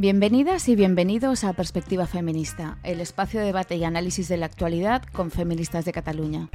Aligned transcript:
Bienvenidas 0.00 0.66
y 0.70 0.76
bienvenidos 0.76 1.44
a 1.44 1.52
Perspectiva 1.52 2.06
Feminista, 2.06 2.78
el 2.84 3.02
espacio 3.02 3.38
de 3.38 3.44
debate 3.44 3.76
y 3.76 3.84
análisis 3.84 4.28
de 4.28 4.38
la 4.38 4.46
actualidad 4.46 5.02
con 5.12 5.30
feministas 5.30 5.84
de 5.84 5.92
Cataluña. 5.92 6.48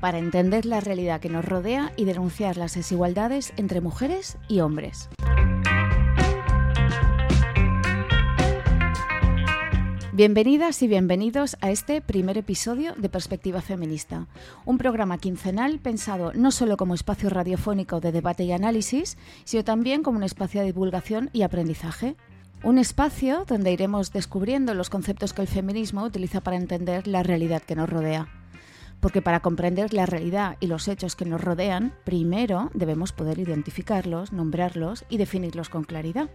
Para 0.00 0.18
entender 0.18 0.66
la 0.66 0.80
realidad 0.80 1.20
que 1.20 1.28
nos 1.28 1.44
rodea 1.44 1.92
y 1.96 2.06
denunciar 2.06 2.56
las 2.56 2.74
desigualdades 2.74 3.52
entre 3.56 3.80
mujeres 3.80 4.36
y 4.48 4.58
hombres. 4.58 5.10
Bienvenidas 10.16 10.80
y 10.80 10.86
bienvenidos 10.86 11.56
a 11.60 11.72
este 11.72 12.00
primer 12.00 12.38
episodio 12.38 12.94
de 12.96 13.08
Perspectiva 13.08 13.60
Feminista, 13.60 14.28
un 14.64 14.78
programa 14.78 15.18
quincenal 15.18 15.80
pensado 15.80 16.30
no 16.34 16.52
solo 16.52 16.76
como 16.76 16.94
espacio 16.94 17.30
radiofónico 17.30 17.98
de 17.98 18.12
debate 18.12 18.44
y 18.44 18.52
análisis, 18.52 19.18
sino 19.42 19.64
también 19.64 20.04
como 20.04 20.18
un 20.18 20.22
espacio 20.22 20.60
de 20.60 20.68
divulgación 20.68 21.30
y 21.32 21.42
aprendizaje. 21.42 22.14
Un 22.62 22.78
espacio 22.78 23.44
donde 23.44 23.72
iremos 23.72 24.12
descubriendo 24.12 24.72
los 24.72 24.88
conceptos 24.88 25.32
que 25.32 25.42
el 25.42 25.48
feminismo 25.48 26.04
utiliza 26.04 26.40
para 26.42 26.58
entender 26.58 27.08
la 27.08 27.24
realidad 27.24 27.62
que 27.62 27.74
nos 27.74 27.90
rodea. 27.90 28.28
Porque 29.00 29.20
para 29.20 29.40
comprender 29.40 29.92
la 29.94 30.06
realidad 30.06 30.58
y 30.60 30.68
los 30.68 30.86
hechos 30.86 31.16
que 31.16 31.24
nos 31.24 31.40
rodean, 31.40 31.92
primero 32.04 32.70
debemos 32.72 33.10
poder 33.10 33.40
identificarlos, 33.40 34.32
nombrarlos 34.32 35.06
y 35.08 35.16
definirlos 35.16 35.70
con 35.70 35.82
claridad 35.82 36.30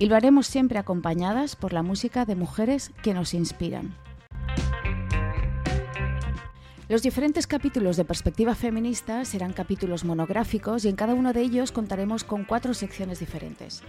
y 0.00 0.06
lo 0.06 0.16
haremos 0.16 0.46
siempre 0.46 0.78
acompañadas 0.78 1.56
por 1.56 1.74
la 1.74 1.82
música 1.82 2.24
de 2.24 2.34
mujeres 2.34 2.90
que 3.02 3.12
nos 3.12 3.34
inspiran. 3.34 3.94
Los 6.88 7.02
diferentes 7.02 7.46
capítulos 7.46 7.98
de 7.98 8.06
Perspectiva 8.06 8.54
Feminista 8.54 9.26
serán 9.26 9.52
capítulos 9.52 10.04
monográficos 10.04 10.86
y 10.86 10.88
en 10.88 10.96
cada 10.96 11.12
uno 11.12 11.34
de 11.34 11.42
ellos 11.42 11.70
contaremos 11.70 12.24
con 12.24 12.44
cuatro 12.44 12.72
secciones 12.72 13.20
diferentes. 13.20 13.82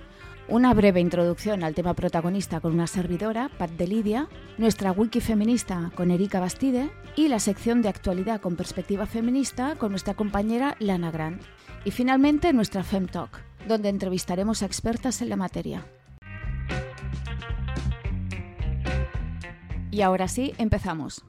Una 0.49 0.73
breve 0.73 0.99
introducción 0.99 1.63
al 1.63 1.75
tema 1.75 1.93
protagonista 1.93 2.59
con 2.59 2.73
una 2.73 2.87
servidora, 2.87 3.49
Pat 3.57 3.71
de 3.71 3.87
Lidia, 3.87 4.27
nuestra 4.57 4.91
wiki 4.91 5.21
feminista 5.21 5.93
con 5.95 6.11
Erika 6.11 6.41
Bastide 6.41 6.91
y 7.15 7.29
la 7.29 7.39
sección 7.39 7.81
de 7.81 7.87
actualidad 7.87 8.41
con 8.41 8.57
perspectiva 8.57 9.05
feminista 9.05 9.75
con 9.77 9.91
nuestra 9.91 10.13
compañera 10.13 10.75
Lana 10.79 11.09
Grant. 11.09 11.41
Y 11.85 11.91
finalmente 11.91 12.51
nuestra 12.51 12.83
FemTalk, 12.83 13.39
donde 13.65 13.87
entrevistaremos 13.87 14.61
a 14.61 14.65
expertas 14.65 15.21
en 15.21 15.29
la 15.29 15.37
materia. 15.37 15.85
Y 19.91 20.03
ahora 20.03 20.29
sí, 20.29 20.53
empezamos. 20.57 21.25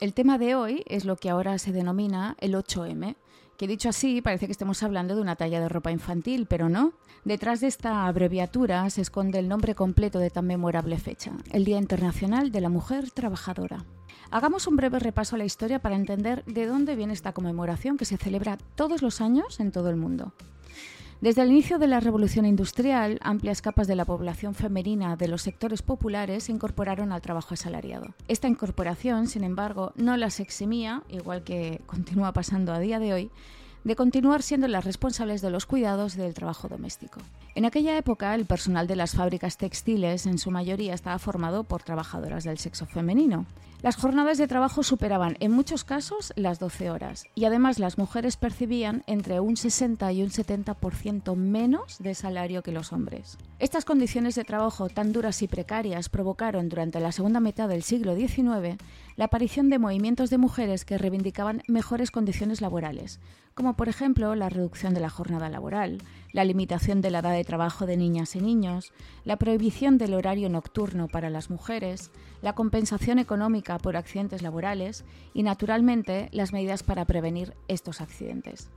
El 0.00 0.14
tema 0.14 0.36
de 0.36 0.56
hoy 0.56 0.82
es 0.88 1.04
lo 1.04 1.14
que 1.14 1.30
ahora 1.30 1.56
se 1.58 1.70
denomina 1.70 2.36
el 2.40 2.54
8M, 2.54 3.14
que 3.56 3.68
dicho 3.68 3.88
así 3.88 4.20
parece 4.20 4.46
que 4.46 4.52
estemos 4.52 4.82
hablando 4.82 5.14
de 5.14 5.20
una 5.20 5.36
talla 5.36 5.60
de 5.60 5.68
ropa 5.68 5.92
infantil, 5.92 6.46
pero 6.46 6.68
no. 6.68 6.92
Detrás 7.24 7.60
de 7.60 7.68
esta 7.68 8.06
abreviatura 8.06 8.90
se 8.90 9.00
esconde 9.00 9.38
el 9.38 9.48
nombre 9.48 9.76
completo 9.76 10.18
de 10.18 10.30
tan 10.30 10.48
memorable 10.48 10.98
fecha, 10.98 11.30
el 11.52 11.64
Día 11.64 11.78
Internacional 11.78 12.50
de 12.50 12.60
la 12.60 12.68
Mujer 12.68 13.12
Trabajadora. 13.12 13.84
Hagamos 14.32 14.66
un 14.66 14.74
breve 14.74 14.98
repaso 14.98 15.36
a 15.36 15.38
la 15.38 15.44
historia 15.44 15.78
para 15.78 15.94
entender 15.94 16.44
de 16.46 16.66
dónde 16.66 16.96
viene 16.96 17.12
esta 17.12 17.32
conmemoración 17.32 17.96
que 17.96 18.06
se 18.06 18.16
celebra 18.16 18.58
todos 18.74 19.02
los 19.02 19.20
años 19.20 19.60
en 19.60 19.70
todo 19.70 19.88
el 19.88 19.96
mundo. 19.96 20.32
Desde 21.24 21.40
el 21.40 21.52
inicio 21.52 21.78
de 21.78 21.86
la 21.86 22.00
revolución 22.00 22.44
industrial, 22.44 23.18
amplias 23.22 23.62
capas 23.62 23.86
de 23.86 23.96
la 23.96 24.04
población 24.04 24.54
femenina 24.54 25.16
de 25.16 25.26
los 25.26 25.40
sectores 25.40 25.80
populares 25.80 26.44
se 26.44 26.52
incorporaron 26.52 27.12
al 27.12 27.22
trabajo 27.22 27.54
asalariado. 27.54 28.08
Esta 28.28 28.46
incorporación, 28.46 29.26
sin 29.26 29.42
embargo, 29.42 29.94
no 29.96 30.18
las 30.18 30.38
eximía, 30.38 31.02
igual 31.08 31.42
que 31.42 31.80
continúa 31.86 32.34
pasando 32.34 32.74
a 32.74 32.78
día 32.78 32.98
de 32.98 33.14
hoy, 33.14 33.30
de 33.84 33.96
continuar 33.96 34.42
siendo 34.42 34.68
las 34.68 34.84
responsables 34.84 35.40
de 35.40 35.48
los 35.48 35.64
cuidados 35.64 36.14
del 36.14 36.34
trabajo 36.34 36.68
doméstico. 36.68 37.20
En 37.54 37.64
aquella 37.64 37.96
época, 37.96 38.34
el 38.34 38.44
personal 38.44 38.86
de 38.86 38.96
las 38.96 39.12
fábricas 39.12 39.56
textiles 39.56 40.26
en 40.26 40.36
su 40.36 40.50
mayoría 40.50 40.92
estaba 40.92 41.18
formado 41.18 41.64
por 41.64 41.82
trabajadoras 41.82 42.44
del 42.44 42.58
sexo 42.58 42.84
femenino. 42.84 43.46
Las 43.84 43.96
jornadas 43.96 44.38
de 44.38 44.48
trabajo 44.48 44.82
superaban 44.82 45.36
en 45.40 45.52
muchos 45.52 45.84
casos 45.84 46.32
las 46.36 46.58
12 46.58 46.90
horas 46.90 47.26
y 47.34 47.44
además 47.44 47.78
las 47.78 47.98
mujeres 47.98 48.38
percibían 48.38 49.04
entre 49.06 49.40
un 49.40 49.58
60 49.58 50.10
y 50.10 50.22
un 50.22 50.30
70% 50.30 51.36
menos 51.36 51.98
de 51.98 52.14
salario 52.14 52.62
que 52.62 52.72
los 52.72 52.94
hombres. 52.94 53.36
Estas 53.58 53.84
condiciones 53.84 54.36
de 54.36 54.44
trabajo 54.44 54.88
tan 54.88 55.12
duras 55.12 55.42
y 55.42 55.48
precarias 55.48 56.08
provocaron 56.08 56.70
durante 56.70 56.98
la 56.98 57.12
segunda 57.12 57.40
mitad 57.40 57.68
del 57.68 57.82
siglo 57.82 58.16
XIX 58.16 58.78
la 59.16 59.26
aparición 59.26 59.70
de 59.70 59.78
movimientos 59.78 60.30
de 60.30 60.38
mujeres 60.38 60.84
que 60.84 60.98
reivindicaban 60.98 61.62
mejores 61.68 62.10
condiciones 62.10 62.60
laborales, 62.60 63.20
como 63.54 63.76
por 63.76 63.88
ejemplo 63.88 64.34
la 64.34 64.48
reducción 64.48 64.94
de 64.94 65.00
la 65.00 65.10
jornada 65.10 65.48
laboral, 65.48 65.98
la 66.32 66.44
limitación 66.44 67.00
de 67.00 67.10
la 67.10 67.20
edad 67.20 67.32
de 67.32 67.44
trabajo 67.44 67.86
de 67.86 67.96
niñas 67.96 68.34
y 68.36 68.40
niños, 68.40 68.92
la 69.24 69.36
prohibición 69.36 69.98
del 69.98 70.14
horario 70.14 70.48
nocturno 70.48 71.08
para 71.08 71.30
las 71.30 71.50
mujeres, 71.50 72.10
la 72.42 72.54
compensación 72.54 73.18
económica 73.18 73.78
por 73.78 73.96
accidentes 73.96 74.42
laborales 74.42 75.04
y, 75.32 75.42
naturalmente, 75.42 76.28
las 76.32 76.52
medidas 76.52 76.82
para 76.82 77.04
prevenir 77.04 77.54
estos 77.68 78.00
accidentes 78.00 78.70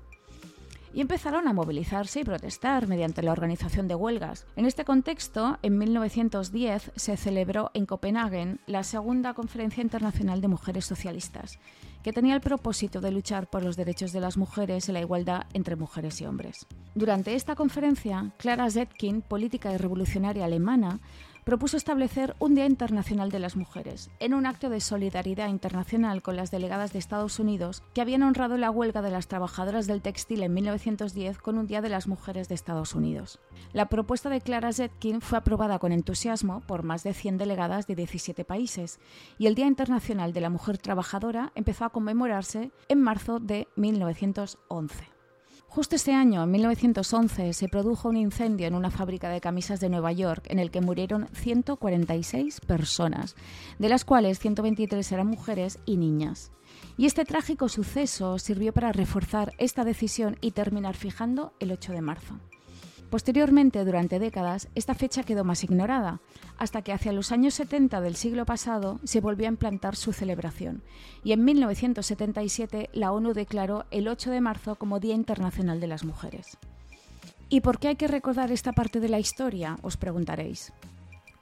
y 0.94 1.02
empezaron 1.02 1.48
a 1.48 1.54
movilizarse 1.54 2.22
y 2.22 2.24
protestar 2.24 2.88
mediante 2.88 3.22
la 3.22 3.32
organización 3.32 3.88
de 3.88 3.96
huelgas. 3.96 4.46
En 4.56 4.66
este 4.66 4.86
contexto, 4.86 5.60
en 5.62 5.78
1910 5.78 6.92
se 6.96 7.18
celebró 7.18 7.72
en 7.74 7.86
Copenhague 7.86 8.58
la 8.66 8.84
segunda 8.84 9.34
Conferencia 9.34 9.82
Internacional 9.82 10.42
de 10.42 10.48
Mujeres 10.48 10.86
Socialistas, 10.86 11.60
que 12.04 12.14
tenía 12.14 12.36
el 12.36 12.42
propósito 12.42 13.02
de 13.02 13.12
luchar 13.12 13.50
por 13.50 13.64
los 13.64 13.76
derechos 13.76 14.14
de 14.14 14.22
las 14.22 14.38
mujeres 14.38 14.88
y 14.88 14.92
la 14.92 15.02
igualdad 15.02 15.46
entre 15.54 15.76
mujeres 15.76 16.22
y 16.22 16.26
hombres. 16.26 16.66
Durante 16.96 17.36
esta 17.36 17.56
conferencia, 17.56 18.32
Clara 18.38 18.70
Zetkin, 18.70 19.22
política 19.22 19.74
y 19.74 19.78
revolucionaria 19.78 20.46
alemana, 20.46 21.00
propuso 21.48 21.78
establecer 21.78 22.36
un 22.40 22.56
Día 22.56 22.66
Internacional 22.66 23.32
de 23.32 23.40
las 23.40 23.56
Mujeres, 23.56 24.12
en 24.20 24.34
un 24.34 24.46
acto 24.46 24.68
de 24.68 24.82
solidaridad 24.82 25.48
internacional 25.48 26.22
con 26.22 26.36
las 26.36 26.52
delegadas 26.52 26.92
de 26.92 27.00
Estados 27.00 27.40
Unidos 27.40 27.84
que 27.94 28.02
habían 28.02 28.24
honrado 28.24 28.58
la 28.58 28.70
huelga 28.70 29.02
de 29.02 29.12
las 29.12 29.30
trabajadoras 29.30 29.88
del 29.88 30.02
textil 30.02 30.44
en 30.44 30.54
1910 30.54 31.38
con 31.38 31.58
un 31.58 31.66
Día 31.66 31.80
de 31.80 31.88
las 31.88 32.10
Mujeres 32.10 32.50
de 32.50 32.56
Estados 32.56 32.94
Unidos. 32.96 33.40
La 33.72 33.88
propuesta 33.88 34.30
de 34.30 34.42
Clara 34.42 34.74
Zetkin 34.74 35.22
fue 35.22 35.38
aprobada 35.38 35.80
con 35.80 35.94
entusiasmo 35.94 36.60
por 36.68 36.84
más 36.84 37.04
de 37.04 37.14
100 37.14 37.38
delegadas 37.38 37.88
de 37.88 37.96
17 37.96 38.44
países 38.44 39.00
y 39.38 39.48
el 39.48 39.56
Día 39.56 39.68
Internacional 39.68 40.34
de 40.34 40.42
la 40.42 40.50
Mujer 40.50 40.78
Trabajadora 40.78 41.54
empezó 41.56 41.86
a 41.86 41.92
conmemorarse 41.92 42.72
en 42.90 43.02
marzo 43.02 43.40
de 43.40 43.70
1911. 43.78 45.17
Justo 45.68 45.96
este 45.96 46.14
año, 46.14 46.44
en 46.44 46.52
1911, 46.52 47.54
se 47.54 47.68
produjo 47.68 48.10
un 48.10 48.18
incendio 48.18 48.68
en 48.68 48.74
una 48.74 48.90
fábrica 48.90 49.30
de 49.30 49.42
camisas 49.42 49.80
de 49.80 49.90
Nueva 49.90 50.12
York 50.12 50.46
en 50.50 50.60
el 50.60 50.72
que 50.72 50.82
murieron 50.82 51.28
146 51.34 52.62
personas, 52.62 53.36
de 53.78 53.90
las 53.90 54.04
cuales 54.04 54.40
123 54.40 55.12
eran 55.12 55.28
mujeres 55.28 55.78
y 55.86 55.98
niñas. 55.98 56.52
Y 56.98 57.06
este 57.06 57.26
trágico 57.26 57.70
suceso 57.70 58.40
sirvió 58.40 58.74
para 58.74 58.92
reforzar 58.92 59.54
esta 59.60 59.84
decisión 59.84 60.38
y 60.42 60.52
terminar 60.52 60.96
fijando 60.96 61.54
el 61.60 61.72
8 61.72 61.94
de 61.94 62.02
marzo. 62.02 62.40
Posteriormente, 63.10 63.86
durante 63.86 64.20
décadas, 64.20 64.68
esta 64.76 64.94
fecha 64.94 65.24
quedó 65.24 65.46
más 65.46 65.64
ignorada, 65.64 66.20
hasta 66.58 66.82
que 66.82 66.92
hacia 66.92 67.14
los 67.14 67.32
años 67.32 67.54
70 67.54 68.02
del 68.02 68.18
siglo 68.18 68.46
pasado 68.46 69.00
se 69.06 69.22
volvió 69.22 69.48
a 69.48 69.52
implantar 69.52 69.96
su 69.96 70.12
celebración, 70.12 70.84
y 71.24 71.32
en 71.32 71.46
1977 71.46 72.90
la 72.92 73.14
ONU 73.14 73.34
declaró 73.34 73.86
el 73.92 74.10
8 74.10 74.32
de 74.32 74.42
marzo 74.42 74.76
como 74.76 75.00
Día 75.00 75.16
Internacional 75.16 75.80
de 75.80 75.88
las 75.88 76.04
Mujeres. 76.04 76.58
¿Y 77.48 77.62
por 77.62 77.80
qué 77.80 77.90
hay 77.90 77.96
que 77.96 78.10
recordar 78.10 78.52
esta 78.52 78.74
parte 78.74 79.00
de 79.00 79.08
la 79.08 79.20
historia? 79.20 79.78
Os 79.82 79.96
preguntaréis. 79.96 80.74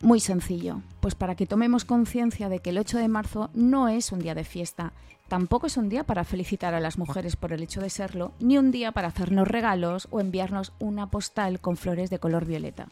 Muy 0.01 0.19
sencillo, 0.19 0.81
pues 0.99 1.15
para 1.15 1.33
que 1.33 1.47
tomemos 1.47 1.83
conciencia 1.83 2.47
de 2.47 2.59
que 2.59 2.69
el 2.69 2.77
8 2.77 2.99
de 2.99 3.07
marzo 3.07 3.49
no 3.55 3.87
es 3.87 4.11
un 4.11 4.19
día 4.19 4.35
de 4.35 4.43
fiesta, 4.43 4.93
tampoco 5.27 5.67
es 5.67 5.77
un 5.77 5.89
día 5.89 6.03
para 6.03 6.23
felicitar 6.23 6.73
a 6.73 6.79
las 6.79 6.97
mujeres 6.97 7.35
por 7.35 7.53
el 7.53 7.63
hecho 7.63 7.81
de 7.81 7.89
serlo, 7.89 8.33
ni 8.39 8.57
un 8.57 8.71
día 8.71 8.91
para 8.91 9.07
hacernos 9.07 9.47
regalos 9.47 10.07
o 10.11 10.19
enviarnos 10.19 10.73
una 10.79 11.09
postal 11.09 11.59
con 11.59 11.77
flores 11.77 12.09
de 12.09 12.19
color 12.19 12.45
violeta. 12.45 12.87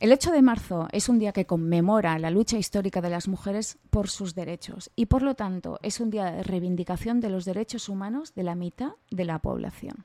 El 0.00 0.12
8 0.12 0.32
de 0.32 0.42
marzo 0.42 0.88
es 0.92 1.08
un 1.08 1.18
día 1.18 1.32
que 1.32 1.46
conmemora 1.46 2.18
la 2.18 2.30
lucha 2.30 2.58
histórica 2.58 3.00
de 3.00 3.10
las 3.10 3.28
mujeres 3.28 3.78
por 3.90 4.08
sus 4.08 4.34
derechos 4.34 4.90
y 4.96 5.06
por 5.06 5.22
lo 5.22 5.34
tanto 5.34 5.78
es 5.82 6.00
un 6.00 6.10
día 6.10 6.24
de 6.32 6.42
reivindicación 6.42 7.20
de 7.20 7.30
los 7.30 7.44
derechos 7.44 7.88
humanos 7.88 8.34
de 8.34 8.42
la 8.42 8.54
mitad 8.54 8.92
de 9.10 9.24
la 9.24 9.38
población. 9.38 10.04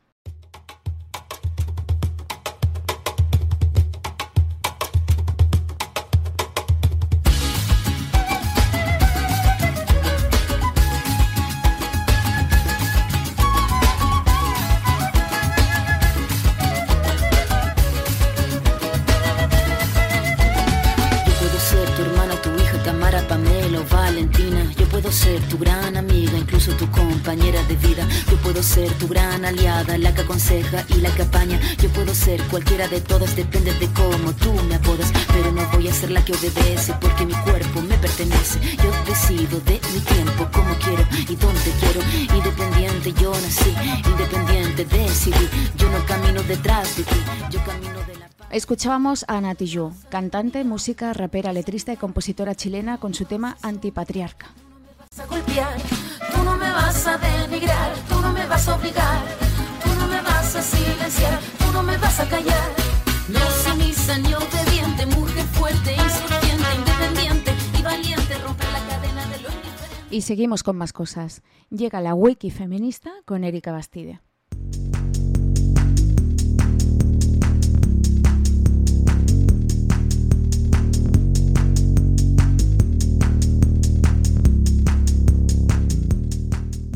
Puedo 28.60 28.74
ser 28.74 28.92
tu 28.98 29.08
gran 29.08 29.46
aliada, 29.46 29.98
la 29.98 30.14
que 30.14 30.22
aconseja 30.22 30.84
y 30.90 30.96
la 30.96 31.10
que 31.16 31.22
apaña. 31.22 31.58
Yo 31.82 31.88
puedo 31.92 32.14
ser 32.14 32.42
cualquiera 32.50 32.90
de 32.90 33.00
todas, 33.00 33.34
depende 33.34 33.74
de 33.76 33.88
cómo 33.94 34.34
tú 34.34 34.52
me 34.68 34.76
apodas. 34.76 35.14
Pero 35.32 35.54
no 35.54 35.66
voy 35.72 35.88
a 35.88 35.94
ser 35.94 36.12
la 36.12 36.26
que 36.26 36.34
obedece 36.34 36.94
porque 37.00 37.26
mi 37.26 37.34
cuerpo 37.36 37.82
me 37.82 37.98
pertenece. 37.98 38.60
Yo 38.84 38.92
decido 39.06 39.62
de 39.62 39.80
mi 39.94 40.02
tiempo, 40.02 40.46
como 40.52 40.76
quiero 40.76 41.04
y 41.30 41.36
dónde 41.38 41.72
quiero. 41.80 42.02
Independiente 42.36 43.14
yo 43.14 43.32
nací, 43.32 43.74
independiente 44.06 44.84
decidí. 44.84 45.48
Yo 45.78 45.90
no 45.90 46.06
camino 46.06 46.44
detrás 46.44 46.98
de 46.98 47.04
ti, 47.04 47.20
yo 47.50 47.64
camino 47.64 48.00
de 48.08 48.16
la 48.18 48.30
Escuchábamos 48.52 49.24
a 49.30 49.38
Ana 49.38 49.56
Tijoux, 49.56 49.94
cantante, 50.10 50.66
música, 50.66 51.14
rapera, 51.14 51.54
letrista 51.54 51.94
y 51.94 51.98
compositora 51.98 52.56
chilena 52.56 52.98
con 52.98 53.14
su 53.14 53.24
tema 53.24 53.56
Antipatriarca. 53.62 54.48
Tú 54.50 54.66
no 54.76 54.88
me 54.88 54.98
vas 54.98 55.20
a 55.20 55.26
golpear, 55.28 55.78
tú 56.34 56.44
no 56.44 56.58
me 56.58 56.72
vas 56.72 57.08
a 57.08 57.18
denigrar, 57.18 58.09
no 58.30 58.36
me 58.36 58.46
vas 58.46 58.68
a 58.68 58.76
obligar, 58.76 59.22
tú 59.84 59.90
no 60.00 60.08
me 60.08 60.22
vas 60.22 60.56
a 60.56 60.62
silenciar, 60.62 61.40
tú 61.58 61.74
no 61.74 61.82
me 61.82 61.98
vas 61.98 62.20
a 62.20 62.30
callar. 62.30 62.70
No 63.28 63.40
sumisa 63.64 64.18
ni 64.20 64.34
obediente, 64.34 65.06
mujer 65.18 65.46
fuerte, 65.46 65.94
insurgente, 65.94 66.68
independiente 66.78 67.52
y 67.78 67.82
valiente, 67.82 68.38
romper 68.46 68.72
la 68.72 68.88
cadena 68.88 69.26
de 69.26 69.42
lo 69.42 69.50
indiferente. 69.50 70.16
Y 70.16 70.22
seguimos 70.22 70.62
con 70.62 70.78
más 70.78 70.94
cosas. 70.94 71.42
Llega 71.72 72.02
la 72.02 72.14
Wiki 72.14 72.52
feminista 72.52 73.12
con 73.26 73.44
Erika 73.44 73.72
Bastide. 73.72 74.22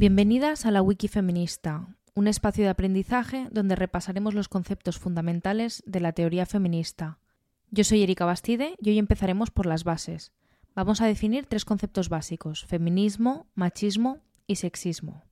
Bienvenidas 0.03 0.65
a 0.65 0.71
la 0.71 0.81
Wiki 0.81 1.07
Feminista, 1.07 1.95
un 2.13 2.27
espacio 2.27 2.65
de 2.65 2.69
aprendizaje 2.69 3.47
donde 3.51 3.77
repasaremos 3.77 4.33
los 4.33 4.49
conceptos 4.49 4.99
fundamentales 4.99 5.81
de 5.85 6.01
la 6.01 6.11
teoría 6.11 6.45
feminista. 6.45 7.19
Yo 7.71 7.85
soy 7.85 8.03
Erika 8.03 8.25
Bastide 8.25 8.75
y 8.81 8.89
hoy 8.89 8.99
empezaremos 8.99 9.49
por 9.49 9.65
las 9.65 9.85
bases. 9.85 10.33
Vamos 10.75 10.99
a 10.99 11.05
definir 11.05 11.45
tres 11.45 11.63
conceptos 11.63 12.09
básicos, 12.09 12.65
feminismo, 12.65 13.47
machismo 13.55 14.17
y 14.45 14.57
sexismo. 14.57 15.23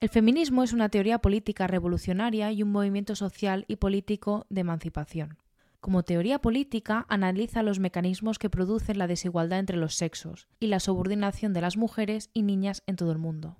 El 0.00 0.08
feminismo 0.08 0.64
es 0.64 0.72
una 0.72 0.88
teoría 0.88 1.20
política 1.20 1.68
revolucionaria 1.68 2.50
y 2.50 2.64
un 2.64 2.72
movimiento 2.72 3.14
social 3.14 3.66
y 3.68 3.76
político 3.76 4.46
de 4.50 4.62
emancipación. 4.62 5.38
Como 5.78 6.02
teoría 6.02 6.40
política, 6.40 7.06
analiza 7.08 7.62
los 7.62 7.78
mecanismos 7.78 8.40
que 8.40 8.50
producen 8.50 8.98
la 8.98 9.06
desigualdad 9.06 9.60
entre 9.60 9.76
los 9.76 9.94
sexos 9.94 10.48
y 10.58 10.66
la 10.66 10.80
subordinación 10.80 11.52
de 11.52 11.60
las 11.60 11.76
mujeres 11.76 12.30
y 12.34 12.42
niñas 12.42 12.82
en 12.88 12.96
todo 12.96 13.12
el 13.12 13.18
mundo 13.18 13.58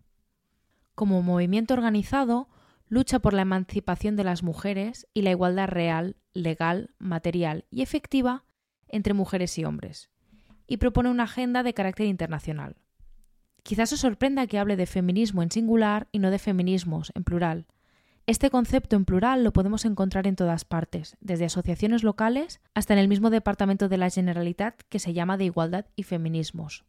como 0.98 1.22
movimiento 1.22 1.74
organizado, 1.74 2.48
lucha 2.88 3.20
por 3.20 3.32
la 3.32 3.42
emancipación 3.42 4.16
de 4.16 4.24
las 4.24 4.42
mujeres 4.42 5.06
y 5.14 5.22
la 5.22 5.30
igualdad 5.30 5.68
real, 5.68 6.16
legal, 6.32 6.90
material 6.98 7.66
y 7.70 7.82
efectiva 7.82 8.44
entre 8.88 9.14
mujeres 9.14 9.56
y 9.58 9.64
hombres, 9.64 10.10
y 10.66 10.78
propone 10.78 11.08
una 11.08 11.22
agenda 11.22 11.62
de 11.62 11.72
carácter 11.72 12.06
internacional. 12.06 12.78
Quizás 13.62 13.92
os 13.92 14.00
sorprenda 14.00 14.48
que 14.48 14.58
hable 14.58 14.74
de 14.74 14.86
feminismo 14.86 15.44
en 15.44 15.52
singular 15.52 16.08
y 16.10 16.18
no 16.18 16.32
de 16.32 16.40
feminismos 16.40 17.12
en 17.14 17.22
plural. 17.22 17.68
Este 18.26 18.50
concepto 18.50 18.96
en 18.96 19.04
plural 19.04 19.44
lo 19.44 19.52
podemos 19.52 19.84
encontrar 19.84 20.26
en 20.26 20.34
todas 20.34 20.64
partes, 20.64 21.16
desde 21.20 21.44
asociaciones 21.44 22.02
locales 22.02 22.60
hasta 22.74 22.92
en 22.94 22.98
el 22.98 23.06
mismo 23.06 23.30
departamento 23.30 23.88
de 23.88 23.98
la 23.98 24.10
Generalitat 24.10 24.82
que 24.88 24.98
se 24.98 25.12
llama 25.12 25.36
de 25.36 25.44
Igualdad 25.44 25.86
y 25.94 26.02
Feminismos. 26.02 26.84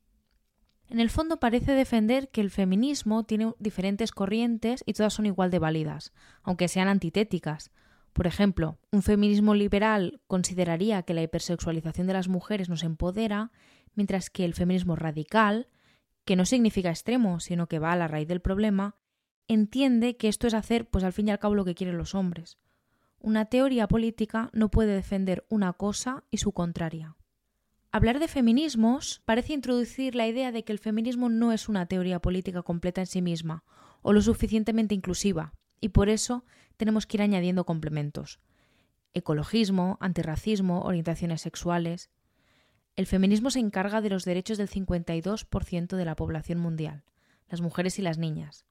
En 0.89 0.99
el 0.99 1.11
fondo 1.11 1.39
parece 1.39 1.73
defender 1.73 2.29
que 2.29 2.41
el 2.41 2.49
feminismo 2.49 3.23
tiene 3.23 3.53
diferentes 3.59 4.11
corrientes 4.11 4.83
y 4.87 4.93
todas 4.93 5.13
son 5.13 5.27
igual 5.27 5.51
de 5.51 5.59
válidas, 5.59 6.13
aunque 6.41 6.67
sean 6.67 6.87
antitéticas. 6.87 7.71
Por 8.11 8.25
ejemplo, 8.25 8.79
un 8.91 9.03
feminismo 9.03 9.53
liberal 9.53 10.19
consideraría 10.25 11.03
que 11.03 11.13
la 11.13 11.21
hipersexualización 11.21 12.07
de 12.07 12.13
las 12.13 12.27
mujeres 12.27 12.69
nos 12.69 12.83
empodera, 12.83 13.51
mientras 13.93 14.31
que 14.31 14.45
el 14.45 14.55
feminismo 14.55 14.95
radical, 14.95 15.67
que 16.25 16.35
no 16.35 16.45
significa 16.45 16.89
extremo, 16.89 17.39
sino 17.39 17.67
que 17.67 17.77
va 17.77 17.91
a 17.91 17.95
la 17.95 18.07
raíz 18.07 18.27
del 18.27 18.41
problema, 18.41 18.95
entiende 19.47 20.17
que 20.17 20.27
esto 20.27 20.47
es 20.47 20.55
hacer, 20.55 20.89
pues 20.89 21.03
al 21.03 21.13
fin 21.13 21.27
y 21.27 21.31
al 21.31 21.39
cabo, 21.39 21.53
lo 21.53 21.65
que 21.65 21.75
quieren 21.75 21.97
los 21.99 22.15
hombres. 22.15 22.57
Una 23.19 23.45
teoría 23.45 23.87
política 23.87 24.49
no 24.53 24.71
puede 24.71 24.95
defender 24.95 25.45
una 25.49 25.73
cosa 25.73 26.23
y 26.31 26.37
su 26.37 26.51
contraria. 26.51 27.15
Hablar 27.91 28.19
de 28.19 28.27
feminismos 28.27 29.23
parece 29.25 29.53
introducir 29.53 30.13
la 30.13 30.27
idea 30.27 30.51
de 30.51 30.63
que 30.63 30.71
el 30.71 30.77
feminismo 30.77 31.27
no 31.27 31.51
es 31.51 31.67
una 31.67 31.87
teoría 31.87 32.19
política 32.19 32.61
completa 32.61 33.01
en 33.01 33.07
sí 33.07 33.23
misma 33.23 33.63
o 34.03 34.13
lo 34.13 34.21
suficientemente 34.21 34.93
inclusiva, 34.93 35.55
y 35.81 35.89
por 35.89 36.07
eso 36.07 36.45
tenemos 36.77 37.07
que 37.07 37.17
ir 37.17 37.23
añadiendo 37.23 37.65
complementos. 37.65 38.39
Ecologismo, 39.15 39.97
antirracismo, 40.01 40.81
orientaciones 40.83 41.41
sexuales. 41.41 42.11
El 42.95 43.07
feminismo 43.07 43.49
se 43.49 43.59
encarga 43.59 44.01
de 44.01 44.11
los 44.11 44.23
derechos 44.23 44.59
del 44.59 44.69
52% 44.69 45.95
de 45.95 46.05
la 46.05 46.15
población 46.15 46.59
mundial, 46.59 47.05
las 47.47 47.59
mujeres 47.59 47.97
y 47.97 48.03
las 48.03 48.19
niñas. 48.19 48.65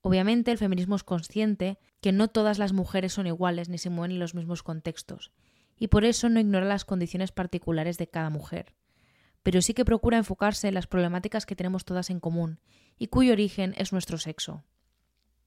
Obviamente 0.00 0.52
el 0.52 0.58
feminismo 0.58 0.96
es 0.96 1.04
consciente 1.04 1.78
que 2.00 2.12
no 2.12 2.28
todas 2.28 2.58
las 2.58 2.72
mujeres 2.72 3.12
son 3.12 3.26
iguales 3.26 3.68
ni 3.68 3.76
se 3.76 3.90
mueven 3.90 4.12
en 4.12 4.20
los 4.20 4.34
mismos 4.34 4.62
contextos, 4.62 5.32
y 5.78 5.88
por 5.88 6.04
eso 6.04 6.28
no 6.28 6.40
ignora 6.40 6.66
las 6.66 6.84
condiciones 6.84 7.32
particulares 7.32 7.98
de 7.98 8.08
cada 8.08 8.30
mujer, 8.30 8.74
pero 9.42 9.62
sí 9.62 9.74
que 9.74 9.84
procura 9.84 10.18
enfocarse 10.18 10.68
en 10.68 10.74
las 10.74 10.86
problemáticas 10.86 11.46
que 11.46 11.56
tenemos 11.56 11.84
todas 11.84 12.10
en 12.10 12.20
común 12.20 12.60
y 12.98 13.08
cuyo 13.08 13.32
origen 13.32 13.74
es 13.76 13.92
nuestro 13.92 14.18
sexo. 14.18 14.64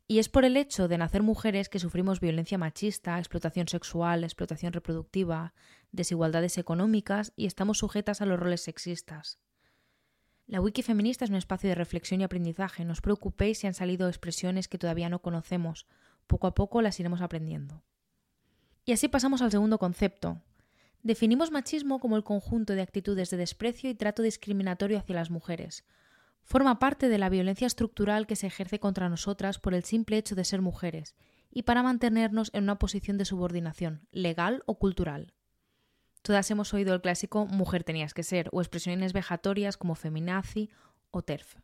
Y 0.08 0.20
es 0.20 0.28
por 0.28 0.44
el 0.44 0.58
hecho 0.58 0.88
de 0.88 0.98
nacer 0.98 1.24
mujeres 1.24 1.70
que 1.70 1.80
sufrimos 1.80 2.20
violencia 2.20 2.58
machista, 2.58 3.18
explotación 3.18 3.68
sexual, 3.68 4.24
explotación 4.24 4.74
reproductiva, 4.74 5.54
desigualdades 5.92 6.58
económicas 6.58 7.32
y 7.38 7.46
estamos 7.46 7.78
sujetas 7.78 8.22
a 8.22 8.26
los 8.26 8.40
roles 8.40 8.62
sexistas. 8.62 9.40
La 10.48 10.60
wiki 10.60 10.82
feminista 10.82 11.24
es 11.24 11.32
un 11.32 11.38
espacio 11.38 11.70
de 11.70 11.76
reflexión 11.76 12.20
y 12.20 12.26
aprendizaje. 12.26 12.84
No 12.84 12.92
os 12.92 13.00
preocupéis 13.00 13.60
si 13.60 13.68
han 13.68 13.74
salido 13.74 14.10
expresiones 14.10 14.68
que 14.68 14.78
todavía 14.78 15.08
no 15.08 15.22
conocemos. 15.22 15.88
Poco 16.28 16.48
a 16.48 16.56
poco 16.56 16.82
las 16.82 17.00
iremos 17.00 17.22
aprendiendo. 17.22 17.82
Y 18.92 18.94
así 18.94 19.08
pasamos 19.08 19.42
al 19.42 19.52
segundo 19.52 19.80
concepto. 19.80 20.42
Definimos 21.02 21.50
machismo 21.50 22.02
como 22.02 22.18
el 22.18 22.26
conjunto 22.26 22.76
de 22.76 22.82
actitudes 22.82 23.30
de 23.30 23.38
desprecio 23.38 23.90
y 23.90 23.96
trato 23.96 24.22
discriminatorio 24.22 24.98
hacia 24.98 25.16
las 25.16 25.32
mujeres. 25.32 25.86
Forma 26.44 26.78
parte 26.78 27.08
de 27.08 27.18
la 27.18 27.30
violencia 27.30 27.68
estructural 27.68 28.28
que 28.28 28.36
se 28.36 28.48
ejerce 28.48 28.82
contra 28.82 29.08
nosotras 29.08 29.60
por 29.60 29.74
el 29.74 29.86
simple 29.86 30.18
hecho 30.18 30.36
de 30.36 30.44
ser 30.44 30.62
mujeres 30.62 31.16
y 31.50 31.64
para 31.64 31.84
mantenernos 31.84 32.50
en 32.52 32.64
una 32.64 32.80
posición 32.80 33.18
de 33.18 33.24
subordinación, 33.24 34.10
legal 34.12 34.62
o 34.66 34.78
cultural. 34.78 35.36
Todas 36.22 36.52
hemos 36.52 36.74
oído 36.74 36.94
el 36.94 37.00
clásico 37.00 37.46
mujer 37.46 37.86
tenías 37.86 38.14
que 38.14 38.24
ser 38.24 38.50
o 38.52 38.60
expresiones 38.60 39.14
vejatorias 39.14 39.78
como 39.78 39.96
feminazi 39.96 40.70
o 41.12 41.22
terf. 41.22 41.56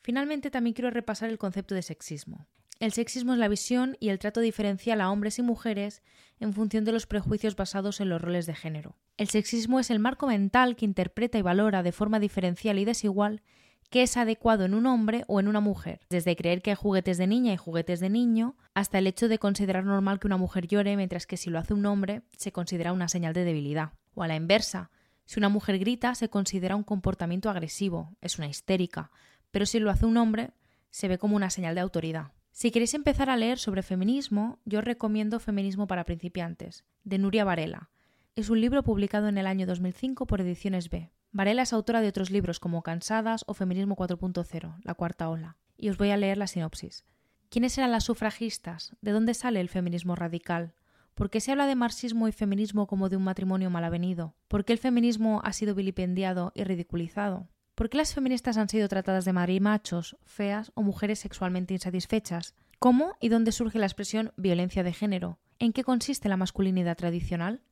Finalmente 0.00 0.50
también 0.50 0.72
quiero 0.72 0.88
repasar 0.88 1.28
el 1.28 1.36
concepto 1.36 1.74
de 1.74 1.82
sexismo. 1.82 2.46
El 2.80 2.92
sexismo 2.92 3.34
es 3.34 3.38
la 3.38 3.48
visión 3.48 3.98
y 4.00 4.08
el 4.08 4.18
trato 4.18 4.40
diferencial 4.40 5.02
a 5.02 5.10
hombres 5.10 5.38
y 5.38 5.42
mujeres 5.42 6.02
en 6.38 6.54
función 6.54 6.86
de 6.86 6.92
los 6.92 7.06
prejuicios 7.06 7.54
basados 7.54 8.00
en 8.00 8.08
los 8.08 8.22
roles 8.22 8.46
de 8.46 8.54
género. 8.54 8.96
El 9.18 9.28
sexismo 9.28 9.80
es 9.80 9.90
el 9.90 9.98
marco 9.98 10.26
mental 10.26 10.76
que 10.76 10.86
interpreta 10.86 11.36
y 11.36 11.42
valora 11.42 11.82
de 11.82 11.92
forma 11.92 12.18
diferencial 12.18 12.78
y 12.78 12.86
desigual 12.86 13.42
qué 13.90 14.02
es 14.02 14.16
adecuado 14.16 14.64
en 14.64 14.72
un 14.72 14.86
hombre 14.86 15.24
o 15.26 15.40
en 15.40 15.48
una 15.48 15.60
mujer, 15.60 16.00
desde 16.08 16.36
creer 16.36 16.62
que 16.62 16.70
hay 16.70 16.76
juguetes 16.76 17.18
de 17.18 17.26
niña 17.26 17.52
y 17.52 17.58
juguetes 17.58 18.00
de 18.00 18.08
niño, 18.08 18.56
hasta 18.72 18.96
el 18.96 19.06
hecho 19.06 19.28
de 19.28 19.38
considerar 19.38 19.84
normal 19.84 20.18
que 20.18 20.28
una 20.28 20.38
mujer 20.38 20.66
llore, 20.66 20.96
mientras 20.96 21.26
que 21.26 21.36
si 21.36 21.50
lo 21.50 21.58
hace 21.58 21.74
un 21.74 21.84
hombre 21.84 22.22
se 22.38 22.50
considera 22.50 22.94
una 22.94 23.08
señal 23.08 23.34
de 23.34 23.44
debilidad. 23.44 23.92
O 24.14 24.22
a 24.22 24.28
la 24.28 24.36
inversa, 24.36 24.90
si 25.26 25.38
una 25.38 25.50
mujer 25.50 25.78
grita 25.78 26.14
se 26.14 26.30
considera 26.30 26.76
un 26.76 26.84
comportamiento 26.84 27.50
agresivo, 27.50 28.16
es 28.22 28.38
una 28.38 28.48
histérica, 28.48 29.10
pero 29.50 29.66
si 29.66 29.80
lo 29.80 29.90
hace 29.90 30.06
un 30.06 30.16
hombre 30.16 30.52
se 30.88 31.08
ve 31.08 31.18
como 31.18 31.36
una 31.36 31.50
señal 31.50 31.74
de 31.74 31.82
autoridad. 31.82 32.32
Si 32.60 32.70
queréis 32.70 32.92
empezar 32.92 33.30
a 33.30 33.38
leer 33.38 33.58
sobre 33.58 33.82
feminismo, 33.82 34.58
yo 34.66 34.80
os 34.80 34.84
recomiendo 34.84 35.40
Feminismo 35.40 35.86
para 35.86 36.04
principiantes, 36.04 36.84
de 37.04 37.16
Nuria 37.16 37.42
Varela. 37.42 37.88
Es 38.36 38.50
un 38.50 38.60
libro 38.60 38.82
publicado 38.82 39.28
en 39.28 39.38
el 39.38 39.46
año 39.46 39.66
2005 39.66 40.26
por 40.26 40.42
Ediciones 40.42 40.90
B. 40.90 41.10
Varela 41.32 41.62
es 41.62 41.72
autora 41.72 42.02
de 42.02 42.08
otros 42.08 42.30
libros 42.30 42.60
como 42.60 42.82
Cansadas 42.82 43.44
o 43.46 43.54
Feminismo 43.54 43.96
4.0, 43.96 44.76
La 44.84 44.92
Cuarta 44.92 45.30
Ola. 45.30 45.56
Y 45.78 45.88
os 45.88 45.96
voy 45.96 46.10
a 46.10 46.18
leer 46.18 46.36
la 46.36 46.46
sinopsis. 46.46 47.06
¿Quiénes 47.48 47.78
eran 47.78 47.92
las 47.92 48.04
sufragistas? 48.04 48.94
¿De 49.00 49.12
dónde 49.12 49.32
sale 49.32 49.62
el 49.62 49.70
feminismo 49.70 50.14
radical? 50.14 50.74
¿Por 51.14 51.30
qué 51.30 51.40
se 51.40 51.52
habla 51.52 51.64
de 51.64 51.76
marxismo 51.76 52.28
y 52.28 52.32
feminismo 52.32 52.86
como 52.86 53.08
de 53.08 53.16
un 53.16 53.24
matrimonio 53.24 53.70
malavenido? 53.70 54.34
¿Por 54.48 54.66
qué 54.66 54.74
el 54.74 54.78
feminismo 54.78 55.40
ha 55.44 55.54
sido 55.54 55.74
vilipendiado 55.74 56.52
y 56.54 56.64
ridiculizado? 56.64 57.48
¿Por 57.74 57.88
qué 57.88 57.96
las 57.96 58.14
feministas 58.14 58.56
han 58.56 58.68
sido 58.68 58.88
tratadas 58.88 59.24
de 59.24 59.32
marimachos, 59.32 60.16
feas 60.24 60.70
o 60.74 60.82
mujeres 60.82 61.18
sexualmente 61.18 61.74
insatisfechas? 61.74 62.54
¿Cómo 62.78 63.16
y 63.20 63.28
dónde 63.28 63.52
surge 63.52 63.78
la 63.78 63.86
expresión 63.86 64.32
violencia 64.36 64.82
de 64.82 64.92
género? 64.92 65.38
¿En 65.58 65.72
qué 65.72 65.84
consiste 65.84 66.28
la 66.28 66.36
masculinidad 66.36 66.96
tradicional? 66.96 67.62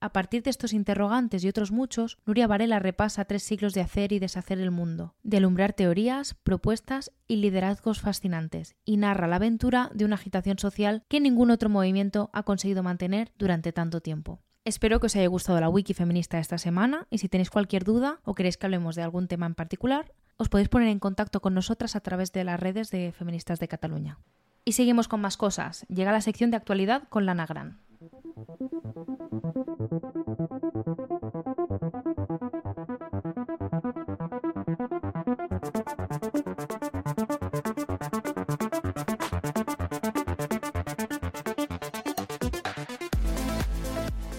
A 0.00 0.12
partir 0.12 0.44
de 0.44 0.50
estos 0.50 0.72
interrogantes 0.72 1.42
y 1.42 1.48
otros 1.48 1.72
muchos, 1.72 2.18
Nuria 2.24 2.46
Varela 2.46 2.78
repasa 2.78 3.24
tres 3.24 3.42
siglos 3.42 3.74
de 3.74 3.80
hacer 3.80 4.12
y 4.12 4.20
deshacer 4.20 4.60
el 4.60 4.70
mundo, 4.70 5.14
de 5.24 5.38
alumbrar 5.38 5.72
teorías, 5.72 6.34
propuestas 6.34 7.10
y 7.26 7.36
liderazgos 7.36 8.00
fascinantes, 8.00 8.76
y 8.84 8.96
narra 8.96 9.26
la 9.26 9.36
aventura 9.36 9.90
de 9.92 10.04
una 10.04 10.14
agitación 10.14 10.58
social 10.58 11.02
que 11.08 11.20
ningún 11.20 11.50
otro 11.50 11.68
movimiento 11.68 12.30
ha 12.32 12.44
conseguido 12.44 12.84
mantener 12.84 13.32
durante 13.38 13.72
tanto 13.72 14.00
tiempo. 14.00 14.40
Espero 14.68 15.00
que 15.00 15.06
os 15.06 15.16
haya 15.16 15.26
gustado 15.28 15.58
la 15.62 15.70
wiki 15.70 15.94
feminista 15.94 16.38
esta 16.38 16.58
semana 16.58 17.06
y 17.08 17.16
si 17.18 17.30
tenéis 17.30 17.48
cualquier 17.48 17.84
duda 17.84 18.20
o 18.24 18.34
queréis 18.34 18.58
que 18.58 18.66
hablemos 18.66 18.96
de 18.96 19.02
algún 19.02 19.26
tema 19.26 19.46
en 19.46 19.54
particular, 19.54 20.12
os 20.36 20.50
podéis 20.50 20.68
poner 20.68 20.88
en 20.88 20.98
contacto 20.98 21.40
con 21.40 21.54
nosotras 21.54 21.96
a 21.96 22.00
través 22.00 22.32
de 22.32 22.44
las 22.44 22.60
redes 22.60 22.90
de 22.90 23.12
Feministas 23.12 23.60
de 23.60 23.68
Cataluña. 23.68 24.18
Y 24.66 24.72
seguimos 24.72 25.08
con 25.08 25.22
más 25.22 25.38
cosas. 25.38 25.86
Llega 25.88 26.12
la 26.12 26.20
sección 26.20 26.50
de 26.50 26.58
actualidad 26.58 27.08
con 27.08 27.24
Lana 27.24 27.46
Gran. 27.46 27.80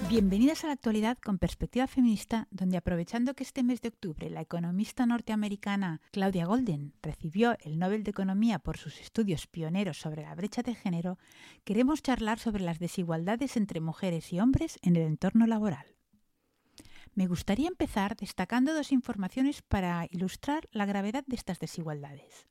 Bienvenidas 0.10 0.64
a 0.64 0.68
la 0.68 0.74
actualidad 0.74 1.20
con 1.20 1.38
perspectiva 1.38 1.86
feminista, 1.86 2.48
donde 2.50 2.78
aprovechando 2.78 3.36
que 3.36 3.44
este 3.44 3.62
mes 3.62 3.80
de 3.82 3.90
octubre 3.90 4.32
la 4.32 4.42
economista 4.42 5.06
norteamericana 5.06 6.02
Claudia 6.10 6.48
Golden 6.48 6.94
recibió 7.04 7.56
el 7.62 7.78
Nobel 7.78 8.04
de 8.04 8.10
Economía 8.10 8.58
por 8.58 8.78
sus 8.78 9.00
estudios 9.02 9.46
pioneros 9.46 10.00
sobre 10.00 10.24
la 10.24 10.34
brecha 10.34 10.64
de 10.64 10.74
género, 10.74 11.20
queremos 11.64 12.02
charlar 12.02 12.40
sobre 12.40 12.64
las 12.64 12.80
desigualdades 12.80 13.56
entre 13.56 13.82
mujeres 13.82 14.34
y 14.34 14.40
hombres 14.40 14.80
en 14.82 14.96
el 14.96 15.04
entorno 15.04 15.46
laboral. 15.46 15.86
Me 17.14 17.28
gustaría 17.28 17.68
empezar 17.68 18.16
destacando 18.16 18.74
dos 18.74 18.92
informaciones 18.92 19.62
para 19.62 20.08
ilustrar 20.10 20.68
la 20.72 20.88
gravedad 20.88 21.24
de 21.28 21.36
estas 21.36 21.60
desigualdades. 21.60 22.48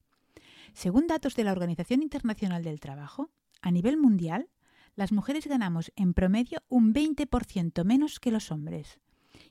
Según 0.75 1.09
datos 1.09 1.35
de 1.35 1.43
la 1.43 1.51
Organización 1.51 2.05
Internacional 2.05 2.63
del 2.63 2.79
Trabajo, 2.79 3.31
a 3.63 3.73
nivel 3.73 3.97
mundial, 3.97 4.49
las 4.97 5.13
mujeres 5.13 5.47
ganamos 5.47 5.93
en 5.97 6.15
promedio 6.15 6.63
un 6.69 6.93
20% 6.93 7.85
menos 7.85 8.21
que 8.21 8.31
los 8.31 8.51
hombres. 8.51 8.99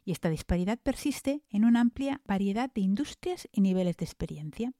Y 0.05 0.11
esta 0.11 0.29
disparidad 0.29 0.79
persiste 0.79 1.43
en 1.49 1.65
una 1.65 1.81
amplia 1.81 2.21
variedad 2.25 2.71
de 2.73 2.81
industrias 2.81 3.47
y 3.51 3.61
niveles 3.61 3.97
de 3.97 4.05
experiencia. 4.05 4.73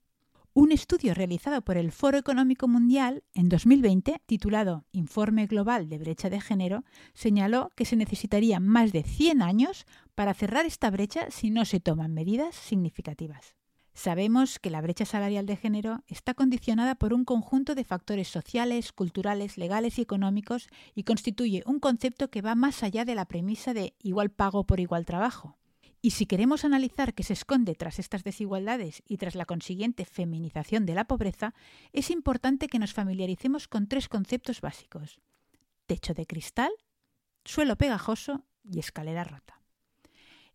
Un 0.54 0.72
estudio 0.72 1.14
realizado 1.14 1.62
por 1.62 1.76
el 1.76 1.92
Foro 1.92 2.18
Económico 2.18 2.66
Mundial 2.66 3.22
en 3.34 3.48
2020, 3.48 4.20
titulado 4.26 4.84
Informe 4.90 5.46
Global 5.46 5.88
de 5.88 5.98
Brecha 5.98 6.30
de 6.30 6.40
Género, 6.40 6.84
señaló 7.14 7.70
que 7.76 7.84
se 7.84 7.94
necesitaría 7.94 8.58
más 8.58 8.90
de 8.92 9.04
100 9.04 9.42
años 9.42 9.86
para 10.14 10.34
cerrar 10.34 10.66
esta 10.66 10.90
brecha 10.90 11.30
si 11.30 11.50
no 11.50 11.64
se 11.64 11.78
toman 11.78 12.12
medidas 12.12 12.56
significativas. 12.56 13.54
Sabemos 13.98 14.60
que 14.60 14.70
la 14.70 14.80
brecha 14.80 15.04
salarial 15.04 15.44
de 15.46 15.56
género 15.56 16.04
está 16.06 16.32
condicionada 16.32 16.94
por 16.94 17.12
un 17.12 17.24
conjunto 17.24 17.74
de 17.74 17.82
factores 17.82 18.28
sociales, 18.28 18.92
culturales, 18.92 19.58
legales 19.58 19.98
y 19.98 20.02
económicos 20.02 20.68
y 20.94 21.02
constituye 21.02 21.64
un 21.66 21.80
concepto 21.80 22.30
que 22.30 22.40
va 22.40 22.54
más 22.54 22.84
allá 22.84 23.04
de 23.04 23.16
la 23.16 23.24
premisa 23.24 23.74
de 23.74 23.94
igual 24.00 24.30
pago 24.30 24.62
por 24.62 24.78
igual 24.78 25.04
trabajo. 25.04 25.58
Y 26.00 26.12
si 26.12 26.26
queremos 26.26 26.64
analizar 26.64 27.12
qué 27.12 27.24
se 27.24 27.32
esconde 27.32 27.74
tras 27.74 27.98
estas 27.98 28.22
desigualdades 28.22 29.02
y 29.08 29.16
tras 29.16 29.34
la 29.34 29.46
consiguiente 29.46 30.04
feminización 30.04 30.86
de 30.86 30.94
la 30.94 31.06
pobreza, 31.06 31.52
es 31.92 32.12
importante 32.12 32.68
que 32.68 32.78
nos 32.78 32.92
familiaricemos 32.92 33.66
con 33.66 33.88
tres 33.88 34.08
conceptos 34.08 34.60
básicos. 34.60 35.18
Techo 35.86 36.14
de 36.14 36.24
cristal, 36.24 36.70
suelo 37.44 37.74
pegajoso 37.74 38.44
y 38.62 38.78
escalera 38.78 39.24
rota. 39.24 39.57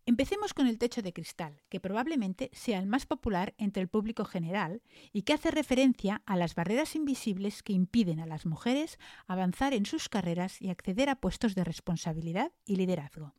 Empecemos 0.06 0.52
con 0.52 0.66
el 0.66 0.78
techo 0.78 1.00
de 1.00 1.14
cristal, 1.14 1.62
que 1.70 1.80
probablemente 1.80 2.50
sea 2.52 2.78
el 2.78 2.86
más 2.86 3.06
popular 3.06 3.54
entre 3.56 3.82
el 3.82 3.88
público 3.88 4.26
general 4.26 4.82
y 5.14 5.22
que 5.22 5.32
hace 5.32 5.50
referencia 5.50 6.22
a 6.26 6.36
las 6.36 6.54
barreras 6.54 6.94
invisibles 6.94 7.62
que 7.62 7.72
impiden 7.72 8.20
a 8.20 8.26
las 8.26 8.44
mujeres 8.44 8.98
avanzar 9.26 9.72
en 9.72 9.86
sus 9.86 10.10
carreras 10.10 10.60
y 10.60 10.68
acceder 10.68 11.08
a 11.08 11.16
puestos 11.16 11.54
de 11.54 11.64
responsabilidad 11.64 12.52
y 12.66 12.76
liderazgo, 12.76 13.32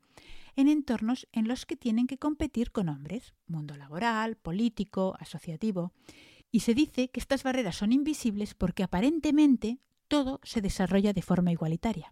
en 0.56 0.68
entornos 0.68 1.28
en 1.34 1.48
los 1.48 1.68
que 1.68 1.76
tienen 1.76 2.08
que 2.08 2.18
competir 2.18 2.72
con 2.72 2.90
hombres, 2.90 3.36
mundo 3.46 3.76
laboral, 3.76 4.36
político, 4.36 5.16
asociativo. 5.20 5.94
Y 6.52 6.62
se 6.62 6.74
dice 6.74 7.10
que 7.10 7.20
estas 7.20 7.44
barreras 7.44 7.76
son 7.76 7.92
invisibles 7.92 8.56
porque 8.56 8.82
aparentemente 8.82 9.78
todo 10.08 10.40
se 10.44 10.62
desarrolla 10.62 11.14
de 11.14 11.22
forma 11.22 11.52
igualitaria. 11.52 12.12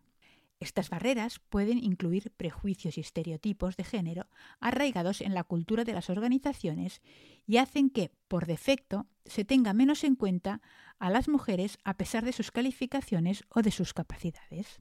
Estas 0.64 0.90
barreras 0.90 1.40
pueden 1.50 1.78
incluir 1.78 2.32
prejuicios 2.38 2.98
y 2.98 3.02
estereotipos 3.02 3.76
de 3.76 3.84
género 3.84 4.28
arraigados 4.62 5.20
en 5.20 5.34
la 5.34 5.44
cultura 5.44 5.84
de 5.84 5.92
las 5.92 6.10
organizaciones 6.10 7.02
y 7.46 7.58
hacen 7.58 7.90
que, 7.90 8.12
por 8.30 8.46
defecto, 8.46 9.06
se 9.26 9.44
tenga 9.44 9.74
menos 9.74 10.06
en 10.06 10.16
cuenta 10.16 10.62
a 11.00 11.10
las 11.10 11.28
mujeres 11.28 11.80
a 11.84 11.98
pesar 11.98 12.24
de 12.24 12.32
sus 12.32 12.50
calificaciones 12.52 13.44
o 13.50 13.62
de 13.62 13.72
sus 13.72 13.94
capacidades. 13.94 14.80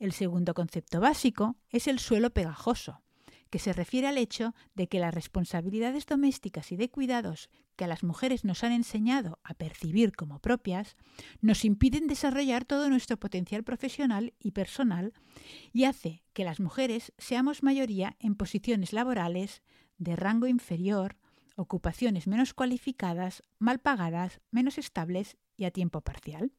El 0.00 0.10
segundo 0.10 0.54
concepto 0.54 0.98
básico 0.98 1.54
es 1.70 1.86
el 1.86 2.00
suelo 2.00 2.30
pegajoso, 2.30 3.03
que 3.54 3.60
se 3.60 3.72
refiere 3.72 4.08
al 4.08 4.18
hecho 4.18 4.52
de 4.74 4.88
que 4.88 4.98
las 4.98 5.14
responsabilidades 5.14 6.06
domésticas 6.06 6.72
y 6.72 6.76
de 6.76 6.90
cuidados 6.90 7.50
que 7.76 7.84
a 7.84 7.86
las 7.86 8.02
mujeres 8.02 8.44
nos 8.44 8.64
han 8.64 8.72
enseñado 8.72 9.38
a 9.44 9.54
percibir 9.54 10.10
como 10.10 10.40
propias, 10.40 10.96
nos 11.40 11.64
impiden 11.64 12.08
desarrollar 12.08 12.64
todo 12.64 12.90
nuestro 12.90 13.16
potencial 13.16 13.62
profesional 13.62 14.34
y 14.40 14.50
personal 14.50 15.12
y 15.72 15.84
hace 15.84 16.24
que 16.32 16.42
las 16.42 16.58
mujeres 16.58 17.12
seamos 17.16 17.62
mayoría 17.62 18.16
en 18.18 18.34
posiciones 18.34 18.92
laborales 18.92 19.62
de 19.98 20.16
rango 20.16 20.48
inferior, 20.48 21.16
ocupaciones 21.54 22.26
menos 22.26 22.54
cualificadas, 22.54 23.44
mal 23.60 23.78
pagadas, 23.78 24.40
menos 24.50 24.78
estables 24.78 25.36
y 25.56 25.66
a 25.66 25.70
tiempo 25.70 26.00
parcial. 26.00 26.50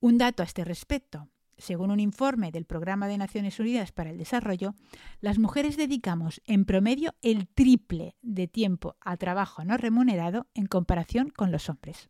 Un 0.00 0.16
dato 0.16 0.42
a 0.42 0.46
este 0.46 0.64
respecto. 0.64 1.28
Según 1.60 1.90
un 1.90 2.00
informe 2.00 2.52
del 2.52 2.64
Programa 2.64 3.06
de 3.06 3.18
Naciones 3.18 3.60
Unidas 3.60 3.92
para 3.92 4.08
el 4.08 4.16
Desarrollo, 4.16 4.74
las 5.20 5.38
mujeres 5.38 5.76
dedicamos 5.76 6.40
en 6.46 6.64
promedio 6.64 7.14
el 7.20 7.48
triple 7.48 8.16
de 8.22 8.48
tiempo 8.48 8.96
a 9.00 9.18
trabajo 9.18 9.62
no 9.62 9.76
remunerado 9.76 10.46
en 10.54 10.66
comparación 10.66 11.28
con 11.28 11.52
los 11.52 11.68
hombres. 11.68 12.08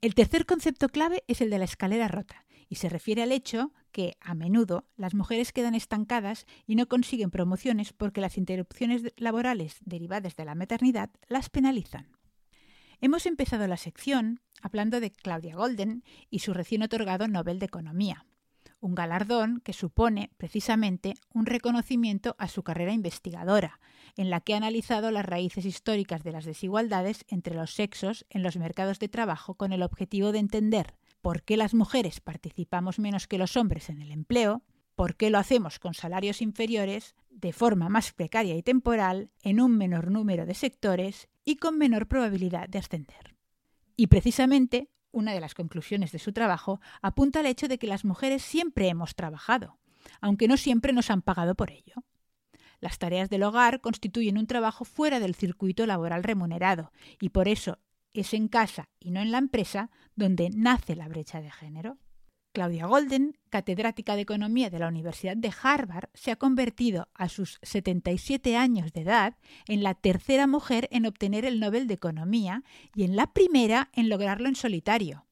El 0.00 0.14
tercer 0.14 0.46
concepto 0.46 0.88
clave 0.88 1.24
es 1.26 1.40
el 1.40 1.50
de 1.50 1.58
la 1.58 1.64
escalera 1.64 2.06
rota 2.06 2.46
y 2.68 2.76
se 2.76 2.88
refiere 2.88 3.24
al 3.24 3.32
hecho 3.32 3.72
que, 3.90 4.16
a 4.20 4.34
menudo, 4.34 4.86
las 4.96 5.14
mujeres 5.14 5.52
quedan 5.52 5.74
estancadas 5.74 6.46
y 6.64 6.76
no 6.76 6.86
consiguen 6.86 7.30
promociones 7.30 7.92
porque 7.92 8.20
las 8.20 8.38
interrupciones 8.38 9.02
laborales 9.16 9.78
derivadas 9.84 10.36
de 10.36 10.44
la 10.44 10.54
maternidad 10.54 11.10
las 11.26 11.50
penalizan. 11.50 12.16
Hemos 13.00 13.26
empezado 13.26 13.66
la 13.66 13.76
sección 13.76 14.40
hablando 14.62 15.00
de 15.00 15.10
Claudia 15.10 15.56
Golden 15.56 16.04
y 16.30 16.38
su 16.38 16.54
recién 16.54 16.82
otorgado 16.82 17.26
Nobel 17.26 17.58
de 17.58 17.66
Economía 17.66 18.24
un 18.84 18.94
galardón 18.94 19.60
que 19.60 19.72
supone 19.72 20.30
precisamente 20.36 21.14
un 21.32 21.46
reconocimiento 21.46 22.36
a 22.38 22.48
su 22.48 22.62
carrera 22.62 22.92
investigadora, 22.92 23.80
en 24.16 24.28
la 24.28 24.40
que 24.40 24.52
ha 24.52 24.58
analizado 24.58 25.10
las 25.10 25.24
raíces 25.24 25.64
históricas 25.64 26.22
de 26.22 26.32
las 26.32 26.44
desigualdades 26.44 27.24
entre 27.28 27.54
los 27.54 27.74
sexos 27.74 28.26
en 28.28 28.42
los 28.42 28.58
mercados 28.58 28.98
de 28.98 29.08
trabajo 29.08 29.54
con 29.54 29.72
el 29.72 29.82
objetivo 29.82 30.32
de 30.32 30.40
entender 30.40 30.94
por 31.22 31.42
qué 31.42 31.56
las 31.56 31.72
mujeres 31.72 32.20
participamos 32.20 32.98
menos 32.98 33.26
que 33.26 33.38
los 33.38 33.56
hombres 33.56 33.88
en 33.88 34.02
el 34.02 34.12
empleo, 34.12 34.62
por 34.94 35.16
qué 35.16 35.30
lo 35.30 35.38
hacemos 35.38 35.78
con 35.78 35.94
salarios 35.94 36.42
inferiores, 36.42 37.14
de 37.30 37.54
forma 37.54 37.88
más 37.88 38.12
precaria 38.12 38.54
y 38.54 38.62
temporal, 38.62 39.30
en 39.42 39.62
un 39.62 39.78
menor 39.78 40.10
número 40.10 40.44
de 40.44 40.54
sectores 40.54 41.28
y 41.42 41.56
con 41.56 41.78
menor 41.78 42.06
probabilidad 42.06 42.68
de 42.68 42.80
ascender. 42.80 43.34
Y 43.96 44.08
precisamente 44.08 44.90
una 45.14 45.32
de 45.32 45.40
las 45.40 45.54
conclusiones 45.54 46.12
de 46.12 46.18
su 46.18 46.32
trabajo 46.32 46.80
apunta 47.00 47.40
al 47.40 47.46
hecho 47.46 47.68
de 47.68 47.78
que 47.78 47.86
las 47.86 48.04
mujeres 48.04 48.42
siempre 48.42 48.88
hemos 48.88 49.14
trabajado, 49.14 49.78
aunque 50.20 50.48
no 50.48 50.56
siempre 50.56 50.92
nos 50.92 51.10
han 51.10 51.22
pagado 51.22 51.54
por 51.54 51.70
ello. 51.70 52.04
Las 52.80 52.98
tareas 52.98 53.30
del 53.30 53.44
hogar 53.44 53.80
constituyen 53.80 54.36
un 54.36 54.46
trabajo 54.46 54.84
fuera 54.84 55.20
del 55.20 55.34
circuito 55.34 55.86
laboral 55.86 56.22
remunerado 56.22 56.92
y 57.20 57.30
por 57.30 57.48
eso 57.48 57.78
es 58.12 58.34
en 58.34 58.48
casa 58.48 58.90
y 59.00 59.10
no 59.10 59.20
en 59.20 59.32
la 59.32 59.38
empresa 59.38 59.90
donde 60.16 60.50
nace 60.50 60.94
la 60.94 61.08
brecha 61.08 61.40
de 61.40 61.50
género. 61.50 61.96
Claudia 62.54 62.86
Golden, 62.86 63.36
catedrática 63.50 64.14
de 64.14 64.22
Economía 64.22 64.70
de 64.70 64.78
la 64.78 64.86
Universidad 64.86 65.36
de 65.36 65.52
Harvard, 65.60 66.08
se 66.14 66.30
ha 66.30 66.36
convertido 66.36 67.08
a 67.12 67.28
sus 67.28 67.58
77 67.62 68.56
años 68.56 68.92
de 68.92 69.00
edad 69.00 69.36
en 69.66 69.82
la 69.82 69.94
tercera 69.94 70.46
mujer 70.46 70.88
en 70.92 71.04
obtener 71.04 71.44
el 71.44 71.58
Nobel 71.58 71.88
de 71.88 71.94
Economía 71.94 72.62
y 72.94 73.02
en 73.02 73.16
la 73.16 73.32
primera 73.32 73.90
en 73.92 74.08
lograrlo 74.08 74.48
en 74.48 74.54
solitario. 74.54 75.26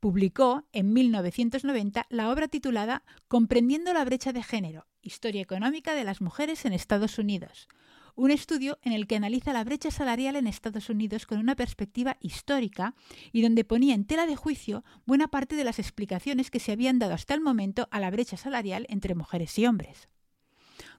Publicó 0.00 0.64
en 0.72 0.92
1990 0.92 2.06
la 2.10 2.30
obra 2.30 2.48
titulada 2.48 3.04
Comprendiendo 3.28 3.92
la 3.92 4.04
brecha 4.04 4.32
de 4.32 4.42
género, 4.42 4.86
Historia 5.02 5.40
económica 5.40 5.94
de 5.94 6.04
las 6.04 6.20
mujeres 6.20 6.64
en 6.64 6.72
Estados 6.72 7.18
Unidos, 7.18 7.68
un 8.14 8.30
estudio 8.30 8.78
en 8.82 8.92
el 8.92 9.06
que 9.06 9.16
analiza 9.16 9.52
la 9.52 9.64
brecha 9.64 9.90
salarial 9.90 10.36
en 10.36 10.46
Estados 10.46 10.90
Unidos 10.90 11.26
con 11.26 11.38
una 11.38 11.56
perspectiva 11.56 12.16
histórica 12.20 12.94
y 13.32 13.42
donde 13.42 13.64
ponía 13.64 13.94
en 13.94 14.04
tela 14.04 14.26
de 14.26 14.36
juicio 14.36 14.84
buena 15.06 15.28
parte 15.28 15.56
de 15.56 15.64
las 15.64 15.78
explicaciones 15.78 16.50
que 16.50 16.60
se 16.60 16.72
habían 16.72 16.98
dado 16.98 17.14
hasta 17.14 17.34
el 17.34 17.40
momento 17.40 17.88
a 17.90 18.00
la 18.00 18.10
brecha 18.10 18.36
salarial 18.36 18.86
entre 18.88 19.14
mujeres 19.14 19.58
y 19.58 19.66
hombres. 19.66 20.08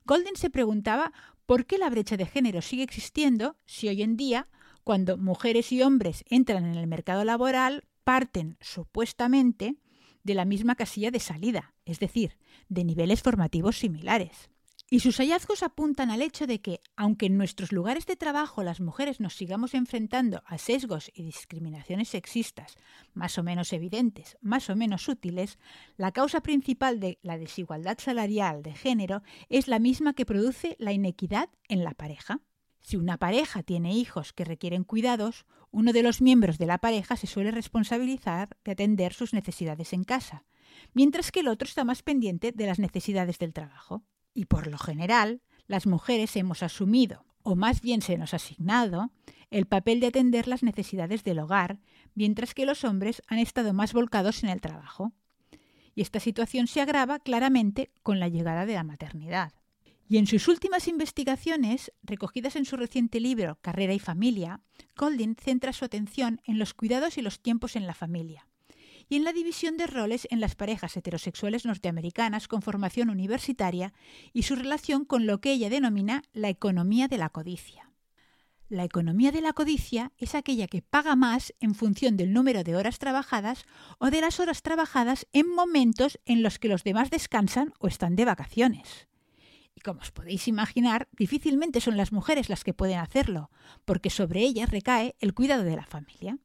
Golden 0.05 0.35
se 0.35 0.49
preguntaba 0.49 1.13
por 1.45 1.65
qué 1.65 1.77
la 1.77 1.89
brecha 1.89 2.17
de 2.17 2.25
género 2.25 2.61
sigue 2.61 2.83
existiendo 2.83 3.57
si 3.65 3.87
hoy 3.87 4.01
en 4.01 4.17
día, 4.17 4.47
cuando 4.83 5.17
mujeres 5.17 5.71
y 5.71 5.81
hombres 5.81 6.23
entran 6.27 6.65
en 6.65 6.75
el 6.75 6.87
mercado 6.87 7.23
laboral, 7.23 7.85
parten 8.03 8.57
supuestamente 8.61 9.75
de 10.23 10.35
la 10.35 10.45
misma 10.45 10.75
casilla 10.75 11.11
de 11.11 11.19
salida, 11.19 11.73
es 11.85 11.99
decir, 11.99 12.37
de 12.69 12.83
niveles 12.83 13.21
formativos 13.21 13.77
similares. 13.77 14.49
Y 14.93 14.99
sus 14.99 15.19
hallazgos 15.19 15.63
apuntan 15.63 16.11
al 16.11 16.21
hecho 16.21 16.47
de 16.47 16.59
que, 16.59 16.81
aunque 16.97 17.27
en 17.27 17.37
nuestros 17.37 17.71
lugares 17.71 18.05
de 18.07 18.17
trabajo 18.17 18.61
las 18.61 18.81
mujeres 18.81 19.21
nos 19.21 19.35
sigamos 19.35 19.73
enfrentando 19.73 20.43
a 20.45 20.57
sesgos 20.57 21.09
y 21.13 21.23
discriminaciones 21.23 22.09
sexistas 22.09 22.75
más 23.13 23.37
o 23.37 23.43
menos 23.43 23.71
evidentes, 23.71 24.37
más 24.41 24.69
o 24.69 24.75
menos 24.75 25.07
útiles, 25.07 25.59
la 25.95 26.11
causa 26.11 26.41
principal 26.41 26.99
de 26.99 27.19
la 27.21 27.37
desigualdad 27.37 27.99
salarial 27.99 28.63
de 28.63 28.73
género 28.73 29.23
es 29.47 29.69
la 29.69 29.79
misma 29.79 30.13
que 30.13 30.25
produce 30.25 30.75
la 30.77 30.91
inequidad 30.91 31.47
en 31.69 31.85
la 31.85 31.93
pareja. 31.93 32.41
Si 32.81 32.97
una 32.97 33.15
pareja 33.15 33.63
tiene 33.63 33.93
hijos 33.93 34.33
que 34.33 34.43
requieren 34.43 34.83
cuidados, 34.83 35.45
uno 35.71 35.93
de 35.93 36.03
los 36.03 36.19
miembros 36.19 36.57
de 36.57 36.65
la 36.65 36.79
pareja 36.79 37.15
se 37.15 37.27
suele 37.27 37.51
responsabilizar 37.51 38.57
de 38.65 38.73
atender 38.73 39.13
sus 39.13 39.33
necesidades 39.33 39.93
en 39.93 40.03
casa, 40.03 40.43
mientras 40.93 41.31
que 41.31 41.39
el 41.39 41.47
otro 41.47 41.65
está 41.65 41.85
más 41.85 42.03
pendiente 42.03 42.51
de 42.51 42.65
las 42.65 42.77
necesidades 42.77 43.39
del 43.39 43.53
trabajo. 43.53 44.03
Y 44.33 44.45
por 44.45 44.67
lo 44.67 44.77
general, 44.77 45.41
las 45.67 45.87
mujeres 45.87 46.35
hemos 46.35 46.63
asumido, 46.63 47.25
o 47.43 47.55
más 47.55 47.81
bien 47.81 48.01
se 48.01 48.17
nos 48.17 48.33
ha 48.33 48.37
asignado, 48.37 49.11
el 49.49 49.65
papel 49.65 49.99
de 49.99 50.07
atender 50.07 50.47
las 50.47 50.63
necesidades 50.63 51.23
del 51.23 51.39
hogar, 51.39 51.79
mientras 52.15 52.53
que 52.53 52.65
los 52.65 52.83
hombres 52.83 53.21
han 53.27 53.39
estado 53.39 53.73
más 53.73 53.93
volcados 53.93 54.43
en 54.43 54.49
el 54.49 54.61
trabajo. 54.61 55.11
Y 55.93 56.01
esta 56.01 56.19
situación 56.19 56.67
se 56.67 56.81
agrava 56.81 57.19
claramente 57.19 57.91
con 58.01 58.19
la 58.19 58.29
llegada 58.29 58.65
de 58.65 58.75
la 58.75 58.83
maternidad. 58.83 59.53
Y 60.07 60.17
en 60.17 60.27
sus 60.27 60.47
últimas 60.47 60.87
investigaciones, 60.87 61.91
recogidas 62.03 62.55
en 62.55 62.65
su 62.65 62.75
reciente 62.77 63.19
libro 63.19 63.57
Carrera 63.61 63.93
y 63.93 63.99
Familia, 63.99 64.61
Goldin 64.95 65.35
centra 65.35 65.73
su 65.73 65.85
atención 65.85 66.41
en 66.45 66.59
los 66.59 66.73
cuidados 66.73 67.17
y 67.17 67.21
los 67.21 67.41
tiempos 67.41 67.75
en 67.75 67.87
la 67.87 67.93
familia 67.93 68.50
y 69.11 69.17
en 69.17 69.25
la 69.25 69.33
división 69.33 69.75
de 69.75 69.87
roles 69.87 70.25
en 70.31 70.39
las 70.39 70.55
parejas 70.55 70.95
heterosexuales 70.95 71.65
norteamericanas 71.65 72.47
con 72.47 72.61
formación 72.61 73.09
universitaria 73.09 73.91
y 74.31 74.43
su 74.43 74.55
relación 74.55 75.03
con 75.03 75.27
lo 75.27 75.41
que 75.41 75.51
ella 75.51 75.69
denomina 75.69 76.23
la 76.31 76.47
economía 76.47 77.09
de 77.09 77.17
la 77.17 77.27
codicia. 77.27 77.91
La 78.69 78.85
economía 78.85 79.33
de 79.33 79.41
la 79.41 79.51
codicia 79.51 80.13
es 80.17 80.33
aquella 80.33 80.67
que 80.67 80.81
paga 80.81 81.17
más 81.17 81.53
en 81.59 81.75
función 81.75 82.15
del 82.15 82.31
número 82.31 82.63
de 82.63 82.77
horas 82.77 82.99
trabajadas 82.99 83.65
o 83.99 84.11
de 84.11 84.21
las 84.21 84.39
horas 84.39 84.61
trabajadas 84.61 85.27
en 85.33 85.53
momentos 85.53 86.17
en 86.23 86.41
los 86.41 86.57
que 86.57 86.69
los 86.69 86.85
demás 86.85 87.09
descansan 87.09 87.73
o 87.79 87.89
están 87.89 88.15
de 88.15 88.23
vacaciones. 88.23 89.09
Y 89.75 89.81
como 89.81 89.99
os 89.99 90.11
podéis 90.11 90.47
imaginar, 90.47 91.09
difícilmente 91.11 91.81
son 91.81 91.97
las 91.97 92.13
mujeres 92.13 92.47
las 92.47 92.63
que 92.63 92.73
pueden 92.73 92.99
hacerlo, 92.99 93.51
porque 93.83 94.09
sobre 94.09 94.39
ellas 94.39 94.69
recae 94.69 95.17
el 95.19 95.33
cuidado 95.33 95.63
de 95.63 95.75
la 95.75 95.85
familia. 95.85 96.37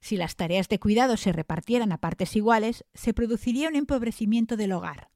Si 0.00 0.16
las 0.16 0.36
tareas 0.36 0.68
de 0.68 0.78
cuidado 0.78 1.16
se 1.16 1.32
repartieran 1.32 1.92
a 1.92 1.98
partes 1.98 2.34
iguales, 2.34 2.84
se 2.94 3.12
produciría 3.12 3.68
un 3.68 3.76
empobrecimiento 3.76 4.56
del 4.56 4.72
hogar. 4.72 5.10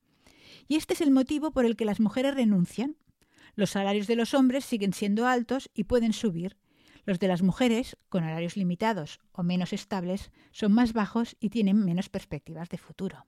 Y 0.69 0.77
este 0.77 0.95
es 0.95 1.01
el 1.01 1.11
motivo 1.11 1.53
por 1.53 1.65
el 1.65 1.77
que 1.77 1.85
las 1.85 2.01
mujeres 2.01 2.35
renuncian. 2.35 2.97
Los 3.55 3.71
salarios 3.71 4.07
de 4.07 4.17
los 4.17 4.35
hombres 4.35 4.65
siguen 4.65 4.93
siendo 4.93 5.27
altos 5.27 5.71
y 5.75 5.85
pueden 5.85 6.13
subir. 6.13 6.59
Los 7.07 7.19
de 7.19 7.29
las 7.29 7.43
mujeres, 7.43 7.97
con 8.09 8.25
horarios 8.25 8.57
limitados 8.57 9.21
o 9.33 9.43
menos 9.43 9.73
estables, 9.73 10.31
son 10.53 10.73
más 10.73 10.93
bajos 10.93 11.37
y 11.39 11.51
tienen 11.51 11.85
menos 11.85 12.09
perspectivas 12.09 12.69
de 12.69 12.79
futuro. 12.79 13.27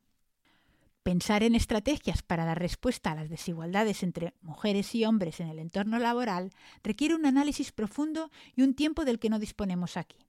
Pensar 1.03 1.43
en 1.43 1.55
estrategias 1.55 2.23
para 2.23 2.45
dar 2.45 2.59
respuesta 2.59 3.13
a 3.13 3.15
las 3.15 3.29
desigualdades 3.29 4.03
entre 4.03 4.35
mujeres 4.41 4.93
y 4.95 5.05
hombres 5.05 5.41
en 5.41 5.49
el 5.49 5.61
entorno 5.61 5.99
laboral 5.99 6.51
requiere 6.83 7.15
un 7.15 7.27
análisis 7.27 7.71
profundo 7.71 8.31
y 8.57 8.63
un 8.63 8.75
tiempo 8.75 9.05
del 9.05 9.21
que 9.21 9.31
no 9.31 9.39
disponemos 9.39 9.97
aquí. 9.97 10.26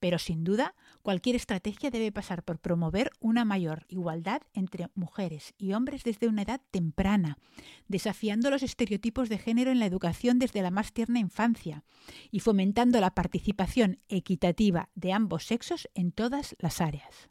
Pero 0.00 0.18
sin 0.18 0.44
duda, 0.44 0.74
cualquier 1.02 1.36
estrategia 1.36 1.90
debe 1.90 2.10
pasar 2.10 2.42
por 2.42 2.58
promover 2.58 3.12
una 3.20 3.44
mayor 3.44 3.84
igualdad 3.88 4.42
entre 4.54 4.88
mujeres 4.94 5.54
y 5.58 5.74
hombres 5.74 6.02
desde 6.04 6.26
una 6.26 6.42
edad 6.42 6.60
temprana, 6.70 7.38
desafiando 7.86 8.50
los 8.50 8.62
estereotipos 8.62 9.28
de 9.28 9.38
género 9.38 9.70
en 9.70 9.78
la 9.78 9.86
educación 9.86 10.38
desde 10.38 10.62
la 10.62 10.70
más 10.70 10.92
tierna 10.92 11.18
infancia 11.18 11.84
y 12.30 12.40
fomentando 12.40 13.00
la 13.00 13.14
participación 13.14 14.00
equitativa 14.08 14.88
de 14.94 15.12
ambos 15.12 15.44
sexos 15.44 15.88
en 15.94 16.12
todas 16.12 16.56
las 16.58 16.80
áreas. 16.80 17.30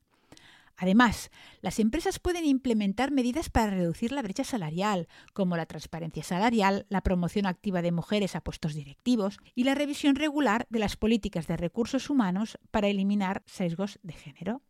Además, 0.79 1.29
las 1.61 1.77
empresas 1.79 2.19
pueden 2.19 2.45
implementar 2.45 3.11
medidas 3.11 3.49
para 3.49 3.69
reducir 3.69 4.13
la 4.13 4.21
brecha 4.21 4.45
salarial, 4.45 5.09
como 5.33 5.57
la 5.57 5.65
transparencia 5.65 6.23
salarial, 6.23 6.85
la 6.87 7.01
promoción 7.01 7.45
activa 7.45 7.81
de 7.81 7.91
mujeres 7.91 8.35
a 8.35 8.41
puestos 8.41 8.75
directivos 8.75 9.39
y 9.55 9.65
la 9.65 9.75
revisión 9.75 10.15
regular 10.15 10.67
de 10.69 10.79
las 10.79 10.95
políticas 10.95 11.47
de 11.47 11.57
recursos 11.57 12.09
humanos 12.09 12.57
para 12.71 12.87
eliminar 12.87 13.43
sesgos 13.45 13.99
de 14.03 14.13
género. 14.13 14.61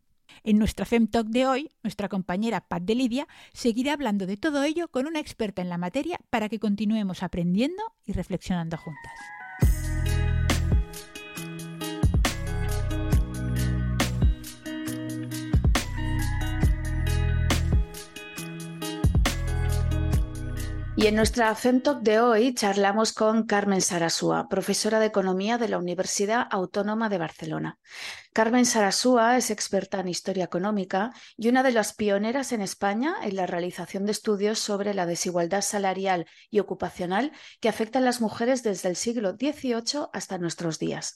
En 0.42 0.58
nuestra 0.58 0.84
FemTalk 0.84 1.28
de 1.28 1.46
hoy, 1.46 1.70
nuestra 1.84 2.08
compañera 2.08 2.60
Pat 2.60 2.82
de 2.82 2.96
Lidia 2.96 3.28
seguirá 3.52 3.92
hablando 3.92 4.26
de 4.26 4.36
todo 4.36 4.64
ello 4.64 4.88
con 4.88 5.06
una 5.06 5.20
experta 5.20 5.62
en 5.62 5.68
la 5.68 5.78
materia 5.78 6.18
para 6.30 6.48
que 6.48 6.58
continuemos 6.58 7.22
aprendiendo 7.22 7.82
y 8.04 8.12
reflexionando 8.12 8.76
juntas. 8.76 9.39
Y 21.00 21.06
en 21.06 21.14
nuestra 21.14 21.54
FemTalk 21.54 22.02
de 22.02 22.20
hoy 22.20 22.52
charlamos 22.52 23.14
con 23.14 23.46
Carmen 23.46 23.80
Sarasúa, 23.80 24.48
profesora 24.50 25.00
de 25.00 25.06
Economía 25.06 25.56
de 25.56 25.66
la 25.66 25.78
Universidad 25.78 26.46
Autónoma 26.50 27.08
de 27.08 27.16
Barcelona. 27.16 27.78
Carmen 28.34 28.66
Sarasúa 28.66 29.38
es 29.38 29.50
experta 29.50 30.00
en 30.00 30.08
historia 30.08 30.44
económica 30.44 31.10
y 31.38 31.48
una 31.48 31.62
de 31.62 31.72
las 31.72 31.94
pioneras 31.94 32.52
en 32.52 32.60
España 32.60 33.14
en 33.22 33.34
la 33.34 33.46
realización 33.46 34.04
de 34.04 34.12
estudios 34.12 34.58
sobre 34.58 34.92
la 34.92 35.06
desigualdad 35.06 35.62
salarial 35.62 36.26
y 36.50 36.58
ocupacional 36.58 37.32
que 37.60 37.70
afecta 37.70 37.98
a 37.98 38.02
las 38.02 38.20
mujeres 38.20 38.62
desde 38.62 38.90
el 38.90 38.96
siglo 38.96 39.38
XVIII 39.40 40.08
hasta 40.12 40.36
nuestros 40.36 40.78
días. 40.78 41.14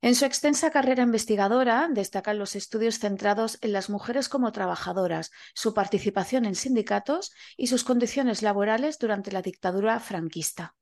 En 0.00 0.14
su 0.14 0.24
extensa 0.24 0.70
carrera 0.70 1.02
investigadora 1.02 1.88
destacan 1.90 2.38
los 2.38 2.54
estudios 2.54 3.00
centrados 3.00 3.58
en 3.62 3.72
las 3.72 3.90
mujeres 3.90 4.28
como 4.28 4.52
trabajadoras, 4.52 5.32
su 5.54 5.74
participación 5.74 6.44
en 6.44 6.54
sindicatos 6.54 7.32
y 7.56 7.66
sus 7.66 7.82
condiciones 7.82 8.42
laborales 8.42 8.98
durante 8.98 9.32
la 9.32 9.42
dictadura 9.42 9.98
franquista, 9.98 10.76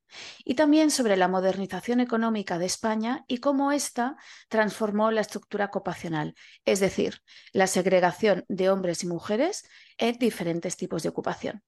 y 0.45 0.53
también 0.53 0.91
sobre 0.91 1.17
la 1.17 1.27
modernización 1.27 1.99
económica 1.99 2.59
de 2.59 2.67
España 2.67 3.25
y 3.27 3.39
cómo 3.39 3.71
ésta 3.71 4.17
transformó 4.49 5.09
la 5.09 5.21
estructura 5.21 5.65
ocupacional, 5.65 6.35
es 6.63 6.79
decir, 6.79 7.23
la 7.53 7.65
segregación 7.65 8.45
de 8.49 8.69
hombres 8.69 9.03
y 9.03 9.07
mujeres 9.07 9.67
en 9.97 10.19
diferentes 10.19 10.77
tipos 10.77 11.01
de 11.01 11.09
ocupación. 11.09 11.63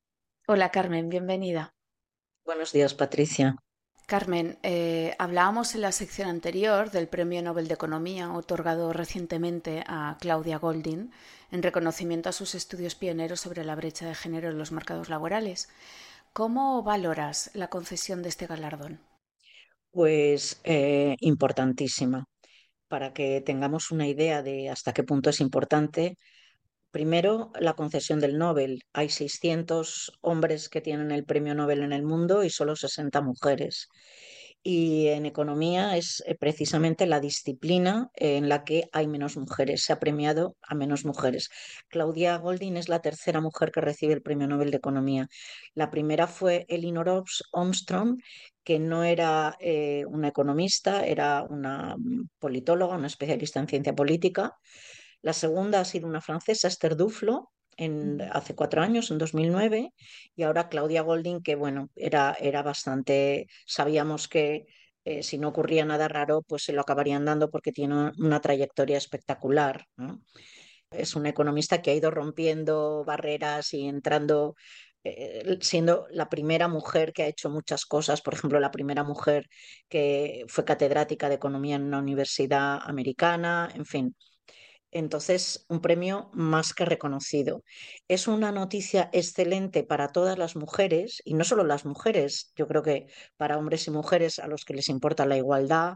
Hola 0.48 0.70
Carmen, 0.70 1.10
bienvenida. 1.10 1.74
Buenos 2.46 2.72
días, 2.74 2.94
Patricia. 2.94 3.56
Carmen, 4.10 4.58
eh, 4.64 5.14
hablábamos 5.20 5.76
en 5.76 5.82
la 5.82 5.92
sección 5.92 6.30
anterior 6.30 6.90
del 6.90 7.08
Premio 7.08 7.44
Nobel 7.44 7.68
de 7.68 7.76
Economía 7.76 8.34
otorgado 8.34 8.92
recientemente 8.92 9.84
a 9.86 10.18
Claudia 10.20 10.58
Goldin 10.58 11.12
en 11.52 11.62
reconocimiento 11.62 12.28
a 12.28 12.32
sus 12.32 12.56
estudios 12.56 12.96
pioneros 12.96 13.40
sobre 13.40 13.64
la 13.64 13.76
brecha 13.76 14.08
de 14.08 14.16
género 14.16 14.50
en 14.50 14.58
los 14.58 14.72
mercados 14.72 15.10
laborales. 15.10 15.70
¿Cómo 16.34 16.82
valoras 16.82 17.52
la 17.54 17.68
concesión 17.68 18.24
de 18.24 18.30
este 18.30 18.48
galardón? 18.48 19.00
Pues 19.92 20.60
eh, 20.64 21.16
importantísima. 21.20 22.26
Para 22.88 23.14
que 23.14 23.42
tengamos 23.42 23.92
una 23.92 24.08
idea 24.08 24.42
de 24.42 24.72
hasta 24.72 24.92
qué 24.92 25.04
punto 25.04 25.30
es 25.30 25.40
importante, 25.40 26.18
Primero, 26.92 27.52
la 27.60 27.74
concesión 27.76 28.20
del 28.20 28.40
Nobel. 28.40 28.84
Hay 28.94 29.10
600 29.10 30.12
hombres 30.22 30.70
que 30.70 30.82
tienen 30.82 31.12
el 31.12 31.24
premio 31.24 31.54
Nobel 31.54 31.84
en 31.84 31.94
el 31.94 32.02
mundo 32.04 32.44
y 32.44 32.50
solo 32.50 32.76
60 32.76 33.22
mujeres. 33.22 33.90
Y 34.64 35.08
en 35.08 35.26
economía 35.28 35.96
es 35.98 36.22
eh, 36.26 36.36
precisamente 36.36 37.06
la 37.06 37.20
disciplina 37.20 38.10
en 38.16 38.50
la 38.50 38.64
que 38.64 38.90
hay 38.92 39.08
menos 39.08 39.38
mujeres. 39.38 39.84
Se 39.84 39.94
ha 39.94 40.00
premiado 40.00 40.58
a 40.64 40.74
menos 40.74 41.06
mujeres. 41.06 41.50
Claudia 41.90 42.38
Goldin 42.38 42.76
es 42.76 42.90
la 42.90 43.02
tercera 43.02 43.40
mujer 43.40 43.72
que 43.72 43.82
recibe 43.82 44.14
el 44.14 44.24
premio 44.24 44.48
Nobel 44.48 44.72
de 44.72 44.78
Economía. 44.78 45.28
La 45.76 45.92
primera 45.92 46.28
fue 46.28 46.66
Elinor 46.70 47.24
Armstrong, 47.54 48.18
que 48.64 48.80
no 48.80 49.04
era 49.04 49.56
eh, 49.60 50.06
una 50.08 50.30
economista, 50.30 51.06
era 51.06 51.44
una 51.44 51.96
mm, 51.98 52.30
politóloga, 52.40 52.98
una 52.98 53.08
especialista 53.08 53.60
en 53.60 53.68
ciencia 53.68 53.94
política 53.96 54.58
la 55.22 55.34
segunda 55.34 55.82
ha 55.82 55.86
sido 55.86 56.08
una 56.08 56.22
francesa, 56.22 56.68
Esther 56.68 56.96
Duflo, 56.96 57.52
en, 57.78 58.22
hace 58.22 58.56
cuatro 58.56 58.82
años, 58.82 59.10
en 59.12 59.18
2009, 59.18 59.94
y 60.36 60.44
ahora 60.44 60.70
Claudia 60.70 61.02
Golding, 61.02 61.42
que 61.42 61.56
bueno, 61.56 61.90
era, 61.96 62.36
era 62.40 62.62
bastante, 62.62 63.48
sabíamos 63.66 64.28
que 64.28 64.66
eh, 65.06 65.24
si 65.24 65.38
no 65.38 65.50
ocurría 65.50 65.86
nada 65.86 66.08
raro, 66.08 66.42
pues 66.42 66.64
se 66.64 66.74
lo 66.74 66.82
acabarían 66.82 67.26
dando 67.26 67.50
porque 67.50 67.72
tiene 67.72 68.12
una 68.18 68.42
trayectoria 68.42 68.98
espectacular. 68.98 69.86
Es 70.92 71.16
una 71.16 71.30
economista 71.30 71.82
que 71.82 71.92
ha 71.92 71.96
ido 71.96 72.12
rompiendo 72.12 73.04
barreras 73.06 73.74
y 73.74 73.88
entrando 73.88 74.56
eh, 75.04 75.58
siendo 75.62 76.08
la 76.12 76.28
primera 76.30 76.68
mujer 76.68 77.14
que 77.14 77.24
ha 77.24 77.28
hecho 77.28 77.50
muchas 77.50 77.86
cosas, 77.86 78.22
por 78.22 78.34
ejemplo, 78.34 78.60
la 78.60 78.72
primera 78.72 79.04
mujer 79.04 79.48
que 79.88 80.44
fue 80.48 80.66
catedrática 80.66 81.30
de 81.30 81.36
economía 81.36 81.78
en 81.78 81.84
una 81.84 82.00
universidad 82.00 82.80
americana, 82.84 83.72
en 83.74 83.86
fin. 83.86 84.16
Entonces, 84.92 85.66
un 85.70 85.82
premio 85.82 86.30
más 86.34 86.74
que 86.74 86.86
reconocido. 86.86 87.64
Es 88.08 88.28
una 88.28 88.52
noticia 88.52 89.10
excelente 89.14 89.84
para 89.84 90.10
todas 90.10 90.38
las 90.38 90.56
mujeres, 90.56 91.22
y 91.26 91.36
no 91.36 91.44
solo 91.44 91.64
las 91.64 91.86
mujeres, 91.86 92.52
yo 92.56 92.68
creo 92.68 92.82
que 92.82 93.08
para 93.38 93.58
hombres 93.58 93.88
y 93.88 93.92
mujeres 93.92 94.40
a 94.40 94.48
los 94.48 94.66
que 94.66 94.74
les 94.74 94.90
importa 94.90 95.26
la 95.26 95.38
igualdad, 95.38 95.96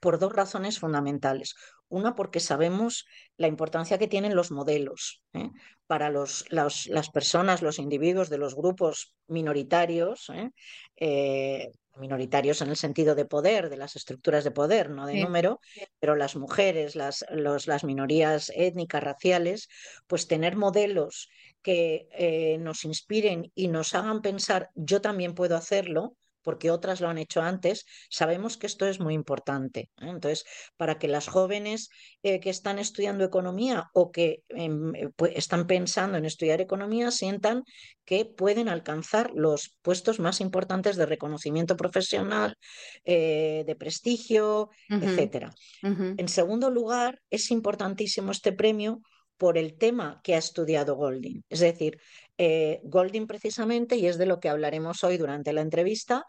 por 0.00 0.18
dos 0.18 0.32
razones 0.32 0.78
fundamentales. 0.78 1.54
Una, 1.88 2.14
porque 2.14 2.40
sabemos 2.40 3.06
la 3.36 3.48
importancia 3.48 3.98
que 3.98 4.08
tienen 4.08 4.34
los 4.34 4.50
modelos 4.50 5.22
¿eh? 5.34 5.50
para 5.86 6.08
los, 6.08 6.46
las 6.50 7.10
personas, 7.12 7.60
los 7.60 7.78
individuos 7.78 8.30
de 8.30 8.38
los 8.38 8.54
grupos 8.54 9.14
minoritarios, 9.26 10.30
¿eh? 10.30 10.50
Eh, 10.96 11.70
minoritarios 11.96 12.60
en 12.62 12.70
el 12.70 12.76
sentido 12.76 13.14
de 13.14 13.24
poder, 13.24 13.68
de 13.68 13.76
las 13.76 13.96
estructuras 13.96 14.44
de 14.44 14.50
poder, 14.50 14.90
no 14.90 15.06
de 15.06 15.20
número, 15.20 15.60
pero 16.00 16.16
las 16.16 16.36
mujeres, 16.36 16.96
las, 16.96 17.24
las 17.30 17.84
minorías 17.84 18.50
étnicas, 18.54 19.02
raciales, 19.02 19.68
pues 20.06 20.26
tener 20.26 20.56
modelos 20.56 21.28
que 21.62 22.58
nos 22.60 22.84
inspiren 22.84 23.52
y 23.54 23.68
nos 23.68 23.94
hagan 23.94 24.22
pensar, 24.22 24.70
yo 24.74 25.00
también 25.00 25.34
puedo 25.34 25.56
hacerlo, 25.56 26.16
porque 26.42 26.70
otras 26.70 27.00
lo 27.00 27.08
han 27.08 27.18
hecho 27.18 27.40
antes, 27.40 27.86
sabemos 28.10 28.56
que 28.56 28.66
esto 28.66 28.86
es 28.86 29.00
muy 29.00 29.14
importante. 29.14 29.90
¿eh? 30.00 30.08
Entonces, 30.08 30.44
para 30.76 30.98
que 30.98 31.08
las 31.08 31.28
jóvenes 31.28 31.88
eh, 32.22 32.40
que 32.40 32.50
están 32.50 32.78
estudiando 32.78 33.24
economía 33.24 33.90
o 33.94 34.10
que 34.10 34.42
em, 34.48 34.94
eh, 34.94 35.10
están 35.34 35.66
pensando 35.66 36.18
en 36.18 36.24
estudiar 36.24 36.60
economía 36.60 37.10
sientan 37.10 37.62
que 38.04 38.24
pueden 38.24 38.68
alcanzar 38.68 39.30
los 39.34 39.78
puestos 39.82 40.18
más 40.18 40.40
importantes 40.40 40.96
de 40.96 41.06
reconocimiento 41.06 41.76
profesional, 41.76 42.56
de 43.04 43.76
prestigio, 43.78 44.70
etcétera. 44.88 45.54
En 45.82 46.28
segundo 46.28 46.68
lugar, 46.70 47.20
es 47.30 47.50
importantísimo 47.52 48.32
este 48.32 48.52
premio 48.52 49.00
por 49.42 49.58
el 49.58 49.76
tema 49.76 50.20
que 50.22 50.36
ha 50.36 50.38
estudiado 50.38 50.94
Golding. 50.94 51.42
Es 51.48 51.58
decir, 51.58 51.98
eh, 52.38 52.80
Golding 52.84 53.26
precisamente, 53.26 53.96
y 53.96 54.06
es 54.06 54.18
de 54.18 54.26
lo 54.26 54.40
que 54.40 54.48
hablaremos 54.48 55.04
hoy 55.04 55.16
durante 55.16 55.52
la 55.52 55.60
entrevista, 55.60 56.24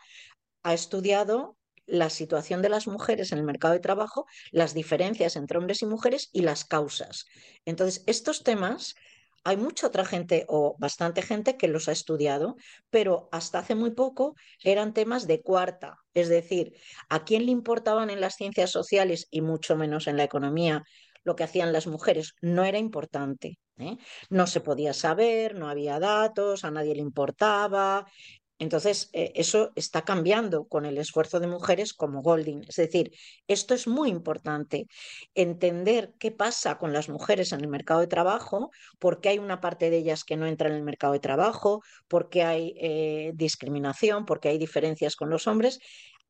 ha 0.64 0.74
estudiado 0.74 1.58
la 1.86 2.10
situación 2.10 2.62
de 2.62 2.70
las 2.70 2.88
mujeres 2.88 3.32
en 3.32 3.40
el 3.40 3.44
mercado 3.44 3.74
de 3.74 3.80
trabajo, 3.80 4.26
las 4.52 4.74
diferencias 4.74 5.36
entre 5.36 5.58
hombres 5.58 5.82
y 5.82 5.86
mujeres 5.86 6.30
y 6.32 6.42
las 6.42 6.66
causas. 6.66 7.26
Entonces, 7.66 8.04
estos 8.08 8.44
temas 8.44 8.96
hay 9.44 9.58
mucha 9.58 9.88
otra 9.88 10.06
gente 10.06 10.46
o 10.48 10.76
bastante 10.80 11.22
gente 11.22 11.58
que 11.58 11.68
los 11.68 11.90
ha 11.90 11.92
estudiado, 11.92 12.56
pero 12.90 13.28
hasta 13.32 13.60
hace 13.60 13.76
muy 13.76 13.92
poco 13.92 14.36
eran 14.64 14.94
temas 14.94 15.28
de 15.28 15.42
cuarta, 15.42 15.98
es 16.14 16.30
decir, 16.30 16.74
a 17.10 17.26
quién 17.26 17.46
le 17.46 17.52
importaban 17.52 18.10
en 18.10 18.22
las 18.22 18.36
ciencias 18.36 18.72
sociales 18.72 19.28
y 19.32 19.42
mucho 19.42 19.76
menos 19.76 20.08
en 20.08 20.16
la 20.16 20.24
economía 20.24 20.84
lo 21.24 21.36
que 21.36 21.44
hacían 21.44 21.74
las 21.74 21.88
mujeres 21.88 22.36
no 22.42 22.64
era 22.64 22.78
importante. 22.78 23.60
¿eh? 23.78 23.98
No 24.30 24.48
se 24.48 24.62
podía 24.62 24.94
saber, 24.94 25.56
no 25.56 25.70
había 25.70 26.00
datos, 26.00 26.64
a 26.64 26.72
nadie 26.72 26.96
le 26.96 27.02
importaba. 27.02 28.06
Entonces, 28.60 29.10
eh, 29.14 29.34
eso 29.36 29.72
está 29.76 30.04
cambiando 30.04 30.68
con 30.68 30.86
el 30.86 30.98
esfuerzo 30.98 31.40
de 31.40 31.48
mujeres 31.48 31.94
como 31.94 32.22
Golding. 32.22 32.64
Es 32.68 32.76
decir, 32.78 33.12
esto 33.48 33.74
es 33.74 33.88
muy 33.88 34.10
importante, 34.10 34.88
entender 35.34 36.14
qué 36.20 36.32
pasa 36.32 36.78
con 36.78 36.94
las 36.94 37.10
mujeres 37.10 37.52
en 37.52 37.62
el 37.62 37.68
mercado 37.68 38.00
de 38.00 38.08
trabajo, 38.08 38.72
por 39.00 39.20
qué 39.20 39.30
hay 39.30 39.40
una 39.40 39.60
parte 39.60 39.90
de 39.90 39.98
ellas 39.98 40.24
que 40.24 40.38
no 40.38 40.46
entra 40.48 40.70
en 40.70 40.76
el 40.76 40.84
mercado 40.84 41.14
de 41.14 41.20
trabajo, 41.20 41.82
por 42.08 42.30
qué 42.30 42.44
hay 42.44 42.74
eh, 42.78 43.32
discriminación, 43.36 44.26
por 44.26 44.40
qué 44.40 44.50
hay 44.50 44.58
diferencias 44.58 45.16
con 45.16 45.30
los 45.30 45.48
hombres 45.48 45.80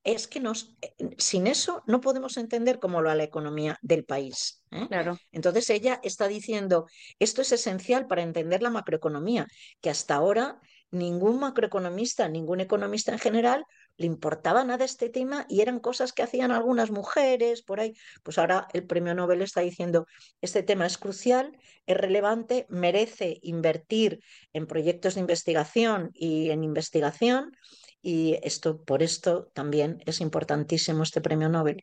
es 0.03 0.27
que 0.27 0.39
nos, 0.39 0.75
eh, 0.81 1.15
sin 1.17 1.47
eso 1.47 1.83
no 1.87 2.01
podemos 2.01 2.37
entender 2.37 2.79
cómo 2.79 3.01
lo 3.01 3.09
va 3.09 3.15
la 3.15 3.23
economía 3.23 3.77
del 3.81 4.05
país. 4.05 4.61
¿eh? 4.71 4.87
Claro. 4.87 5.17
Entonces 5.31 5.69
ella 5.69 5.99
está 6.03 6.27
diciendo, 6.27 6.87
esto 7.19 7.41
es 7.41 7.51
esencial 7.51 8.07
para 8.07 8.21
entender 8.21 8.61
la 8.61 8.69
macroeconomía, 8.69 9.47
que 9.81 9.89
hasta 9.89 10.15
ahora 10.15 10.59
ningún 10.91 11.39
macroeconomista, 11.39 12.27
ningún 12.27 12.59
economista 12.59 13.11
en 13.11 13.19
general 13.19 13.65
le 13.97 14.05
importaba 14.07 14.63
nada 14.63 14.85
este 14.85 15.09
tema 15.09 15.45
y 15.49 15.61
eran 15.61 15.79
cosas 15.79 16.13
que 16.13 16.23
hacían 16.23 16.51
algunas 16.51 16.91
mujeres 16.91 17.61
por 17.61 17.79
ahí. 17.79 17.93
Pues 18.23 18.37
ahora 18.37 18.67
el 18.73 18.85
premio 18.85 19.13
Nobel 19.13 19.41
está 19.41 19.61
diciendo, 19.61 20.05
este 20.41 20.63
tema 20.63 20.85
es 20.85 20.97
crucial, 20.97 21.57
es 21.85 21.97
relevante, 21.97 22.65
merece 22.69 23.39
invertir 23.41 24.19
en 24.51 24.67
proyectos 24.67 25.15
de 25.15 25.21
investigación 25.21 26.11
y 26.13 26.49
en 26.49 26.63
investigación 26.63 27.51
y 28.03 28.37
esto, 28.43 28.83
por 28.83 29.01
esto 29.01 29.49
también 29.53 30.03
es 30.05 30.21
importantísimo 30.21 31.01
este 31.03 31.21
premio 31.21 31.49
Nobel. 31.49 31.81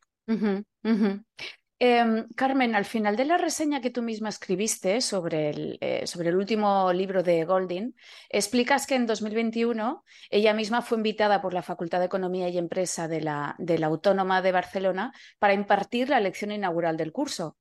Em, 1.82 2.28
Carmen, 2.36 2.74
al 2.74 2.84
final 2.84 3.16
de 3.16 3.24
la 3.24 3.38
reseña 3.38 3.80
que 3.80 3.88
tú 3.88 4.02
misma 4.02 4.28
escribiste 4.28 5.00
sobre 5.00 5.48
el, 5.48 5.78
eh, 5.80 6.06
sobre 6.06 6.28
el 6.28 6.36
último 6.36 6.92
libro 6.92 7.22
de 7.22 7.42
Golding, 7.46 7.94
explicas 8.28 8.86
que 8.86 8.96
en 8.96 9.06
2021 9.06 10.04
ella 10.28 10.52
misma 10.52 10.82
fue 10.82 10.98
invitada 10.98 11.40
por 11.40 11.54
la 11.54 11.62
Facultad 11.62 12.00
de 12.00 12.04
Economía 12.04 12.50
y 12.50 12.58
Empresa 12.58 13.08
de 13.08 13.22
la, 13.22 13.56
de 13.58 13.78
la 13.78 13.86
Autónoma 13.86 14.42
de 14.42 14.52
Barcelona 14.52 15.14
para 15.38 15.54
impartir 15.54 16.10
la 16.10 16.20
lección 16.20 16.52
inaugural 16.52 16.98
del 16.98 17.12
curso 17.12 17.56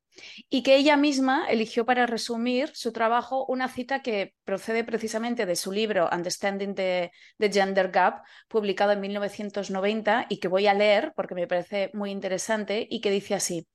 y 0.50 0.64
que 0.64 0.76
ella 0.76 0.98
misma 0.98 1.48
eligió 1.50 1.86
para 1.86 2.06
resumir 2.06 2.72
su 2.74 2.92
trabajo 2.92 3.46
una 3.48 3.68
cita 3.68 4.02
que 4.02 4.34
procede 4.44 4.84
precisamente 4.84 5.46
de 5.46 5.56
su 5.56 5.72
libro 5.72 6.10
Understanding 6.12 6.76
the, 6.76 7.12
Gender 7.40 7.92
Gap, 7.92 8.24
publicado 8.48 8.92
en 8.92 9.02
1990 9.02 10.28
y 10.30 10.40
que 10.40 10.48
voy 10.48 10.68
a 10.68 10.74
leer 10.74 11.14
porque 11.16 11.36
me 11.36 11.48
parece 11.48 11.92
muy 11.94 12.12
interesante 12.12 12.88
y 12.90 13.02
que 13.02 13.12
dice 13.12 13.36
así. 13.36 13.68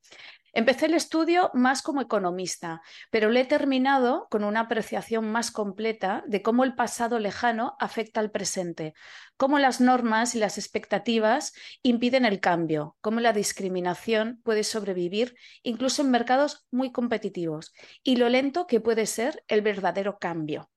Empecé 0.57 0.87
el 0.87 0.95
estudio 0.95 1.51
más 1.53 1.83
como 1.83 2.01
economista, 2.01 2.81
pero 3.11 3.29
lo 3.29 3.41
he 3.41 3.45
terminado 3.45 4.29
con 4.31 4.45
una 4.45 4.61
apreciación 4.61 5.33
más 5.33 5.51
completa 5.51 6.23
de 6.29 6.43
cómo 6.43 6.63
el 6.63 6.77
pasado 6.77 7.19
lejano 7.19 7.77
afecta 7.81 8.21
al 8.21 8.31
presente, 8.31 8.95
cómo 9.37 9.59
las 9.59 9.81
normas 9.81 10.37
y 10.37 10.39
las 10.39 10.57
expectativas 10.57 11.55
impiden 11.83 12.25
el 12.25 12.39
cambio, 12.39 12.97
cómo 13.01 13.19
la 13.19 13.33
discriminación 13.33 14.41
puede 14.45 14.63
sobrevivir 14.63 15.35
incluso 15.65 16.03
en 16.03 16.13
mercados 16.13 16.67
muy 16.71 16.93
competitivos 16.93 17.73
y 18.05 18.15
lo 18.15 18.29
lento 18.29 18.69
que 18.69 18.81
puede 18.81 19.07
ser 19.07 19.43
el 19.49 19.61
verdadero 19.61 20.19
cambio. 20.21 20.71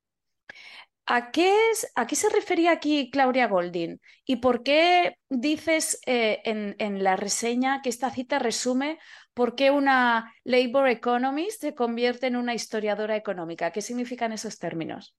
¿A 1.09 1.31
qué, 1.31 1.55
se 1.73 2.29
refería 2.29 2.71
aquí 2.71 3.09
Claudia 3.09 3.47
Golding? 3.47 4.01
¿Y 4.25 4.37
por 4.37 4.61
qué 4.61 5.17
dices 5.29 6.01
eh, 6.05 6.41
en, 6.43 7.01
la 7.01 7.15
reseña 7.15 7.81
que 7.81 7.87
esta 7.87 8.11
cita 8.11 8.39
resume 8.39 8.99
por 9.37 9.53
qué 9.53 9.69
una 9.69 10.33
labor 10.43 10.89
economist 10.89 11.61
se 11.61 11.75
convierte 11.75 12.25
en 12.25 12.37
una 12.37 12.55
historiadora 12.55 13.15
económica? 13.15 13.71
¿Qué 13.71 13.83
significan 13.83 14.31
esos 14.31 14.57
términos? 14.57 15.15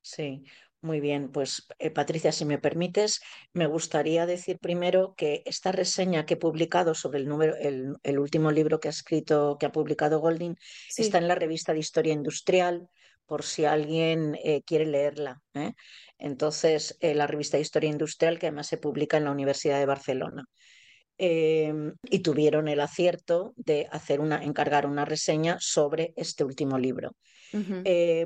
Sí, 0.00 0.42
muy 0.80 0.98
bien. 0.98 1.30
Pues 1.30 1.68
eh, 1.78 1.92
Patricia, 1.92 2.32
si 2.32 2.44
me 2.44 2.58
permites, 2.58 3.20
me 3.52 3.68
gustaría 3.68 4.26
decir 4.26 4.58
primero 4.58 5.14
que 5.16 5.44
esta 5.46 5.70
reseña 5.70 6.26
que 6.26 6.34
he 6.34 6.36
publicado 6.36 6.96
sobre 6.96 7.20
el, 7.20 7.28
número, 7.28 7.54
el, 7.54 8.18
último 8.18 8.50
libro 8.50 8.80
que 8.80 8.88
ha 8.88 8.90
escrito, 8.90 9.58
que 9.60 9.66
ha 9.66 9.70
publicado 9.70 10.18
Golding, 10.18 10.56
está 10.96 11.18
en 11.18 11.28
la 11.28 11.36
revista 11.36 11.72
de 11.72 11.78
Historia 11.78 12.14
Industrial 12.14 12.88
por 13.26 13.44
si 13.44 13.64
alguien 13.64 14.36
eh, 14.42 14.62
quiere 14.66 14.86
leerla. 14.86 15.40
¿eh? 15.54 15.74
Entonces, 16.18 16.98
la 17.00 17.28
revista 17.28 17.60
Historia 17.60 17.90
Industrial, 17.90 18.40
que 18.40 18.46
además 18.46 18.66
se 18.66 18.78
publica 18.78 19.18
en 19.18 19.24
la 19.24 19.30
Universidad 19.30 19.78
de 19.78 19.86
Barcelona. 19.86 20.48
Em, 21.18 21.94
y 22.02 22.18
tuvieron 22.18 22.68
el 22.68 22.80
acierto 22.80 23.54
de 23.56 23.88
hacer 23.90 24.20
una, 24.20 24.44
encargar 24.44 24.86
una 24.86 25.06
reseña 25.06 25.56
sobre 25.60 26.12
este 26.16 26.44
último 26.44 26.78
libro. 26.78 27.12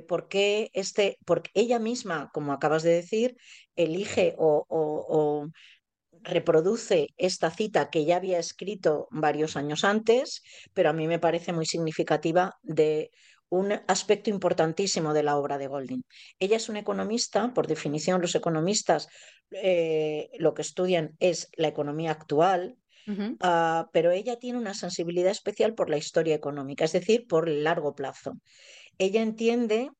porque, 0.09 0.70
este, 0.72 1.18
porque 1.24 1.50
ella 1.55 1.79
misma, 1.79 2.31
como 2.33 2.53
acabas 2.53 2.83
de 2.83 2.90
decir, 2.90 3.37
elige 3.76 4.35
o 4.38 5.46
reproduce 6.22 7.09
esta 7.16 7.50
cita 7.50 7.90
que 7.90 8.05
ya 8.05 8.16
había 8.16 8.38
escrito 8.38 9.09
varios 9.11 9.57
años 9.57 9.85
antes, 9.85 10.42
pero 10.74 10.90
a 10.90 10.92
mí 10.92 11.07
me 11.07 11.18
parece 11.18 11.53
muy 11.53 11.66
significativa 11.66 12.55
de 12.62 13.11
un 13.48 13.72
aspecto 13.88 14.31
importantísimo 14.31 15.12
de 15.12 15.24
la 15.24 15.37
obra 15.37 15.59
de 15.59 15.66
Golding. 15.66 16.03
Ella 16.38 16.57
es 16.57 16.68
una 16.68 16.79
economista, 16.79 17.53
por 17.53 17.66
definición 17.66 18.20
los 18.20 18.35
economistas 18.35 19.09
eh, 19.50 20.31
lo 20.38 20.55
que 20.55 20.62
estudian 20.62 21.16
es 21.18 21.48
la 21.57 21.68
economía 21.68 22.12
actual, 22.12 22.76
ah, 23.40 23.88
pero 23.92 24.11
ella 24.11 24.38
tiene 24.38 24.59
una 24.59 24.75
sensibilidad 24.75 25.31
especial 25.31 25.75
por 25.75 25.90
la 25.90 25.96
historia 25.96 26.35
económica, 26.35 26.85
es 26.85 26.92
decir, 26.92 27.27
por 27.27 27.49
el 27.49 27.64
largo 27.64 27.94
plazo. 27.94 28.35
Ella 28.99 29.23
entiende 29.23 29.90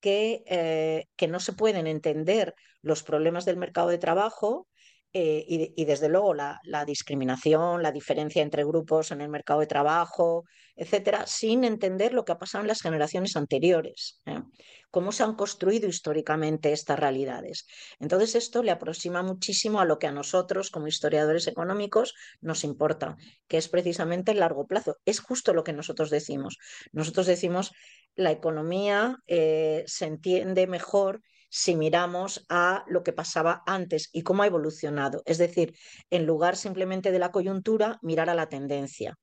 que, 0.00 0.42
eh, 0.46 1.06
que 1.16 1.28
no 1.28 1.40
se 1.40 1.52
pueden 1.52 1.86
entender 1.86 2.54
los 2.82 3.02
problemas 3.02 3.44
del 3.44 3.56
mercado 3.56 3.88
de 3.88 3.98
trabajo 3.98 4.68
eh, 5.14 5.44
y, 5.48 5.84
desde 5.86 6.10
luego 6.10 6.34
la, 6.34 6.60
discriminación, 6.86 7.82
la 7.82 7.92
diferencia 7.92 8.42
entre 8.42 8.64
grupos 8.64 9.10
en 9.10 9.22
el 9.22 9.30
mercado 9.30 9.60
de 9.60 9.66
trabajo, 9.66 10.44
etcétera, 10.76 11.26
sin 11.26 11.64
entender 11.64 12.12
lo 12.12 12.26
que 12.26 12.32
ha 12.32 12.38
pasado 12.38 12.62
en 12.62 12.68
las 12.68 12.82
generaciones 12.82 13.34
anteriores, 13.34 14.20
¿eh? 14.26 14.42
cómo 14.90 15.10
se 15.10 15.22
han 15.22 15.34
construido 15.34 15.88
históricamente 15.88 16.72
estas 16.72 16.98
realidades. 16.98 17.66
Entonces, 17.98 18.34
esto 18.34 18.62
le 18.62 18.70
aproxima 18.70 19.22
muchísimo 19.22 19.80
a 19.80 19.86
lo 19.86 19.98
que 19.98 20.06
a 20.06 20.12
nosotros, 20.12 20.70
como 20.70 20.88
historiadores 20.88 21.46
económicos, 21.46 22.14
nos 22.42 22.62
importa, 22.62 23.16
que 23.48 23.56
es 23.56 23.68
precisamente 23.68 24.32
el 24.32 24.40
largo 24.40 24.66
plazo. 24.66 24.98
Es 25.06 25.20
justo 25.20 25.54
lo 25.54 25.64
que 25.64 25.72
nosotros 25.72 26.10
decimos. 26.10 26.58
Nosotros 26.92 27.26
decimos 27.26 27.72
la 28.14 28.30
economía 28.30 29.16
eh, 29.26 29.84
se 29.86 30.06
entiende 30.06 30.66
mejor 30.66 31.22
si 31.48 31.74
miramos 31.74 32.44
a 32.48 32.84
lo 32.88 33.02
que 33.02 33.12
pasaba 33.12 33.62
antes 33.66 34.10
y 34.12 34.22
cómo 34.22 34.42
ha 34.42 34.46
evolucionado. 34.46 35.22
Es 35.24 35.38
decir, 35.38 35.76
en 36.10 36.26
lugar 36.26 36.56
simplemente 36.56 37.12
de 37.12 37.18
la 37.18 37.30
coyuntura, 37.30 37.98
mirar 38.02 38.30
a 38.30 38.34
la 38.34 38.48
tendencia. 38.48 39.16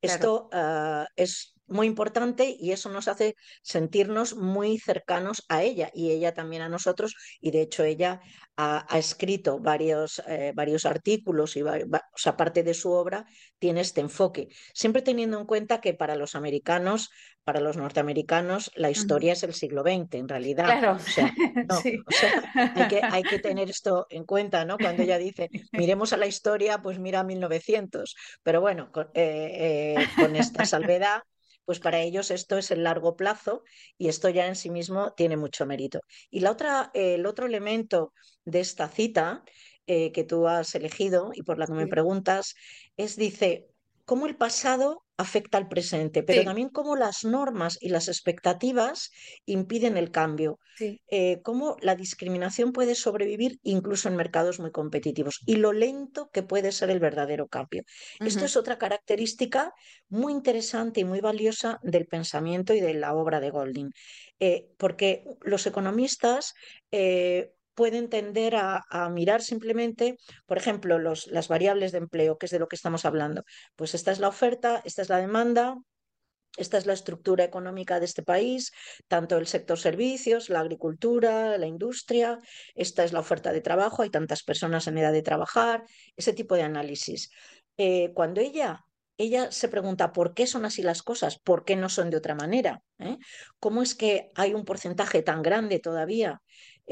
Esto 0.00 0.48
ah, 0.52 1.06
es 1.16 1.54
muy 1.72 1.86
importante 1.86 2.56
y 2.58 2.72
eso 2.72 2.88
nos 2.88 3.08
hace 3.08 3.34
sentirnos 3.62 4.36
muy 4.36 4.78
cercanos 4.78 5.44
a 5.48 5.62
ella 5.62 5.90
y 5.94 6.10
ella 6.10 6.34
también 6.34 6.62
a 6.62 6.68
nosotros 6.68 7.14
y 7.40 7.50
de 7.50 7.62
hecho 7.62 7.84
ella 7.84 8.20
ha, 8.56 8.98
escrito 8.98 9.58
varios, 9.58 10.22
eh, 10.26 10.52
varios 10.54 10.84
artículos 10.84 11.56
y 11.56 11.62
o 11.62 11.74
sea, 12.16 12.36
parte 12.36 12.62
de 12.62 12.74
su 12.74 12.92
obra 12.92 13.24
tiene 13.58 13.80
este 13.80 14.00
enfoque, 14.00 14.48
siempre 14.74 15.02
teniendo 15.02 15.38
en 15.38 15.46
cuenta 15.46 15.80
que 15.80 15.94
para 15.94 16.16
los 16.16 16.34
americanos, 16.34 17.10
para 17.44 17.60
los 17.60 17.76
norteamericanos, 17.76 18.70
la 18.76 18.90
historia 18.90 19.32
es 19.32 19.42
el 19.42 19.54
siglo 19.54 19.82
XX 19.82 20.14
en 20.14 20.28
realidad. 20.28 20.64
Claro. 20.66 20.98
hay, 22.74 22.88
que, 22.88 23.00
hay 23.02 23.22
que 23.22 23.38
tener 23.38 23.70
esto 23.70 24.06
en 24.10 24.24
cuenta, 24.24 24.64
¿no? 24.64 24.76
Cuando 24.78 25.02
ella 25.02 25.18
dice, 25.18 25.48
miremos 25.72 26.12
a 26.12 26.16
la 26.16 26.26
historia, 26.26 26.82
pues 26.82 26.98
mira 26.98 27.24
1900, 27.24 28.14
pero 28.42 28.60
bueno, 28.60 28.92
con, 28.92 29.06
eh, 29.14 29.96
eh, 29.96 30.06
con 30.16 30.36
esta 30.36 30.64
salvedad 30.64 31.22
pues 31.64 31.80
para 31.80 32.00
ellos 32.00 32.30
esto 32.30 32.58
es 32.58 32.70
el 32.70 32.84
largo 32.84 33.16
plazo 33.16 33.62
y 33.98 34.08
esto 34.08 34.28
ya 34.28 34.46
en 34.46 34.56
sí 34.56 34.70
mismo 34.70 35.12
tiene 35.14 35.36
mucho 35.36 35.66
mérito. 35.66 36.00
Y 36.30 36.40
la 36.40 36.50
otra, 36.50 36.90
el 36.94 37.26
otro 37.26 37.46
elemento 37.46 38.12
de 38.44 38.60
esta 38.60 38.88
cita 38.88 39.44
eh, 39.86 40.12
que 40.12 40.24
tú 40.24 40.46
has 40.46 40.74
elegido 40.74 41.30
y 41.34 41.42
por 41.42 41.58
la 41.58 41.66
que 41.66 41.72
me 41.72 41.86
preguntas 41.86 42.54
es, 42.96 43.16
dice, 43.16 43.71
cómo 44.12 44.26
el 44.26 44.36
pasado 44.36 45.06
afecta 45.16 45.56
al 45.56 45.68
presente, 45.68 46.22
pero 46.22 46.44
también 46.44 46.68
cómo 46.68 46.96
las 46.96 47.24
normas 47.24 47.78
y 47.80 47.88
las 47.88 48.08
expectativas 48.08 49.10
impiden 49.46 49.96
el 49.96 50.10
cambio, 50.10 50.58
eh, 51.10 51.40
cómo 51.42 51.78
la 51.80 51.96
discriminación 51.96 52.72
puede 52.72 52.94
sobrevivir 52.94 53.58
incluso 53.62 54.10
en 54.10 54.16
mercados 54.16 54.60
muy 54.60 54.70
competitivos 54.70 55.40
y 55.46 55.56
lo 55.56 55.72
lento 55.72 56.28
que 56.30 56.42
puede 56.42 56.72
ser 56.72 56.90
el 56.90 57.00
verdadero 57.00 57.48
cambio. 57.48 57.84
Esto 58.20 58.44
es 58.44 58.54
otra 58.54 58.76
característica 58.76 59.72
muy 60.10 60.34
interesante 60.34 61.00
y 61.00 61.04
muy 61.04 61.20
valiosa 61.20 61.78
del 61.82 62.04
pensamiento 62.04 62.74
y 62.74 62.82
de 62.82 62.92
la 62.92 63.14
obra 63.14 63.40
de 63.40 63.48
Golding, 63.48 63.92
eh, 64.40 64.68
porque 64.76 65.24
los 65.40 65.66
economistas 65.66 66.52
eh, 66.90 67.54
pueden 67.74 68.08
tender 68.08 68.56
a, 68.56 68.82
mirar 69.10 69.42
simplemente, 69.42 70.16
por 70.46 70.58
ejemplo, 70.58 70.98
los, 70.98 71.26
las 71.28 71.48
variables 71.48 71.92
de 71.92 71.98
empleo, 71.98 72.38
que 72.38 72.46
es 72.46 72.52
de 72.52 72.58
lo 72.58 72.68
que 72.68 72.76
estamos 72.76 73.04
hablando. 73.04 73.44
Pues 73.76 73.94
esta 73.94 74.12
es 74.12 74.20
la 74.20 74.28
oferta, 74.28 74.82
esta 74.84 75.02
es 75.02 75.08
la 75.08 75.18
demanda, 75.18 75.76
esta 76.56 76.76
es 76.76 76.86
la 76.86 76.92
estructura 76.92 77.44
económica 77.44 77.98
de 77.98 78.04
este 78.04 78.22
país, 78.22 78.72
tanto 79.08 79.38
el 79.38 79.46
sector 79.46 79.78
servicios, 79.78 80.50
la 80.50 80.60
agricultura, 80.60 81.56
la 81.56 81.66
industria, 81.66 82.38
esta 82.74 83.04
es 83.04 83.12
la 83.12 83.20
oferta 83.20 83.52
de 83.52 83.62
trabajo, 83.62 84.02
hay 84.02 84.10
tantas 84.10 84.42
personas 84.42 84.86
en 84.86 84.98
edad 84.98 85.12
de 85.12 85.22
trabajar, 85.22 85.84
ese 86.16 86.34
tipo 86.34 86.54
de 86.54 86.62
análisis. 86.62 87.30
Eh, 87.78 88.12
cuando 88.12 88.42
ella, 88.42 88.84
ella 89.16 89.50
se 89.50 89.68
pregunta 89.68 90.12
por 90.12 90.34
qué 90.34 90.46
son 90.46 90.66
así 90.66 90.82
las 90.82 91.02
cosas, 91.02 91.38
por 91.38 91.64
qué 91.64 91.74
no 91.74 91.88
son 91.88 92.10
de 92.10 92.18
otra 92.18 92.34
manera, 92.34 92.82
¿eh? 92.98 93.16
cómo 93.58 93.82
es 93.82 93.94
que 93.94 94.30
hay 94.34 94.52
un 94.52 94.66
porcentaje 94.66 95.22
tan 95.22 95.40
grande 95.40 95.78
todavía 95.78 96.42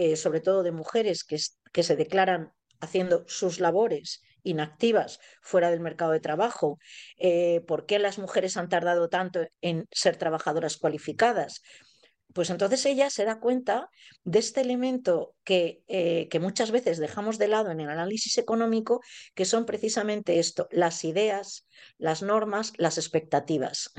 eh, 0.03 0.17
sobre 0.17 0.41
todo 0.41 0.63
de 0.63 0.73
mujeres 0.73 1.25
que, 1.25 1.37
se 1.83 1.95
declaran 1.95 2.55
haciendo 2.81 3.25
sus 3.29 3.61
labores 3.61 4.23
inactivas 4.43 5.21
fuera 5.43 5.71
del 5.71 5.81
mercado 5.81 6.13
de 6.13 6.21
trabajo, 6.21 6.79
eh, 7.19 7.61
por 7.67 7.85
qué 7.85 7.99
las 7.99 8.19
mujeres 8.19 8.57
han 8.57 8.71
tardado 8.71 9.11
tanto 9.11 9.47
en 9.61 9.87
ser 9.93 10.17
trabajadoras 10.17 10.79
cualificadas. 10.79 11.61
Pues 12.33 12.49
entonces 12.49 12.87
ella 12.87 13.11
se 13.11 13.27
da 13.27 13.41
cuenta 13.41 13.91
de 14.25 14.39
este 14.39 14.63
elemento 14.63 15.35
que, 15.45 15.83
eh, 15.87 16.29
que, 16.31 16.41
muchas 16.41 16.71
veces 16.71 16.97
dejamos 16.97 17.37
de 17.37 17.49
lado 17.49 17.71
en 17.71 17.81
el 17.81 17.91
análisis 17.91 18.39
económico, 18.39 19.03
que 19.35 19.45
son 19.45 19.67
precisamente 19.67 20.39
esto, 20.39 20.67
las 20.71 21.05
ideas, 21.05 21.67
las 21.99 22.23
normas, 22.23 22.73
las 22.79 22.97
expectativas. 22.97 23.93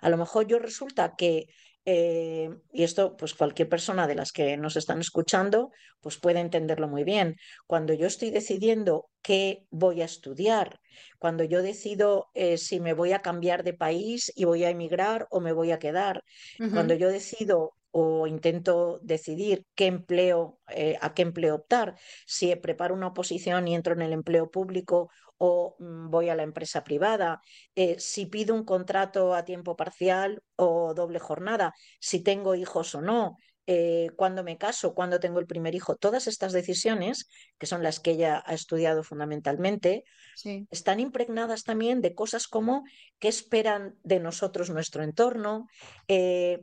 A 0.00 0.08
lo 0.08 0.16
mejor 0.16 0.48
yo 0.48 0.58
resulta 0.58 1.14
que 1.16 1.46
eh, 1.88 2.50
y 2.72 2.82
esto, 2.82 3.16
pues 3.16 3.34
cualquier 3.34 3.68
persona 3.68 4.08
de 4.08 4.16
las 4.16 4.32
que 4.32 4.56
nos 4.56 4.76
están 4.76 5.00
escuchando, 5.00 5.70
pues 6.00 6.18
puede 6.18 6.40
entenderlo 6.40 6.88
muy 6.88 7.04
bien. 7.04 7.36
Cuando 7.66 7.94
yo 7.94 8.08
estoy 8.08 8.30
decidiendo 8.30 9.08
qué 9.22 9.66
voy 9.70 10.02
a 10.02 10.04
estudiar, 10.04 10.80
cuando 11.20 11.44
yo 11.44 11.62
decido 11.62 12.26
eh, 12.34 12.58
si 12.58 12.80
me 12.80 12.92
voy 12.92 13.12
a 13.12 13.22
cambiar 13.22 13.62
de 13.62 13.72
país 13.72 14.32
y 14.34 14.44
voy 14.44 14.64
a 14.64 14.70
emigrar 14.70 15.28
o 15.30 15.40
me 15.40 15.52
voy 15.52 15.70
a 15.70 15.78
quedar, 15.78 16.24
cuando 16.72 16.94
yo 16.94 17.08
decido 17.08 17.74
o 17.90 18.26
intento 18.26 18.98
decidir 19.02 19.64
qué 19.74 19.86
empleo, 19.86 20.58
eh, 20.68 20.96
a 21.00 21.14
qué 21.14 21.22
empleo 21.22 21.54
optar, 21.54 21.96
si 22.26 22.54
preparo 22.56 22.94
una 22.94 23.08
oposición 23.08 23.68
y 23.68 23.74
entro 23.74 23.94
en 23.94 24.02
el 24.02 24.12
empleo 24.12 24.50
público 24.50 25.10
o 25.38 25.76
mm, 25.78 26.10
voy 26.10 26.28
a 26.28 26.34
la 26.34 26.42
empresa 26.42 26.84
privada, 26.84 27.40
eh, 27.74 27.96
si 27.98 28.26
pido 28.26 28.54
un 28.54 28.64
contrato 28.64 29.34
a 29.34 29.44
tiempo 29.44 29.76
parcial 29.76 30.42
o 30.56 30.94
doble 30.94 31.18
jornada, 31.18 31.74
si 32.00 32.22
tengo 32.22 32.54
hijos 32.54 32.94
o 32.94 33.00
no, 33.00 33.36
eh, 33.68 34.10
cuándo 34.14 34.44
me 34.44 34.58
caso, 34.58 34.94
cuándo 34.94 35.18
tengo 35.18 35.40
el 35.40 35.46
primer 35.46 35.74
hijo, 35.74 35.96
todas 35.96 36.28
estas 36.28 36.52
decisiones, 36.52 37.28
que 37.58 37.66
son 37.66 37.82
las 37.82 37.98
que 37.98 38.12
ella 38.12 38.40
ha 38.46 38.54
estudiado 38.54 39.02
fundamentalmente, 39.02 40.04
están 40.70 41.00
impregnadas 41.00 41.64
también 41.64 42.00
de 42.00 42.14
cosas 42.14 42.46
como 42.46 42.84
qué 43.18 43.26
esperan 43.26 43.96
de 44.04 44.20
nosotros 44.20 44.70
nuestro 44.70 45.02
entorno, 45.02 45.66
eh, 46.06 46.60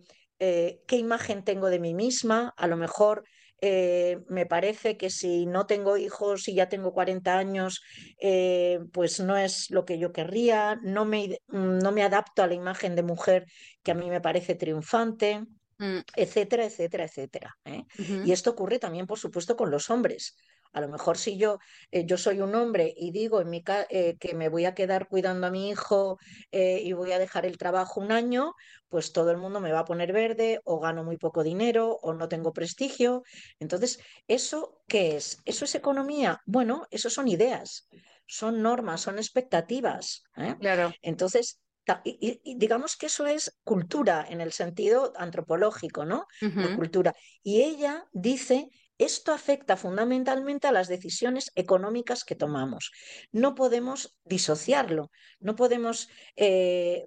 qué 0.87 0.95
imagen 0.97 1.43
tengo 1.43 1.69
de 1.69 1.79
mí 1.79 1.93
misma, 1.93 2.53
a 2.57 2.67
lo 2.67 2.77
mejor 2.77 3.23
eh, 3.65 4.19
me 4.27 4.45
parece 4.45 4.97
que 4.97 5.09
si 5.09 5.45
no 5.45 5.65
tengo 5.65 5.95
hijos 5.95 6.49
y 6.49 6.53
ya 6.53 6.67
tengo 6.67 6.91
40 6.91 7.37
años, 7.37 7.81
eh, 8.19 8.79
pues 8.91 9.21
no 9.21 9.37
es 9.37 9.71
lo 9.71 9.85
que 9.85 9.97
yo 9.97 10.11
querría, 10.11 10.77
no 10.83 11.05
me, 11.05 11.39
no 11.47 11.93
me 11.93 12.03
adapto 12.03 12.43
a 12.43 12.47
la 12.47 12.55
imagen 12.55 12.93
de 12.97 13.03
mujer 13.03 13.45
que 13.81 13.91
a 13.91 13.95
mí 13.95 14.09
me 14.09 14.19
parece 14.19 14.55
triunfante 14.55 15.45
mm. 15.77 15.99
etcétera, 16.13 16.65
etcétera, 16.65 17.05
etcétera. 17.05 17.57
¿eh? 17.63 17.85
Y 18.25 18.33
esto 18.33 18.49
ocurre 18.49 18.79
también, 18.79 19.07
por 19.07 19.17
supuesto, 19.17 19.55
con 19.55 19.71
los 19.71 19.89
hombres. 19.89 20.35
A 20.73 20.81
lo 20.81 20.89
mejor 20.89 21.17
si 21.17 21.37
yo, 21.37 21.59
eh, 21.91 22.05
yo 22.05 22.17
soy 22.17 22.41
un 22.41 22.55
hombre 22.55 22.93
y 22.97 23.11
digo 23.11 23.39
en 23.39 23.49
mi 23.49 23.63
eh, 23.89 24.17
que 24.19 24.33
me 24.33 24.49
voy 24.49 24.65
a 24.65 24.73
quedar 24.73 25.07
cuidando 25.07 25.47
a 25.47 25.51
mi 25.51 25.69
hijo 25.69 26.17
eh, 26.51 26.81
y 26.83 26.93
voy 26.93 27.11
a 27.11 27.19
dejar 27.19 27.45
el 27.45 27.57
trabajo 27.57 28.01
un 28.01 28.11
año, 28.11 28.53
pues 28.89 29.13
todo 29.13 29.31
el 29.31 29.37
mundo 29.37 29.59
me 29.59 29.71
va 29.71 29.79
a 29.79 29.85
poner 29.85 30.11
verde 30.11 30.59
o 30.65 30.79
gano 30.79 31.03
muy 31.03 31.17
poco 31.17 31.43
dinero 31.43 31.99
o 32.01 32.13
no 32.13 32.27
tengo 32.27 32.53
prestigio. 32.53 33.21
Entonces, 33.59 33.99
¿eso 34.27 34.81
qué 34.87 35.15
es? 35.15 35.41
¿Eso 35.45 35.65
es 35.65 35.75
economía? 35.75 36.41
Bueno, 36.45 36.87
eso 36.89 37.09
son 37.09 37.27
ideas, 37.27 37.87
son 38.25 38.63
normas, 38.63 39.01
son 39.01 39.17
expectativas. 39.17 40.23
Claro. 40.59 40.91
Entonces, 41.03 41.59
y, 42.03 42.55
digamos 42.57 42.95
que 42.95 43.07
eso 43.07 43.25
es 43.27 43.57
cultura 43.63 44.25
en 44.29 44.41
el 44.41 44.53
sentido 44.53 45.13
antropológico, 45.17 46.05
¿no? 46.05 46.25
La 46.39 46.75
cultura. 46.75 47.13
Y 47.41 47.61
ella 47.61 48.05
dice 48.13 48.69
esto 48.97 49.31
afecta 49.31 49.77
fundamentalmente 49.77 50.67
a 50.67 50.71
las 50.71 50.87
decisiones 50.87 51.51
económicas 51.55 52.23
que 52.23 52.35
tomamos. 52.35 52.91
No 53.31 53.55
podemos 53.55 54.17
disociarlo, 54.23 55.11
no 55.39 55.55
podemos 55.55 56.09
eh, 56.35 57.05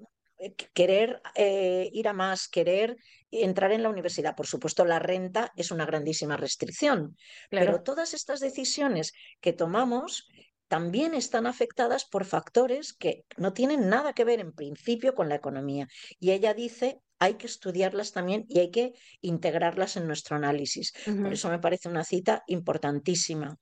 querer 0.74 1.20
eh, 1.34 1.88
ir 1.92 2.08
a 2.08 2.12
más, 2.12 2.48
querer 2.48 2.96
entrar 3.30 3.72
en 3.72 3.82
la 3.82 3.88
universidad. 3.88 4.34
Por 4.34 4.46
supuesto, 4.46 4.84
la 4.84 4.98
renta 4.98 5.52
es 5.56 5.70
una 5.70 5.86
grandísima 5.86 6.36
restricción, 6.36 7.16
pero 7.50 7.82
todas 7.82 8.14
estas 8.14 8.40
decisiones 8.40 9.12
que 9.40 9.52
tomamos 9.52 10.28
también 10.68 11.14
están 11.14 11.46
afectadas 11.46 12.04
por 12.04 12.24
factores 12.24 12.92
que 12.92 13.24
no 13.36 13.52
tienen 13.52 13.88
nada 13.88 14.12
que 14.12 14.24
ver 14.24 14.40
en 14.40 14.52
principio 14.52 15.14
con 15.14 15.28
la 15.28 15.36
economía. 15.36 15.86
Y 16.18 16.32
ella 16.32 16.54
dice 16.54 17.00
hay 17.18 17.34
que 17.34 17.46
estudiarlas 17.46 18.12
también 18.12 18.44
y 18.48 18.60
hay 18.60 18.70
que 18.70 18.92
integrarlas 19.20 19.96
en 19.96 20.06
nuestro 20.06 20.36
análisis. 20.36 20.92
Por 21.04 21.32
eso 21.32 21.48
me 21.48 21.58
parece 21.58 21.88
una 21.88 22.04
cita 22.04 22.42
importantísima. 22.46 23.58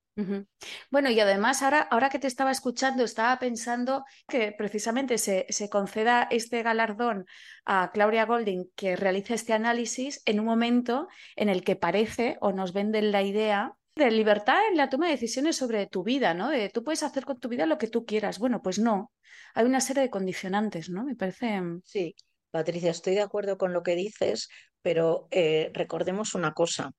Bueno, 0.90 1.11
y 1.11 1.19
además 1.19 1.62
ahora, 1.62 1.81
ahora 1.81 2.09
que 2.09 2.21
te 2.21 2.29
estaba 2.29 2.53
escuchando, 2.53 3.03
estaba 3.03 3.37
pensando 3.40 4.05
que 4.29 4.53
precisamente 4.57 5.19
se, 5.19 5.47
se, 5.49 5.69
conceda 5.69 6.29
este 6.31 6.62
galardón 6.62 7.27
a 7.64 7.90
Claudia 7.93 8.25
Golding 8.25 8.71
que 8.77 8.95
realiza 8.95 9.35
este 9.35 9.55
análisis 9.55 10.23
en 10.25 10.38
un 10.38 10.47
momento 10.47 11.09
en 11.35 11.49
el 11.49 11.64
que 11.64 11.75
parece 11.75 12.38
o 12.40 12.53
nos 12.53 12.73
venden 12.73 13.11
la 13.11 13.23
idea 13.23 13.75
de 13.97 14.11
libertad 14.11 14.59
en 14.71 14.77
la 14.77 14.88
toma 14.88 15.07
de 15.07 15.12
decisiones 15.12 15.57
sobre 15.57 15.87
tu 15.87 16.05
vida, 16.05 16.33
¿no? 16.33 16.49
De 16.51 16.69
tú 16.69 16.85
puedes 16.85 17.03
hacer 17.03 17.25
con 17.25 17.40
tu 17.40 17.49
vida 17.49 17.67
lo 17.67 17.79
que 17.79 17.88
tú 17.88 18.05
quieras. 18.05 18.38
Bueno, 18.38 18.62
pues 18.62 18.79
no. 18.79 19.12
Hay 19.55 19.64
una 19.64 19.81
serie 19.81 20.03
de 20.03 20.11
condicionantes, 20.11 20.90
¿no? 20.90 21.05
Me 21.05 21.17
parece. 21.17 21.61
Sí, 21.85 22.14
Patricia, 22.55 22.93
estoy 22.93 23.17
de 23.17 23.21
acuerdo 23.21 23.59
con 23.59 23.73
lo 23.73 23.83
que 23.83 23.97
dices, 23.97 24.49
pero 24.81 25.27
eh, 25.33 25.73
recordemos 25.75 26.37
una 26.37 26.53
cosa. 26.53 26.93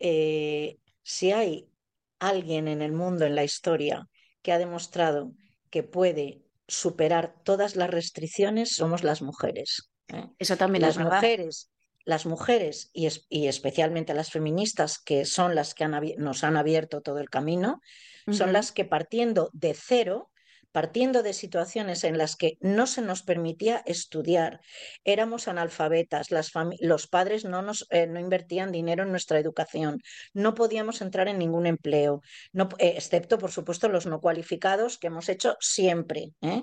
Eh, 0.00 0.78
si 1.04 1.30
hay 1.30 1.70
alguien 2.18 2.66
en 2.66 2.82
el 2.82 2.90
mundo, 2.90 3.24
en 3.24 3.36
la 3.36 3.44
historia, 3.44 4.08
que 4.42 4.50
ha 4.50 4.58
demostrado 4.58 5.30
que 5.70 5.84
puede 5.84 6.42
superar 6.66 7.36
todas 7.44 7.76
las 7.76 7.88
restricciones, 7.88 8.74
somos 8.74 9.04
las 9.04 9.22
mujeres. 9.22 9.92
¿eh? 10.08 10.26
Eso 10.40 10.56
también 10.56 10.82
las 10.82 10.96
es 10.96 11.04
mujeres 11.04 11.70
las 12.04 12.24
mujeres 12.24 12.90
y, 12.92 13.06
especialmente 13.46 14.14
las 14.14 14.30
feministas, 14.30 14.98
que 14.98 15.24
son 15.24 15.56
las 15.56 15.74
que 15.74 15.88
nos 15.88 16.44
han 16.44 16.56
abierto 16.56 17.00
todo 17.00 17.18
el 17.18 17.28
camino, 17.28 17.80
son 18.30 18.52
las 18.52 18.70
que 18.70 18.84
partiendo 18.84 19.50
de 19.52 19.74
cero 19.74 20.30
partiendo 20.76 21.22
de 21.22 21.32
situaciones 21.32 22.04
en 22.04 22.18
las 22.18 22.36
que 22.36 22.58
no 22.60 22.86
se 22.86 23.00
nos 23.00 23.22
permitía 23.22 23.82
estudiar, 23.86 24.60
éramos 25.04 25.48
analfabetas, 25.48 26.26
los 26.30 27.06
padres 27.06 27.46
no, 27.46 27.62
nos, 27.62 27.86
eh, 27.88 28.06
no 28.06 28.20
invertían 28.20 28.72
dinero 28.72 29.04
en 29.04 29.10
nuestra 29.10 29.38
educación, 29.38 30.02
no 30.34 30.52
podíamos 30.52 31.00
entrar 31.00 31.28
en 31.28 31.38
ningún 31.38 31.64
empleo, 31.64 32.20
no, 32.52 32.68
eh, 32.76 32.92
excepto, 32.94 33.38
por 33.38 33.52
supuesto, 33.52 33.88
los 33.88 34.04
no 34.04 34.20
cualificados 34.20 34.98
que 34.98 35.06
hemos 35.06 35.30
hecho 35.30 35.56
siempre. 35.60 36.34
¿eh? 36.42 36.62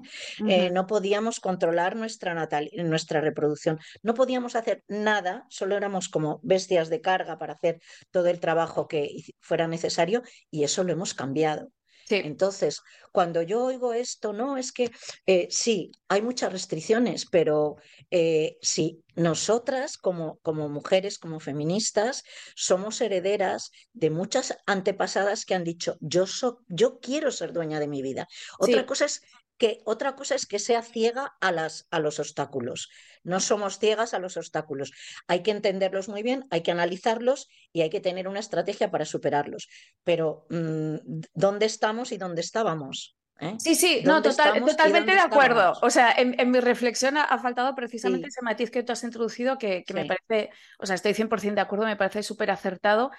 no 0.71 0.85
podíamos 0.85 1.39
controlar 1.39 1.95
nuestra, 1.95 2.35
natal, 2.35 2.69
nuestra 2.75 3.19
reproducción, 3.19 3.79
no 4.03 4.13
podíamos 4.13 4.55
hacer 4.55 4.83
nada, 4.87 5.47
solo 5.49 5.75
éramos 5.75 6.07
como 6.07 6.39
bestias 6.43 6.91
de 6.91 7.01
carga 7.01 7.39
para 7.39 7.53
hacer 7.53 7.79
todo 8.11 8.27
el 8.27 8.39
trabajo 8.39 8.87
que 8.87 9.23
fuera 9.41 9.67
necesario 9.67 10.21
y 10.51 10.65
eso 10.65 10.83
lo 10.83 10.93
hemos 10.93 11.15
cambiado. 11.15 11.71
Entonces, 12.19 12.81
cuando 13.11 13.41
yo 13.41 13.63
oigo 13.63 13.93
esto, 13.93 14.33
no, 14.33 14.57
es 14.57 14.71
que 14.71 14.91
eh, 15.25 15.47
sí, 15.49 15.91
hay 16.07 16.21
muchas 16.21 16.51
restricciones, 16.51 17.25
pero 17.29 17.77
eh, 18.11 18.57
sí, 18.61 19.03
nosotras 19.15 19.97
como, 19.97 20.37
como, 20.39 20.69
mujeres, 20.69 21.19
como 21.19 21.39
feministas, 21.39 22.23
somos 22.55 23.01
herederas 23.01 23.71
de 23.93 24.09
muchas 24.09 24.57
antepasadas 24.65 25.45
que 25.45 25.55
han 25.55 25.63
dicho, 25.63 25.97
yo, 25.99 26.25
yo 26.67 26.99
quiero 26.99 27.31
ser 27.31 27.53
dueña 27.53 27.79
de 27.79 27.87
mi 27.87 28.01
vida. 28.01 28.27
Otra 28.59 28.85
cosa 28.85 29.05
es 29.05 29.21
que 29.63 29.79
otra 29.85 30.17
cosa 30.17 30.35
es 30.35 30.45
que 30.45 30.59
sea 30.59 30.81
ciega 30.81 31.37
a, 31.39 31.53
las, 31.53 31.87
a 31.89 31.99
los 31.99 32.19
obstáculos. 32.19 32.89
No 33.23 33.39
somos 33.39 33.79
ciegas 33.79 34.13
a 34.13 34.19
los 34.19 34.35
obstáculos. 34.35 34.91
Hay 35.25 35.41
que 35.41 35.51
entenderlos 35.51 36.09
muy 36.09 36.21
bien, 36.21 36.45
hay 36.49 36.63
que 36.63 36.71
analizarlos 36.71 37.47
y 37.71 37.79
hay 37.79 37.89
que 37.89 38.01
tener 38.01 38.27
una 38.27 38.41
estrategia 38.41 38.91
para 38.91 39.05
superarlos. 39.05 39.69
Pero, 40.03 40.47
mm, 40.49 40.95
¿dónde 41.33 41.65
estamos 41.65 42.11
y 42.11 42.17
dónde 42.17 42.41
estábamos? 42.41 43.15
¿Eh? 43.39 43.55
Sí, 43.57 43.75
sí, 43.75 44.01
no, 44.03 44.21
totalmente 44.21 45.13
de 45.13 45.19
acuerdo. 45.19 45.71
O 45.81 45.89
sea, 45.89 46.11
en, 46.11 46.51
mi 46.51 46.59
reflexión 46.59 47.15
ha, 47.15 47.37
faltado 47.39 47.73
precisamente 47.73 48.27
ese 48.27 48.41
matiz 48.41 48.69
que 48.69 48.83
tú 48.83 48.91
has 48.91 49.03
introducido 49.05 49.57
que, 49.57 49.85
me 49.93 50.03
parece, 50.03 50.53
o 50.77 50.85
sea, 50.85 50.95
estoy 50.95 51.13
100% 51.13 51.55
de 51.55 51.61
acuerdo, 51.61 51.85
me 51.85 51.95
parece 51.95 52.21
súper 52.21 52.51
acertado 52.51 53.11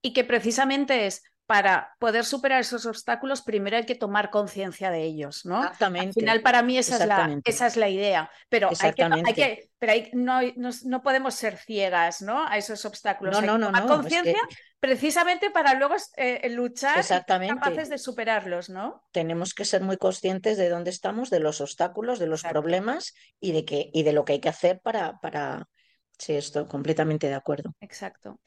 y 0.00 0.14
que 0.14 0.24
precisamente 0.24 1.06
es 1.06 1.24
para 1.50 1.96
poder 1.98 2.24
superar 2.24 2.60
esos 2.60 2.86
obstáculos, 2.86 3.42
primero 3.42 3.76
hay 3.76 3.84
que 3.84 3.96
tomar 3.96 4.30
conciencia 4.30 4.88
de 4.92 5.02
ellos, 5.02 5.44
¿no? 5.44 5.64
Exactamente. 5.64 6.10
Al 6.10 6.14
final, 6.14 6.42
para 6.42 6.62
mí, 6.62 6.78
esa, 6.78 6.96
es 6.96 7.06
la, 7.06 7.40
esa 7.42 7.66
es 7.66 7.76
la 7.76 7.88
idea. 7.88 8.30
Pero, 8.48 8.68
hay 8.68 8.92
que, 8.92 9.02
hay 9.02 9.34
que, 9.34 9.70
pero 9.76 9.92
hay, 9.92 10.10
no, 10.12 10.38
no, 10.84 11.02
podemos 11.02 11.34
ser 11.34 11.56
ciegas 11.56 12.22
¿no? 12.22 12.46
a 12.46 12.56
esos 12.56 12.84
obstáculos. 12.84 13.32
No, 13.32 13.58
no, 13.58 13.58
no. 13.58 13.66
Tomar 13.66 13.84
conciencia 13.88 14.40
precisamente 14.78 15.50
para 15.50 15.74
luego 15.74 15.96
eh, 16.16 16.48
luchar 16.50 17.00
y 17.00 17.02
ser 17.02 17.24
capaces 17.26 17.88
de 17.88 17.98
superarlos, 17.98 18.70
¿no? 18.70 19.02
Tenemos 19.10 19.52
que 19.52 19.64
ser 19.64 19.82
muy 19.82 19.96
conscientes 19.96 20.56
de 20.56 20.68
dónde 20.68 20.90
estamos, 20.90 21.30
de 21.30 21.40
los 21.40 21.60
obstáculos, 21.60 22.20
de 22.20 22.28
los 22.28 22.44
problemas 22.44 23.12
y 23.40 23.50
de, 23.50 23.64
que, 23.64 23.90
y 23.92 24.04
de 24.04 24.12
lo 24.12 24.24
que 24.24 24.34
hay 24.34 24.40
que 24.40 24.50
hacer 24.50 24.80
para, 24.80 25.18
para... 25.18 25.66
Sí, 26.16 26.36
estoy 26.36 26.66
completamente 26.66 27.26
de 27.26 27.34
acuerdo. 27.34 27.74
Exacto. 27.80 28.38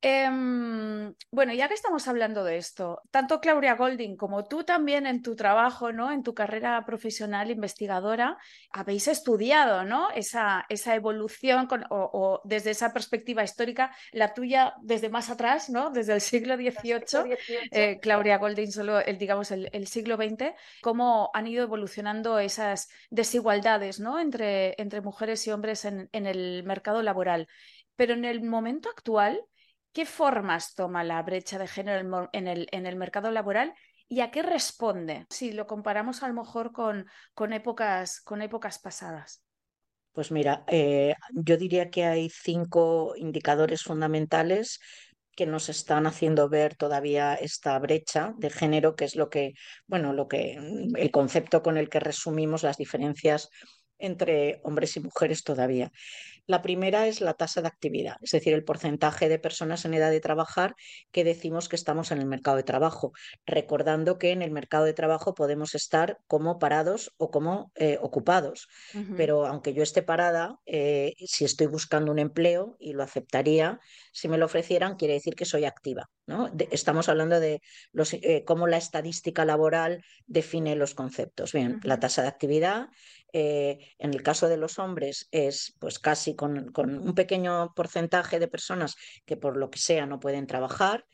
Em, 0.00 1.12
bueno, 1.32 1.52
ya 1.54 1.66
que 1.66 1.74
estamos 1.74 2.06
hablando 2.06 2.44
de 2.44 2.56
esto, 2.56 3.02
tanto 3.10 3.40
Claudia 3.40 3.74
Golding 3.74 4.16
como 4.16 4.44
tú 4.44 4.62
también 4.62 5.06
en 5.06 5.22
tu 5.22 5.34
trabajo, 5.34 5.90
¿no? 5.92 6.12
En 6.12 6.22
tu 6.22 6.34
carrera 6.34 6.84
profesional 6.86 7.50
investigadora, 7.50 8.38
habéis 8.70 9.08
estudiado, 9.08 9.84
¿no? 9.84 10.08
Esa, 10.12 10.66
esa 10.68 10.94
evolución 10.94 11.66
o, 11.90 12.40
desde 12.44 12.70
esa 12.70 12.92
perspectiva 12.92 13.42
histórica, 13.42 13.92
la 14.12 14.34
tuya 14.34 14.74
desde 14.82 15.08
más 15.08 15.30
atrás, 15.30 15.68
¿no? 15.68 15.90
Desde 15.90 16.12
el 16.12 16.20
siglo 16.20 16.54
XVIII, 16.54 17.36
eh, 17.72 17.98
Claudia 18.00 18.38
Golding 18.38 18.70
solo, 18.70 19.00
el, 19.00 19.18
digamos, 19.18 19.50
el, 19.50 19.86
siglo 19.88 20.16
XX, 20.16 20.54
cómo 20.80 21.30
han 21.34 21.48
ido 21.48 21.64
evolucionando 21.64 22.38
esas 22.38 22.88
desigualdades, 23.10 23.98
¿no? 23.98 24.20
Entre, 24.20 24.80
entre 24.80 25.00
mujeres 25.00 25.44
y 25.48 25.50
hombres 25.50 25.84
en, 25.84 26.08
en 26.12 26.26
el 26.26 26.62
mercado 26.62 27.02
laboral. 27.02 27.48
Pero 27.96 28.14
en 28.14 28.24
el 28.24 28.42
momento 28.42 28.90
actual, 28.90 29.44
¿Qué 29.92 30.06
formas 30.06 30.74
toma 30.74 31.04
la 31.04 31.22
brecha 31.22 31.58
de 31.58 31.66
género 31.66 32.28
en 32.32 32.46
el, 32.46 32.96
mercado 32.96 33.30
laboral 33.30 33.74
y 34.08 34.20
a 34.20 34.30
qué 34.30 34.42
responde 34.42 35.26
si 35.30 35.52
lo 35.52 35.66
comparamos 35.66 36.22
a 36.22 36.28
lo 36.28 36.34
mejor 36.34 36.72
con, 36.72 37.06
con, 37.34 37.52
épocas, 37.52 38.20
con 38.20 38.42
épocas 38.42 38.78
pasadas? 38.78 39.42
Pues 40.12 40.32
mira, 40.32 40.64
eh, 40.66 41.14
yo 41.32 41.56
diría 41.56 41.90
que 41.90 42.04
hay 42.04 42.30
cinco 42.30 43.14
indicadores 43.16 43.82
fundamentales 43.82 44.80
que 45.38 45.46
nos 45.46 45.68
están 45.68 46.08
haciendo 46.08 46.48
ver 46.48 46.74
todavía 46.74 47.34
esta 47.34 47.78
brecha 47.78 48.34
de 48.38 48.50
género, 48.50 48.96
que 48.96 49.04
es 49.04 49.14
lo 49.14 49.28
que, 49.28 49.54
bueno, 49.86 50.12
lo 50.12 50.26
que 50.26 50.58
el 50.96 51.10
concepto 51.12 51.62
con 51.62 51.76
el 51.76 51.88
que 51.88 52.00
resumimos 52.00 52.64
las 52.64 52.76
diferencias 52.76 53.48
entre 53.98 54.60
hombres 54.64 54.96
y 54.96 55.00
mujeres 55.00 55.44
todavía. 55.44 55.92
La 56.48 56.62
primera 56.62 57.06
es 57.06 57.20
la 57.20 57.34
tasa 57.34 57.60
de 57.60 57.68
actividad, 57.68 58.16
es 58.22 58.30
decir, 58.30 58.54
el 58.54 58.64
porcentaje 58.64 59.28
de 59.28 59.38
personas 59.38 59.84
en 59.84 59.92
edad 59.92 60.10
de 60.10 60.20
trabajar 60.20 60.76
que 61.12 61.22
decimos 61.22 61.68
que 61.68 61.76
estamos 61.76 62.10
en 62.10 62.20
el 62.20 62.24
mercado 62.24 62.56
de 62.56 62.62
trabajo, 62.62 63.12
recordando 63.44 64.16
que 64.18 64.30
en 64.30 64.40
el 64.40 64.50
mercado 64.50 64.86
de 64.86 64.94
trabajo 64.94 65.34
podemos 65.34 65.74
estar 65.74 66.20
como 66.26 66.58
parados 66.58 67.12
o 67.18 67.30
como 67.30 67.70
eh, 67.74 67.98
ocupados, 68.00 68.66
pero 69.18 69.46
aunque 69.46 69.74
yo 69.74 69.82
esté 69.82 70.02
parada, 70.02 70.58
eh, 70.64 71.12
si 71.18 71.44
estoy 71.44 71.66
buscando 71.66 72.10
un 72.10 72.18
empleo 72.18 72.78
y 72.80 72.94
lo 72.94 73.02
aceptaría, 73.02 73.78
si 74.12 74.26
me 74.28 74.38
lo 74.38 74.46
ofrecieran, 74.46 74.96
quiere 74.96 75.14
decir 75.14 75.34
que 75.34 75.44
soy 75.44 75.66
activa. 75.66 76.08
¿no? 76.26 76.50
estamos 76.70 77.08
hablando 77.08 77.40
de 77.40 77.62
los, 77.92 78.12
eh, 78.14 78.44
cómo 78.46 78.66
la 78.66 78.76
estadística 78.76 79.44
laboral 79.44 80.02
define 80.26 80.76
los 80.76 80.94
conceptos. 80.94 81.52
Bien, 81.52 81.80
la 81.82 82.00
tasa 82.00 82.22
de 82.22 82.28
actividad, 82.28 82.88
en 83.30 84.14
el 84.14 84.22
caso 84.22 84.48
de 84.48 84.56
los 84.56 84.78
hombres 84.78 85.28
es 85.32 85.74
pues 85.78 85.98
casi 85.98 86.34
con, 86.38 86.72
un 86.78 87.14
pequeño 87.14 87.74
porcentaje 87.74 88.38
de 88.38 88.48
personas 88.48 88.96
que 89.26 89.36
por 89.36 89.58
lo 89.58 89.70
que 89.70 89.78
sea 89.78 90.06
no 90.06 90.20
pueden 90.20 90.46
trabajar, 90.46 91.04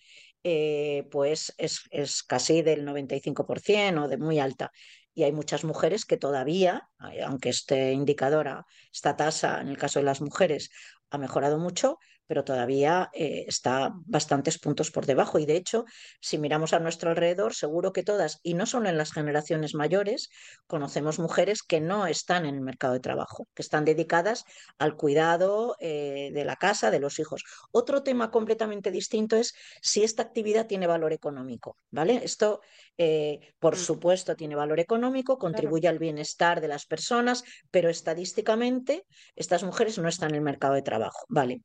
eh, 0.45 1.09
pues 1.11 1.55
es, 1.59 1.81
es, 1.91 2.23
casi 2.23 2.63
del 2.63 2.87
95% 2.87 4.05
o 4.05 4.09
de 4.09 4.19
muy 4.19 4.39
alta. 4.39 4.71
Y 5.15 5.25
hay 5.25 5.33
muchas 5.33 5.65
mujeres 5.65 6.05
que 6.05 6.17
todavía, 6.17 6.89
aunque 7.25 7.49
este 7.49 7.93
indicador, 7.93 8.65
esta 8.93 9.17
tasa 9.17 9.61
en 9.61 9.69
el 9.69 9.79
caso 9.79 9.99
de 10.01 10.05
las 10.05 10.21
mujeres 10.21 10.71
ha 11.11 11.19
mejorado 11.19 11.59
mucho, 11.59 11.99
pero 12.27 12.45
todavía 12.45 13.11
eh, 13.13 13.45
está 13.47 13.93
bastantes 14.07 14.59
puntos 14.59 14.91
por 14.91 15.07
debajo. 15.07 15.39
Y 15.39 15.47
de 15.47 15.57
hecho, 15.57 15.85
si 16.21 16.39
miramos 16.39 16.73
a 16.73 16.81
nuestro 16.81 17.11
alrededor, 17.11 17.55
seguro 17.55 17.93
que 17.93 18.03
todas, 18.03 18.41
y 18.43 18.55
no 18.55 18.67
solo 18.67 18.89
en 18.89 18.99
las 18.99 19.13
generaciones 19.13 19.75
mayores, 19.75 20.31
conocemos 20.67 21.19
mujeres 21.19 21.63
que 21.63 21.81
no 21.81 22.07
están 22.07 22.47
en 22.47 22.55
el 22.55 22.61
mercado 22.61 22.95
de 22.95 23.01
trabajo, 23.01 23.49
que 23.55 23.63
están 23.63 23.85
dedicadas 23.85 24.45
al 24.79 24.97
cuidado 24.97 25.77
eh, 25.81 26.31
de 26.33 26.45
la 26.45 26.57
casa, 26.57 26.91
de 26.91 27.01
los 27.01 27.19
hijos. 27.19 27.45
Otro 27.71 28.03
tema 28.03 28.31
completamente 28.31 28.91
distinto 28.91 29.37
es 29.37 29.55
si 29.83 30.03
esta 30.03 30.23
actividad 30.23 30.67
tiene 30.67 30.87
valor 30.87 31.13
económico. 31.13 31.77
¿vale? 31.91 32.21
Esto, 32.25 32.61
eh, 32.99 33.55
por 33.59 33.75
mm. 33.75 33.79
supuesto, 33.79 34.37
tiene 34.37 34.57
valor 34.57 34.81
económico, 34.81 35.39
contribuye 35.39 35.89
al 35.89 35.99
bienestar 35.99 36.61
de 36.61 36.69
las 36.69 36.87
personas, 36.87 37.45
pero 37.71 37.89
estadísticamente 37.89 39.07
estas 39.37 39.63
mujeres 39.63 39.99
no 39.99 40.09
están 40.09 40.31
en 40.31 40.37
el 40.37 40.43
mercado 40.43 40.75
de 40.75 40.83
trabajo. 40.83 41.25
¿vale? 41.29 41.63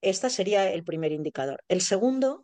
Este 0.00 0.30
sería 0.30 0.70
el 0.70 0.84
primer 0.84 1.12
indicador. 1.12 1.62
El 1.68 1.80
segundo, 1.80 2.42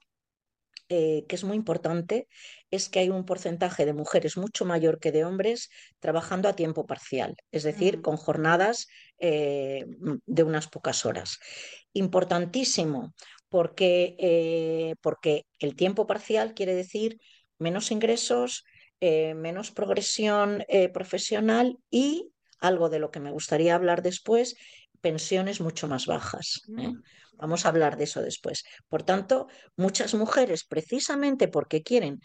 eh, 0.89 1.25
que 1.29 1.37
es 1.37 1.45
muy 1.45 1.57
importante, 1.57 2.29
es 2.71 2.89
que 2.89 3.01
hay 3.01 3.09
un 3.11 3.25
porcentaje 3.25 3.85
de 3.87 3.93
mujeres 3.93 4.37
mucho 4.37 4.65
mayor 4.65 5.01
que 5.01 5.11
de 5.11 5.25
hombres 5.25 5.69
trabajando 5.99 6.49
a 6.49 6.55
tiempo 6.55 6.87
parcial, 6.87 7.35
es 7.51 7.65
decir, 7.65 7.99
mm. 7.99 8.03
con 8.03 8.17
jornadas 8.17 8.87
eh, 9.19 9.85
de 10.27 10.43
unas 10.43 10.69
pocas 10.69 11.05
horas. 11.05 11.39
Importantísimo, 11.93 13.15
porque, 13.49 14.17
eh, 14.19 14.95
porque 15.01 15.47
el 15.59 15.75
tiempo 15.75 16.07
parcial 16.07 16.55
quiere 16.55 16.75
decir 16.75 17.19
menos 17.59 17.91
ingresos, 17.91 18.65
menos 18.99 19.73
progresión 19.73 20.65
profesional 20.93 21.79
y 21.91 22.33
algo 22.61 22.89
de 22.89 22.99
lo 22.99 23.11
que 23.11 23.21
me 23.21 23.31
gustaría 23.31 23.75
hablar 23.75 24.03
después, 24.03 24.57
pensiones 25.01 25.61
mucho 25.61 25.89
más 25.89 26.07
bajas. 26.07 26.63
¿eh? 26.79 26.89
Mm. 26.89 27.03
Vamos 27.39 27.67
a 27.67 27.69
hablar 27.69 27.97
de 27.97 28.05
eso 28.05 28.23
después. 28.23 28.65
Por 28.89 29.03
tanto, 29.03 29.49
muchas 29.77 30.15
mujeres, 30.15 30.65
precisamente 30.65 31.49
porque 31.49 31.83
quieren 31.83 32.21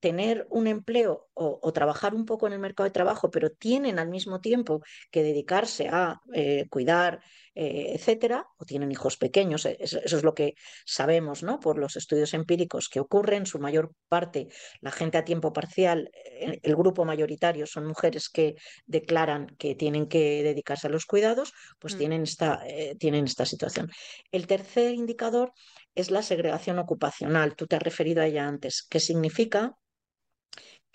tener 0.00 0.46
un 0.50 0.66
empleo 0.66 1.28
o, 1.34 1.72
trabajar 1.72 2.14
un 2.14 2.26
poco 2.26 2.46
en 2.46 2.52
el 2.52 2.58
mercado 2.58 2.84
de 2.84 2.92
trabajo, 2.92 3.30
pero 3.30 3.50
tienen 3.50 3.98
al 3.98 4.08
mismo 4.08 4.40
tiempo 4.40 4.82
que 5.10 5.22
dedicarse 5.22 5.88
a 5.88 6.20
eh, 6.34 6.66
cuidar, 6.68 7.20
eh, 7.58 7.94
etcétera, 7.94 8.46
o 8.58 8.66
tienen 8.66 8.92
hijos 8.92 9.16
pequeños, 9.16 9.64
e, 9.64 9.78
eso, 9.80 9.98
es 9.98 10.22
lo 10.22 10.34
que 10.34 10.54
sabemos 10.84 11.42
¿no? 11.42 11.58
por 11.58 11.78
los 11.78 11.96
estudios 11.96 12.34
empíricos 12.34 12.90
que 12.90 13.00
ocurren, 13.00 13.46
su 13.46 13.58
mayor 13.58 13.92
parte, 14.08 14.48
la 14.82 14.90
gente 14.90 15.16
a 15.16 15.24
tiempo 15.24 15.52
parcial, 15.52 16.10
eh, 16.12 16.60
el 16.62 16.76
grupo 16.76 17.06
mayoritario 17.06 17.66
son 17.66 17.86
mujeres 17.86 18.28
que 18.28 18.56
declaran 18.84 19.46
que 19.58 19.74
tienen 19.74 20.06
que 20.06 20.42
dedicarse 20.42 20.88
a 20.88 20.90
los 20.90 21.06
cuidados, 21.06 21.54
pues 21.78 21.94
mm. 21.94 21.98
tienen, 21.98 22.22
esta, 22.22 22.62
tienen 22.98 23.24
esta 23.24 23.46
situación. 23.46 23.88
El 24.30 24.46
tercer 24.46 24.92
indicador 24.92 25.52
es 25.94 26.10
la 26.10 26.22
segregación 26.22 26.78
ocupacional. 26.78 27.56
Tú 27.56 27.66
te 27.66 27.76
has 27.76 27.82
referido 27.82 28.22
a 28.22 28.26
ella 28.26 28.46
antes. 28.46 28.86
¿Qué 28.88 29.00
significa? 29.00 29.74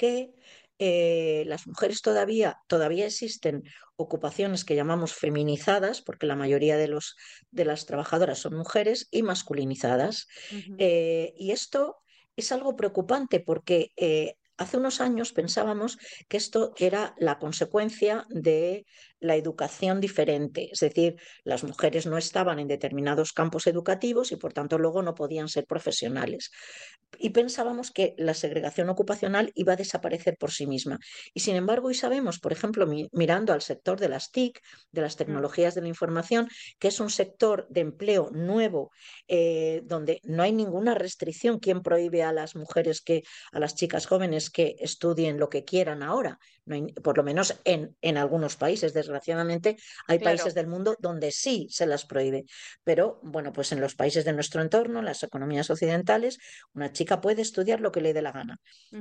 que 0.01 0.33
eh, 0.83 1.43
las 1.45 1.67
mujeres 1.67 2.01
todavía, 2.01 2.57
todavía 2.65 3.05
existen 3.05 3.61
ocupaciones 3.95 4.65
que 4.65 4.75
llamamos 4.75 5.13
feminizadas, 5.13 6.01
porque 6.01 6.25
la 6.25 6.35
mayoría 6.35 6.75
de, 6.75 6.87
los, 6.87 7.17
de 7.51 7.65
las 7.65 7.85
trabajadoras 7.85 8.39
son 8.39 8.55
mujeres, 8.55 9.07
y 9.11 9.21
masculinizadas. 9.21 10.27
Eh, 10.79 11.33
y 11.37 11.51
esto 11.51 11.97
es 12.35 12.51
algo 12.51 12.75
preocupante 12.75 13.39
porque 13.39 13.91
eh, 13.95 14.37
Hace 14.61 14.77
unos 14.77 15.01
años 15.01 15.33
pensábamos 15.33 15.97
que 16.27 16.37
esto 16.37 16.73
era 16.77 17.15
la 17.17 17.39
consecuencia 17.39 18.27
de 18.29 18.85
la 19.21 19.35
educación 19.35 20.01
diferente, 20.01 20.69
es 20.71 20.79
decir, 20.79 21.15
las 21.43 21.63
mujeres 21.63 22.05
no 22.07 22.17
estaban 22.17 22.59
en 22.59 22.67
determinados 22.67 23.31
campos 23.31 23.67
educativos 23.67 24.31
y 24.31 24.35
por 24.35 24.51
tanto 24.51 24.77
luego 24.77 25.01
no 25.03 25.15
podían 25.15 25.47
ser 25.47 25.65
profesionales. 25.65 26.51
Y 27.17 27.29
pensábamos 27.29 27.91
que 27.91 28.15
la 28.17 28.33
segregación 28.33 28.89
ocupacional 28.89 29.51
iba 29.55 29.73
a 29.73 29.75
desaparecer 29.75 30.37
por 30.37 30.51
sí 30.51 30.65
misma. 30.65 30.99
Y 31.33 31.41
sin 31.41 31.55
embargo, 31.55 31.89
hoy 31.89 31.93
sabemos, 31.93 32.39
por 32.39 32.51
ejemplo, 32.51 32.87
mirando 33.11 33.53
al 33.53 33.61
sector 33.61 33.99
de 33.99 34.09
las 34.09 34.31
TIC, 34.31 34.59
de 34.91 35.01
las 35.01 35.15
mm. 35.15 35.17
tecnologías 35.17 35.75
de 35.75 35.81
la 35.81 35.87
información, 35.87 36.47
que 36.79 36.87
es 36.87 36.99
un 36.99 37.09
sector 37.09 37.67
de 37.69 37.81
empleo 37.81 38.29
nuevo, 38.31 38.91
eh, 39.27 39.81
donde 39.85 40.19
no 40.23 40.43
hay 40.43 40.51
ninguna 40.51 40.95
restricción. 40.95 41.59
¿Quién 41.59 41.81
prohíbe 41.81 42.23
a 42.23 42.33
las 42.33 42.55
mujeres 42.55 43.01
que, 43.01 43.23
a 43.51 43.59
las 43.59 43.75
chicas 43.75 44.07
jóvenes 44.07 44.49
que 44.49 44.75
estudien 44.79 45.37
lo 45.37 45.49
que 45.49 45.63
quieran 45.63 46.01
ahora, 46.03 46.39
por 47.03 47.17
lo 47.17 47.23
menos 47.23 47.59
en, 47.63 47.95
en, 48.01 48.17
algunos 48.17 48.55
países. 48.55 48.93
Desgraciadamente 48.93 49.77
hay 50.07 50.19
países 50.19 50.53
del 50.53 50.67
mundo 50.67 50.95
donde 50.99 51.31
sí 51.31 51.67
se 51.69 51.85
las 51.85 52.05
prohíbe, 52.05 52.45
pero 52.83 53.19
bueno, 53.23 53.51
pues 53.53 53.71
en 53.71 53.81
los 53.81 53.95
países 53.95 54.25
de 54.25 54.33
nuestro 54.33 54.61
entorno, 54.61 54.99
en 54.99 55.05
las 55.05 55.23
economías 55.23 55.69
occidentales, 55.69 56.37
una 56.73 56.91
chica 56.91 57.21
puede 57.21 57.41
estudiar 57.41 57.81
lo 57.81 57.91
que 57.91 58.01
le 58.01 58.13
dé 58.13 58.21
la 58.21 58.31
gana. 58.31 58.59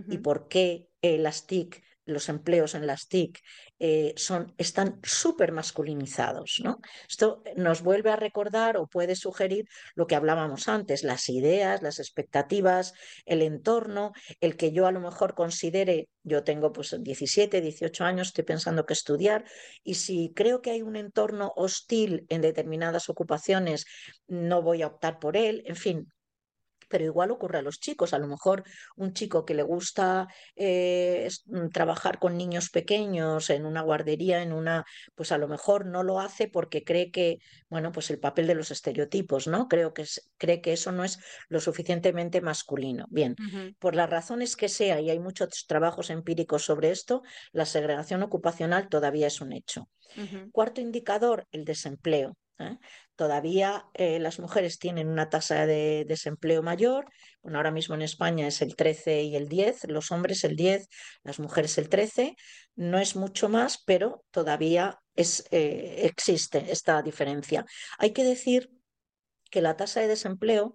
¿Y 0.08 0.18
por 0.18 0.48
qué 0.48 0.88
las 1.02 1.46
TIC 1.46 1.82
los 2.10 2.28
empleos 2.28 2.74
en 2.74 2.86
las 2.86 3.08
TIC 3.08 3.40
eh, 3.78 4.12
son, 4.16 4.54
están 4.58 5.00
súper 5.02 5.52
masculinizados. 5.52 6.60
¿no? 6.62 6.80
Esto 7.08 7.42
nos 7.56 7.82
vuelve 7.82 8.10
a 8.10 8.16
recordar 8.16 8.76
o 8.76 8.86
puede 8.86 9.16
sugerir 9.16 9.66
lo 9.94 10.06
que 10.06 10.14
hablábamos 10.14 10.68
antes, 10.68 11.04
las 11.04 11.28
ideas, 11.28 11.82
las 11.82 11.98
expectativas, 11.98 12.92
el 13.24 13.42
entorno, 13.42 14.12
el 14.40 14.56
que 14.56 14.72
yo 14.72 14.86
a 14.86 14.92
lo 14.92 15.00
mejor 15.00 15.34
considere, 15.34 16.08
yo 16.22 16.44
tengo 16.44 16.72
pues 16.72 16.96
17, 17.00 17.60
18 17.60 18.04
años, 18.04 18.28
estoy 18.28 18.44
pensando 18.44 18.84
que 18.84 18.92
estudiar, 18.92 19.44
y 19.82 19.94
si 19.94 20.32
creo 20.34 20.60
que 20.60 20.70
hay 20.72 20.82
un 20.82 20.96
entorno 20.96 21.52
hostil 21.56 22.26
en 22.28 22.42
determinadas 22.42 23.08
ocupaciones, 23.08 23.86
no 24.28 24.62
voy 24.62 24.82
a 24.82 24.88
optar 24.88 25.18
por 25.18 25.36
él, 25.36 25.62
en 25.66 25.76
fin, 25.76 26.12
pero 26.90 27.04
igual 27.04 27.30
ocurre 27.30 27.58
a 27.58 27.62
los 27.62 27.78
chicos. 27.78 28.12
A 28.12 28.18
lo 28.18 28.26
mejor 28.26 28.64
un 28.96 29.14
chico 29.14 29.44
que 29.46 29.54
le 29.54 29.62
gusta 29.62 30.26
eh, 30.56 31.28
mm, 31.46 31.68
trabajar 31.68 32.18
con 32.18 32.36
niños 32.36 32.68
pequeños 32.70 33.48
en 33.48 33.64
una 33.64 33.80
guardería, 33.82 34.42
en 34.42 34.52
una, 34.52 34.84
pues 35.14 35.32
a 35.32 35.38
lo 35.38 35.48
mejor 35.48 35.86
no 35.86 36.02
lo 36.02 36.20
hace 36.20 36.48
porque 36.48 36.84
cree 36.84 37.10
que, 37.10 37.38
bueno, 37.68 37.92
pues 37.92 38.10
el 38.10 38.18
papel 38.18 38.46
de 38.46 38.56
los 38.56 38.70
estereotipos, 38.70 39.46
¿no? 39.46 39.68
Creo 39.68 39.94
que 39.94 40.04
cree 40.36 40.60
que 40.60 40.72
eso 40.72 40.92
no 40.92 41.04
es 41.04 41.18
lo 41.48 41.60
suficientemente 41.60 42.40
masculino. 42.40 43.06
Bien, 43.10 43.36
por 43.78 43.94
las 43.94 44.10
razones 44.10 44.56
que 44.56 44.68
sea, 44.68 45.00
y 45.00 45.10
hay 45.10 45.20
muchos 45.20 45.66
trabajos 45.66 46.10
empíricos 46.10 46.64
sobre 46.64 46.90
esto, 46.90 47.22
la 47.52 47.64
segregación 47.64 48.22
ocupacional 48.22 48.88
todavía 48.88 49.28
es 49.28 49.40
un 49.40 49.52
hecho. 49.52 49.88
Cuarto 50.50 50.80
indicador, 50.80 51.46
el 51.52 51.64
desempleo. 51.64 52.36
¿Eh? 52.60 52.78
Todavía 53.20 53.84
eh, 53.92 54.18
las 54.18 54.38
mujeres 54.38 54.78
tienen 54.78 55.06
una 55.08 55.28
tasa 55.28 55.66
de 55.66 56.06
desempleo 56.08 56.62
mayor. 56.62 57.04
Bueno, 57.42 57.58
ahora 57.58 57.70
mismo 57.70 57.94
en 57.94 58.00
España 58.00 58.46
es 58.46 58.62
el 58.62 58.76
13 58.76 59.24
y 59.24 59.36
el 59.36 59.46
10, 59.46 59.88
los 59.88 60.10
hombres 60.10 60.42
el 60.44 60.56
10, 60.56 60.88
las 61.22 61.38
mujeres 61.38 61.76
el 61.76 61.90
13. 61.90 62.34
No 62.76 62.98
es 62.98 63.16
mucho 63.16 63.50
más, 63.50 63.82
pero 63.84 64.24
todavía 64.30 65.00
eh, 65.16 66.00
existe 66.04 66.64
esta 66.72 67.02
diferencia. 67.02 67.66
Hay 67.98 68.14
que 68.14 68.24
decir 68.24 68.70
que 69.50 69.60
la 69.60 69.76
tasa 69.76 70.00
de 70.00 70.08
desempleo 70.08 70.72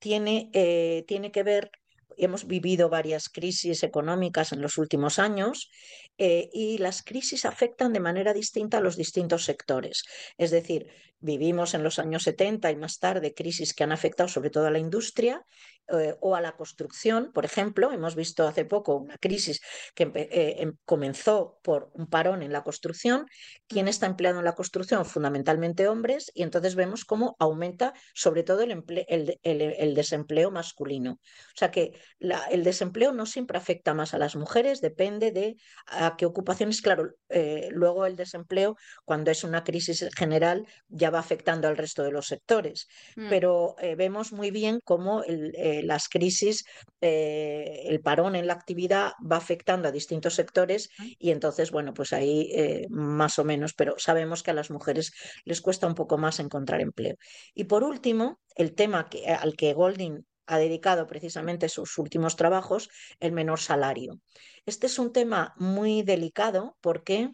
tiene, 0.00 0.50
que 0.52 1.42
ver 1.44 1.70
hemos 2.16 2.48
vivido 2.48 2.88
varias 2.88 3.28
crisis 3.28 3.84
económicas 3.84 4.52
en 4.52 4.60
los 4.60 4.78
últimos 4.78 5.20
años 5.20 5.70
y 6.18 6.78
las 6.78 7.02
crisis 7.02 7.44
afectan 7.44 7.92
de 7.92 8.00
manera 8.00 8.32
distinta 8.34 8.78
a 8.78 8.80
los 8.80 8.96
distintos 8.96 9.44
sectores. 9.44 10.04
Es 10.38 10.50
decir, 10.50 10.88
vivimos 11.24 11.72
en 11.72 11.82
los 11.82 11.98
años 11.98 12.22
70 12.24 12.70
y 12.70 12.76
más 12.76 12.98
tarde 12.98 13.32
crisis 13.34 13.72
que 13.74 13.82
han 13.82 13.92
afectado 13.92 14.28
sobre 14.28 14.50
todo 14.50 14.66
a 14.66 14.70
la 14.70 14.78
industria 14.78 15.42
eh, 15.88 16.16
o 16.20 16.34
a 16.34 16.40
la 16.40 16.52
construcción, 16.52 17.30
por 17.32 17.44
ejemplo. 17.44 17.92
Hemos 17.92 18.14
visto 18.14 18.46
hace 18.46 18.64
poco 18.64 18.96
una 18.96 19.18
crisis 19.18 19.60
que 19.94 20.04
eh, 20.14 20.56
em, 20.58 20.76
comenzó 20.84 21.58
por 21.62 21.90
un 21.94 22.06
parón 22.06 22.42
en 22.42 22.52
la 22.52 22.62
construcción. 22.62 23.26
¿Quién 23.68 23.88
está 23.88 24.06
empleado 24.06 24.38
en 24.38 24.44
la 24.44 24.54
construcción? 24.54 25.04
Fundamentalmente 25.04 25.88
hombres 25.88 26.30
y 26.34 26.42
entonces 26.42 26.74
vemos 26.74 27.04
cómo 27.04 27.36
aumenta 27.38 27.94
sobre 28.14 28.42
todo 28.42 28.62
el, 28.62 29.94
desempleo 29.94 30.50
masculino. 30.50 31.12
O 31.12 31.56
sea 31.56 31.70
que 31.70 31.92
el 32.18 32.64
desempleo 32.64 33.12
no 33.12 33.26
siempre 33.26 33.58
afecta 33.58 33.94
más 33.94 34.14
a 34.14 34.18
las 34.18 34.36
mujeres, 34.36 34.80
depende 34.80 35.32
de 35.32 35.56
a 35.86 36.16
qué 36.16 36.26
ocupaciones. 36.26 36.80
Claro, 36.80 37.10
eh, 37.28 37.68
luego 37.72 38.06
el 38.06 38.16
desempleo, 38.16 38.76
cuando 39.04 39.30
es 39.30 39.44
una 39.44 39.64
crisis 39.64 40.08
general, 40.16 40.66
ya 40.88 41.10
va 41.14 41.20
afectando 41.20 41.68
al 41.68 41.76
resto 41.76 42.02
de 42.02 42.10
los 42.10 42.26
sectores. 42.26 42.88
Mm. 43.16 43.28
Pero 43.28 43.76
vemos 43.96 44.32
muy 44.32 44.50
bien 44.50 44.80
cómo 44.84 45.22
el 45.22 45.52
las 45.82 46.08
crisis, 46.08 46.64
eh, 47.00 47.82
el 47.86 48.00
parón 48.00 48.36
en 48.36 48.46
la 48.46 48.54
actividad 48.54 49.12
va 49.20 49.36
afectando 49.36 49.88
a 49.88 49.92
distintos 49.92 50.34
sectores 50.34 50.90
y 51.18 51.30
entonces, 51.30 51.70
bueno, 51.70 51.94
pues 51.94 52.12
ahí 52.12 52.50
eh, 52.54 52.86
más 52.90 53.38
o 53.38 53.44
menos, 53.44 53.74
pero 53.74 53.94
sabemos 53.98 54.42
que 54.42 54.50
a 54.50 54.54
las 54.54 54.70
mujeres 54.70 55.12
les 55.44 55.60
cuesta 55.60 55.86
un 55.86 55.94
poco 55.94 56.18
más 56.18 56.40
encontrar 56.40 56.80
empleo. 56.80 57.16
Y 57.54 57.64
por 57.64 57.84
último, 57.84 58.40
el 58.56 58.74
tema 58.74 59.08
que, 59.08 59.26
al 59.26 59.54
que 59.56 59.72
Golding 59.74 60.24
ha 60.46 60.58
dedicado 60.58 61.06
precisamente 61.06 61.68
sus 61.68 61.96
últimos 61.98 62.36
trabajos, 62.36 62.90
el 63.18 63.32
menor 63.32 63.60
salario. 63.60 64.20
Este 64.66 64.86
es 64.86 64.98
un 64.98 65.12
tema 65.12 65.54
muy 65.56 66.02
delicado 66.02 66.76
porque 66.82 67.30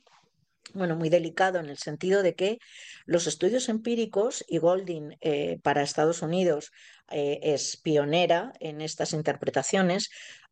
bueno, 0.75 0.97
muy 0.97 1.09
delicado 1.09 1.59
en 1.59 1.69
el 1.69 1.79
sentido 1.79 2.23
de 2.23 2.35
que 2.35 2.59
los 3.07 3.27
estudios 3.27 3.69
empíricos, 3.69 4.45
y 4.49 4.59
Golding 4.59 5.17
eh, 5.21 5.59
para 5.63 5.83
Estados 5.83 6.23
Unidos 6.23 6.71
eh, 7.11 7.41
es 7.43 7.77
pionera 7.77 8.53
en 8.61 8.81
estas 8.81 9.13
interpretaciones, 9.13 10.11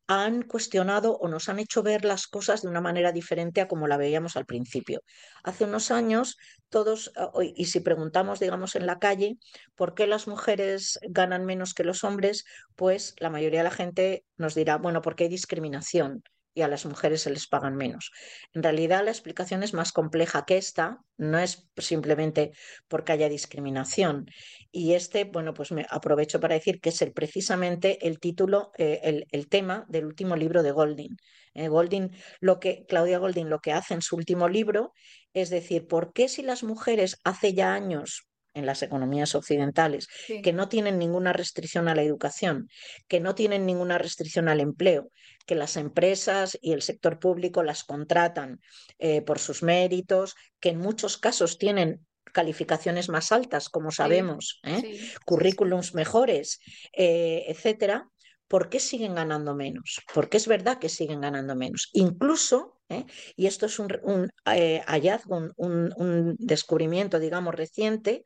han 0.09 0.43
cuestionado 0.43 1.19
o 1.19 1.29
nos 1.29 1.51
han 1.51 1.59
hecho 1.59 1.83
ver 1.83 2.05
las 2.05 2.27
cosas 2.27 2.63
de 2.63 2.69
una 2.69 2.81
manera 2.81 3.13
diferente 3.13 3.61
a 3.61 3.69
como 3.69 3.87
la 3.87 3.99
veíamos 3.99 4.37
al 4.37 4.47
principio. 4.47 5.03
Hace 5.45 5.65
unos 5.65 5.91
años, 5.91 6.39
todos, 6.71 7.13
y 7.55 7.67
si 7.67 7.81
preguntamos, 7.81 8.41
digamos, 8.41 8.75
en 8.75 8.87
la 8.87 8.99
calle, 8.99 9.37
¿por 9.75 9.95
qué 9.95 10.07
las 10.07 10.27
mujeres 10.27 10.99
ganan 11.03 11.45
menos 11.45 11.75
que 11.75 11.85
los 11.85 12.05
hombres? 12.05 12.45
Pues 12.75 13.15
la 13.19 13.29
mayoría 13.29 13.61
de 13.61 13.65
la 13.65 13.71
gente 13.71 14.25
nos 14.39 14.55
dirá, 14.55 14.79
bueno, 14.79 15.03
porque 15.03 15.25
hay 15.25 15.31
discriminación 15.31 16.23
y 16.59 16.63
a 16.63 16.69
las 16.69 16.85
mujeres 16.87 17.23
se 17.23 17.31
les 17.31 17.47
pagan 17.47 17.77
menos. 17.77 18.11
En 18.53 18.65
realidad 18.65 19.05
la 19.05 19.13
explicación 19.13 19.63
es 19.63 19.75
más 19.75 19.93
compleja 19.93 20.45
que 20.45 20.57
esta, 20.57 20.99
no 21.17 21.39
es 21.39 21.69
simplemente 21.77 22.51
porque 22.89 23.13
haya 23.13 23.29
discriminación. 23.29 24.27
Y 24.73 24.95
este, 24.95 25.25
bueno, 25.25 25.55
pues 25.55 25.71
me 25.71 25.87
aprovecho 25.89 26.41
para 26.41 26.57
decir 26.57 26.81
que 26.81 26.89
es 26.89 27.01
el, 27.01 27.13
precisamente 27.13 28.07
el 28.07 28.19
título, 28.19 28.73
eh, 28.77 29.25
el, 29.31 29.49
tema 29.49 29.87
del 29.89 30.05
último 30.05 30.35
libro 30.35 30.65
de 30.65 30.73
Golding. 30.73 31.17
Eh, 31.55 31.69
Golding, 31.69 32.11
lo 32.41 32.59
que, 32.59 32.85
Claudia 32.89 33.19
Golding 33.19 33.49
lo 33.49 33.61
que 33.61 33.73
hace 33.73 33.95
en 33.95 34.03
su 34.03 34.17
último 34.17 34.49
libro 34.49 34.93
es 35.33 35.51
decir, 35.51 35.87
¿por 35.87 36.13
qué 36.13 36.29
si 36.29 36.43
las 36.43 36.65
mujeres 36.65 37.21
hace 37.23 37.55
ya 37.55 37.73
años 37.73 38.28
en 38.59 38.67
las 38.67 38.83
economías 38.83 39.35
occidentales, 39.35 40.09
que 40.43 40.53
no 40.53 40.69
tienen 40.69 40.99
ninguna 40.99 41.33
restricción 41.33 41.89
a 41.89 41.95
la 41.95 42.03
educación, 42.03 42.69
que 43.07 43.21
no 43.21 43.35
tienen 43.35 43.65
ninguna 43.67 43.99
restricción 43.99 44.49
al 44.49 44.61
empleo, 44.61 45.11
que 45.47 45.55
las 45.55 45.77
empresas 45.77 46.59
y 46.61 46.73
el 46.73 46.83
sector 46.83 47.19
público 47.19 47.63
las 47.63 47.85
contratan 47.85 48.61
eh, 48.99 49.23
por 49.23 49.39
sus 49.39 49.63
méritos, 49.63 50.35
que 50.61 50.71
en 50.71 50.79
muchos 50.79 51.17
casos 51.17 51.57
tienen 51.59 52.05
calificaciones 52.33 53.09
más 53.09 53.33
altas, 53.33 53.69
como 53.69 53.91
sabemos, 53.91 54.61
¿eh? 54.65 55.01
currículums 55.25 55.95
mejores, 55.95 56.61
eh, 56.93 57.45
etcétera, 57.49 58.09
¿por 58.49 58.68
qué 58.70 58.80
siguen 58.80 59.14
ganando 59.14 59.55
menos? 59.55 60.01
Porque 60.12 60.38
es 60.38 60.49
verdad 60.49 60.78
que 60.78 60.88
siguen 60.88 61.20
ganando 61.20 61.55
menos. 61.55 61.90
Incluso, 61.92 62.80
¿eh? 62.88 63.05
y 63.36 63.46
esto 63.46 63.66
es 63.66 63.78
un, 63.78 64.30
hallazgo, 64.44 65.53
un, 65.57 66.36
descubrimiento, 66.38 67.18
digamos, 67.18 67.55
reciente, 67.55 68.24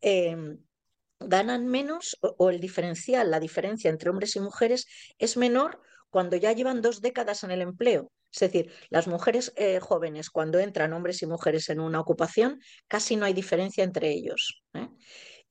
em, 0.00 0.58
ganan 1.20 1.66
menos 1.66 2.18
o, 2.20 2.50
el 2.50 2.60
diferencial, 2.60 3.30
la 3.30 3.40
diferencia 3.40 3.90
entre 3.90 4.10
hombres 4.10 4.34
y 4.36 4.40
mujeres 4.40 4.86
es 5.18 5.36
menor 5.36 5.80
cuando 6.10 6.36
ya 6.36 6.52
llevan 6.52 6.82
dos 6.82 7.00
décadas 7.00 7.44
en 7.44 7.52
el 7.52 7.62
empleo. 7.62 8.10
Es 8.32 8.40
decir, 8.40 8.72
las 8.88 9.06
mujeres 9.06 9.52
eh, 9.56 9.78
jóvenes, 9.78 10.30
cuando 10.30 10.58
entran 10.58 10.92
hombres 10.94 11.22
y 11.22 11.26
mujeres 11.26 11.68
en 11.68 11.80
una 11.80 12.00
ocupación, 12.00 12.60
casi 12.88 13.16
no 13.16 13.26
hay 13.26 13.34
diferencia 13.34 13.84
entre 13.84 14.10
ellos. 14.10 14.62
¿eh? 14.74 14.88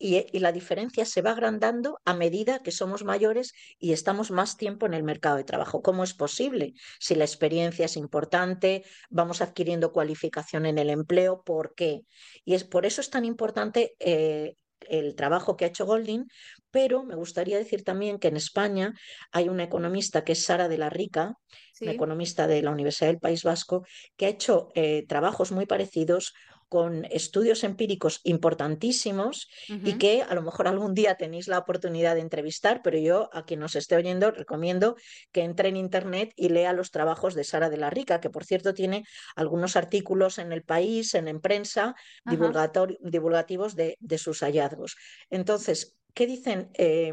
Y, 0.04 0.40
la 0.40 0.52
diferencia 0.52 1.06
se 1.06 1.22
va 1.22 1.32
agrandando 1.32 2.00
a 2.06 2.16
medida 2.16 2.64
que 2.64 2.72
somos 2.72 3.04
mayores 3.04 3.54
y 3.78 3.94
estamos 3.94 4.32
más 4.32 4.58
tiempo 4.58 4.88
en 4.88 4.96
el 4.96 5.04
mercado 5.04 5.38
de 5.38 5.44
trabajo. 5.44 5.84
¿Cómo 5.84 6.04
es 6.04 6.16
posible? 6.16 6.74
Si 7.00 7.14
la 7.14 7.24
experiencia 7.24 7.86
es 7.86 7.98
importante, 7.98 8.84
vamos 9.12 9.42
adquiriendo 9.42 9.92
cualificación 9.92 10.66
en 10.66 10.80
el 10.80 10.90
empleo, 10.90 11.44
¿por 11.44 11.76
qué? 11.76 12.02
Y 12.44 12.56
es 12.56 12.64
por 12.64 12.88
eso 12.88 13.00
es 13.00 13.12
tan 13.12 13.26
importante 13.26 13.94
eh, 14.00 14.56
el 14.90 15.16
trabajo 15.16 15.56
que 15.56 15.66
ha 15.66 15.68
hecho 15.68 15.86
Golding, 15.86 16.26
pero 16.72 17.04
me 17.04 17.16
gustaría 17.16 17.58
decir 17.58 17.84
también 17.84 18.18
que 18.18 18.30
en 18.30 18.38
España 18.38 18.94
hay 19.32 19.50
una 19.50 19.64
economista 19.64 20.24
que 20.24 20.32
es 20.32 20.44
Sara 20.44 20.68
de 20.68 20.80
la 20.80 20.90
Rica, 20.90 21.36
una 21.80 21.92
economista 21.92 22.48
de 22.48 22.62
la 22.62 22.72
Universidad 22.72 23.10
del 23.10 23.20
País 23.20 23.44
Vasco, 23.44 23.86
que 24.16 24.26
ha 24.26 24.30
hecho 24.30 24.70
eh, 24.74 25.06
trabajos 25.08 25.52
muy 25.52 25.66
parecidos 25.66 26.34
con 26.72 27.04
estudios 27.12 27.66
empíricos 27.66 28.22
importantísimos 28.24 29.50
y 29.68 29.98
que 29.98 30.24
a 30.24 30.34
lo 30.36 30.42
mejor 30.42 30.70
algún 30.70 30.94
día 30.94 31.16
tenéis 31.16 31.50
la 31.50 31.58
oportunidad 31.58 32.16
de 32.16 32.22
entrevistar, 32.22 32.80
pero 32.82 32.98
yo 32.98 33.30
a 33.34 33.44
quien 33.44 33.60
nos 33.60 33.76
esté 33.76 33.98
oyendo 33.98 34.32
recomiendo 34.32 34.96
que 35.34 35.42
entre 35.42 35.68
en 35.68 35.76
Internet 35.76 36.32
y 36.38 36.48
lea 36.48 36.72
los 36.72 36.90
trabajos 36.90 37.36
de 37.36 37.44
Sara 37.44 37.70
de 37.70 37.76
la 37.76 37.90
Rica, 37.90 38.22
que 38.22 38.30
por 38.30 38.46
cierto 38.46 38.74
tiene 38.74 39.04
algunos 39.36 39.76
artículos 39.76 40.38
en 40.38 40.54
el 40.54 40.64
país, 40.64 41.14
en, 41.14 41.28
en 41.28 41.42
prensa, 41.42 41.94
divulgativos 42.24 43.76
de, 43.76 43.98
de, 44.00 44.18
sus 44.18 44.40
hallazgos. 44.40 44.96
Entonces, 45.30 45.98
¿qué 46.14 46.26
dicen? 46.26 46.70
Eh, 46.76 47.12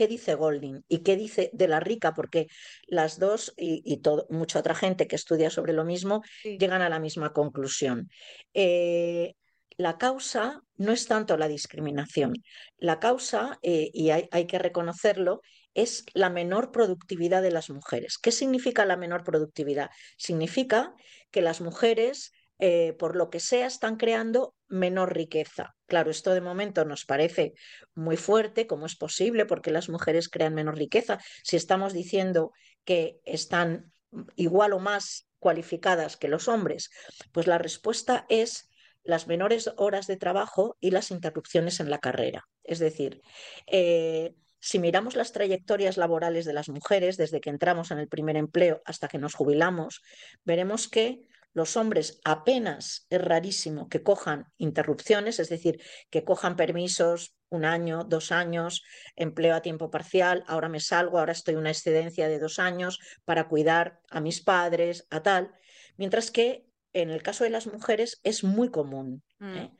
qué 0.00 0.08
dice 0.08 0.34
Golding 0.34 0.82
y 0.88 1.02
qué 1.02 1.14
dice 1.14 1.50
de 1.52 1.68
la 1.68 1.78
rica, 1.78 2.14
porque 2.14 2.46
las 2.86 3.18
dos 3.18 3.52
y, 3.58 4.00
mucha 4.30 4.60
otra 4.60 4.74
gente 4.74 5.06
que 5.06 5.16
estudia 5.16 5.50
sobre 5.50 5.74
lo 5.74 5.84
mismo 5.84 6.22
llegan 6.42 6.80
a 6.80 6.88
la 6.88 6.98
misma 6.98 7.34
conclusión. 7.34 8.08
Eh, 8.54 9.34
la 9.76 9.98
causa 9.98 10.62
no 10.78 10.92
es 10.92 11.06
tanto 11.06 11.36
la 11.36 11.48
discriminación, 11.48 12.32
la 12.78 12.98
causa, 12.98 13.58
eh, 13.62 13.90
y 13.92 14.08
hay, 14.08 14.26
hay 14.30 14.46
que 14.46 14.58
reconocerlo, 14.58 15.42
es 15.74 16.06
la 16.14 16.30
menor 16.30 16.72
productividad 16.72 17.42
de 17.42 17.50
las 17.50 17.68
mujeres. 17.68 18.16
¿Qué 18.16 18.32
significa 18.32 18.86
la 18.86 18.96
menor 18.96 19.22
productividad? 19.22 19.90
Significa 20.16 20.94
que 21.30 21.42
las 21.42 21.60
mujeres 21.60 22.32
eh, 22.60 22.94
por 22.98 23.16
lo 23.16 23.30
que 23.30 23.40
sea, 23.40 23.66
están 23.66 23.96
creando 23.96 24.54
menor 24.68 25.14
riqueza. 25.14 25.74
Claro, 25.86 26.10
esto 26.10 26.32
de 26.32 26.40
momento 26.40 26.84
nos 26.84 27.04
parece 27.04 27.54
muy 27.94 28.16
fuerte, 28.16 28.66
¿cómo 28.66 28.86
es 28.86 28.96
posible? 28.96 29.46
Porque 29.46 29.70
las 29.70 29.88
mujeres 29.88 30.28
crean 30.28 30.54
menor 30.54 30.76
riqueza. 30.76 31.18
Si 31.42 31.56
estamos 31.56 31.92
diciendo 31.92 32.52
que 32.84 33.20
están 33.24 33.92
igual 34.36 34.72
o 34.72 34.78
más 34.78 35.28
cualificadas 35.38 36.16
que 36.16 36.28
los 36.28 36.48
hombres, 36.48 36.90
pues 37.32 37.46
la 37.46 37.58
respuesta 37.58 38.26
es 38.28 38.68
las 39.02 39.26
menores 39.26 39.72
horas 39.76 40.06
de 40.06 40.16
trabajo 40.16 40.76
y 40.80 40.90
las 40.90 41.10
interrupciones 41.10 41.80
en 41.80 41.90
la 41.90 41.98
carrera. 41.98 42.44
Es 42.62 42.78
decir, 42.78 43.22
eh, 43.66 44.34
si 44.58 44.78
miramos 44.78 45.16
las 45.16 45.32
trayectorias 45.32 45.96
laborales 45.96 46.44
de 46.44 46.52
las 46.52 46.68
mujeres 46.68 47.16
desde 47.16 47.40
que 47.40 47.48
entramos 47.48 47.90
en 47.90 47.98
el 47.98 48.08
primer 48.08 48.36
empleo 48.36 48.82
hasta 48.84 49.08
que 49.08 49.18
nos 49.18 49.34
jubilamos, 49.34 50.02
veremos 50.44 50.88
que 50.88 51.22
los 51.52 51.76
hombres 51.76 52.20
apenas 52.24 53.06
es 53.10 53.20
rarísimo 53.20 53.88
que 53.88 54.02
cojan 54.02 54.46
interrupciones, 54.56 55.38
es 55.40 55.48
decir, 55.48 55.82
que 56.10 56.24
cojan 56.24 56.56
permisos 56.56 57.34
un 57.48 57.64
año, 57.64 58.04
dos 58.04 58.30
años, 58.30 58.82
empleo 59.16 59.56
a 59.56 59.62
tiempo 59.62 59.90
parcial, 59.90 60.44
ahora 60.46 60.68
me 60.68 60.80
salgo, 60.80 61.18
ahora 61.18 61.32
estoy 61.32 61.56
una 61.56 61.70
excedencia 61.70 62.28
de 62.28 62.38
dos 62.38 62.58
años 62.58 63.00
para 63.24 63.48
cuidar 63.48 64.00
a 64.10 64.20
mis 64.20 64.40
padres, 64.42 65.06
a 65.10 65.22
tal, 65.22 65.52
mientras 65.96 66.30
que 66.30 66.66
en 66.92 67.10
el 67.10 67.22
caso 67.22 67.44
de 67.44 67.50
las 67.50 67.66
mujeres 67.66 68.20
es 68.22 68.44
muy 68.44 68.70
común. 68.70 69.22
Mm, 69.38 69.56
¿eh? 69.56 69.70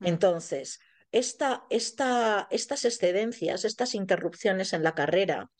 mm. 0.00 0.06
Entonces, 0.06 0.80
esta, 1.12 1.64
esta, 1.70 2.46
estas 2.50 2.84
excedencias, 2.84 3.64
estas 3.64 3.94
interrupciones 3.94 4.72
en 4.72 4.82
la 4.82 4.94
carrera, 4.94 5.50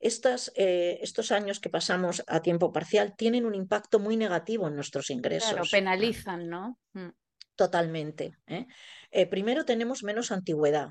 eh, 0.00 0.98
estos 1.02 1.32
años 1.32 1.60
que 1.60 1.70
pasamos 1.70 2.22
a 2.26 2.40
tiempo 2.40 2.72
parcial 2.72 3.14
tienen 3.16 3.46
un 3.46 3.54
impacto 3.54 3.98
muy 3.98 4.16
negativo 4.16 4.68
en 4.68 4.76
nuestros 4.76 5.10
ingresos. 5.10 5.50
Claro, 5.50 5.64
penalizan, 5.70 6.48
¿no? 6.48 6.78
Mm. 6.92 7.08
Totalmente. 7.56 8.36
¿eh? 8.46 8.66
Eh, 9.10 9.26
primero 9.26 9.64
tenemos 9.64 10.04
menos 10.04 10.30
antigüedad. 10.30 10.90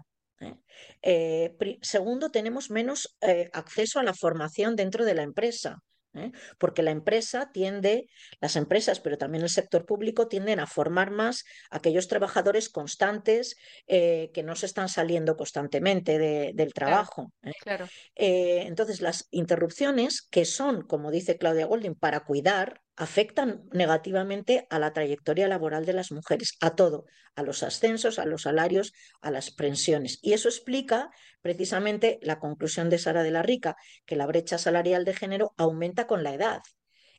segundo, 1.82 2.30
tenemos 2.30 2.70
menos 2.70 3.18
acceso 3.54 4.00
a 4.00 4.04
la 4.04 4.14
formación 4.14 4.76
dentro 4.76 5.06
de 5.06 5.16
la 5.16 5.24
empresa. 5.24 5.82
¿Eh? 6.18 6.32
porque 6.58 6.84
la 6.84 6.92
empresa 6.92 7.52
tiende, 7.52 8.08
las 8.40 8.56
empresas, 8.56 9.00
pero 9.00 9.18
también 9.18 9.44
el 9.44 9.50
sector 9.50 9.86
público, 9.86 10.28
tienden 10.28 10.60
a 10.60 10.68
formar 10.68 11.12
más 11.12 11.46
a 11.70 11.78
aquellos 11.78 12.08
trabajadores 12.08 12.70
constantes 12.70 13.56
eh, 13.88 14.32
que 14.34 14.44
no 14.44 14.56
se 14.56 14.66
están 14.66 14.90
saliendo 14.90 15.36
constantemente 15.36 16.18
del 16.54 16.74
trabajo. 16.74 17.32
Claro, 17.62 17.88
¿eh? 18.16 18.64
entonces, 18.66 19.02
las 19.02 19.28
interrupciones, 19.32 20.22
que 20.22 20.46
son, 20.46 20.82
como 20.82 21.12
dice 21.12 21.38
Claudia 21.38 21.66
Golding, 21.66 21.96
para 21.96 22.22
cuidar, 22.22 22.82
afectan 22.98 23.64
negativamente 23.72 24.68
a 24.70 24.80
la 24.80 24.92
trayectoria 24.92 25.48
laboral 25.48 25.86
de 25.86 25.94
las 25.94 26.12
mujeres, 26.12 26.58
a 26.62 26.76
todo, 26.76 27.06
a 27.36 27.44
los 27.44 27.62
ascensos, 27.64 28.18
a 28.18 28.26
los 28.26 28.42
salarios, 28.42 28.92
a 29.22 29.32
las 29.32 29.52
pensiones. 29.52 30.18
Y 30.22 30.34
eso 30.34 30.50
explica 30.50 31.12
precisamente 31.42 32.20
la 32.24 32.40
conclusión 32.40 32.90
de 32.90 32.98
Sara 32.98 33.24
de 33.24 33.32
la 33.32 33.44
Rica, 33.44 33.76
que 34.06 34.16
la 34.16 34.26
brecha 34.26 34.58
salarial 34.58 35.06
de 35.06 35.14
género 35.14 35.54
aumenta 35.58 36.08
con 36.08 36.24
la 36.24 36.34
edad. 36.34 36.62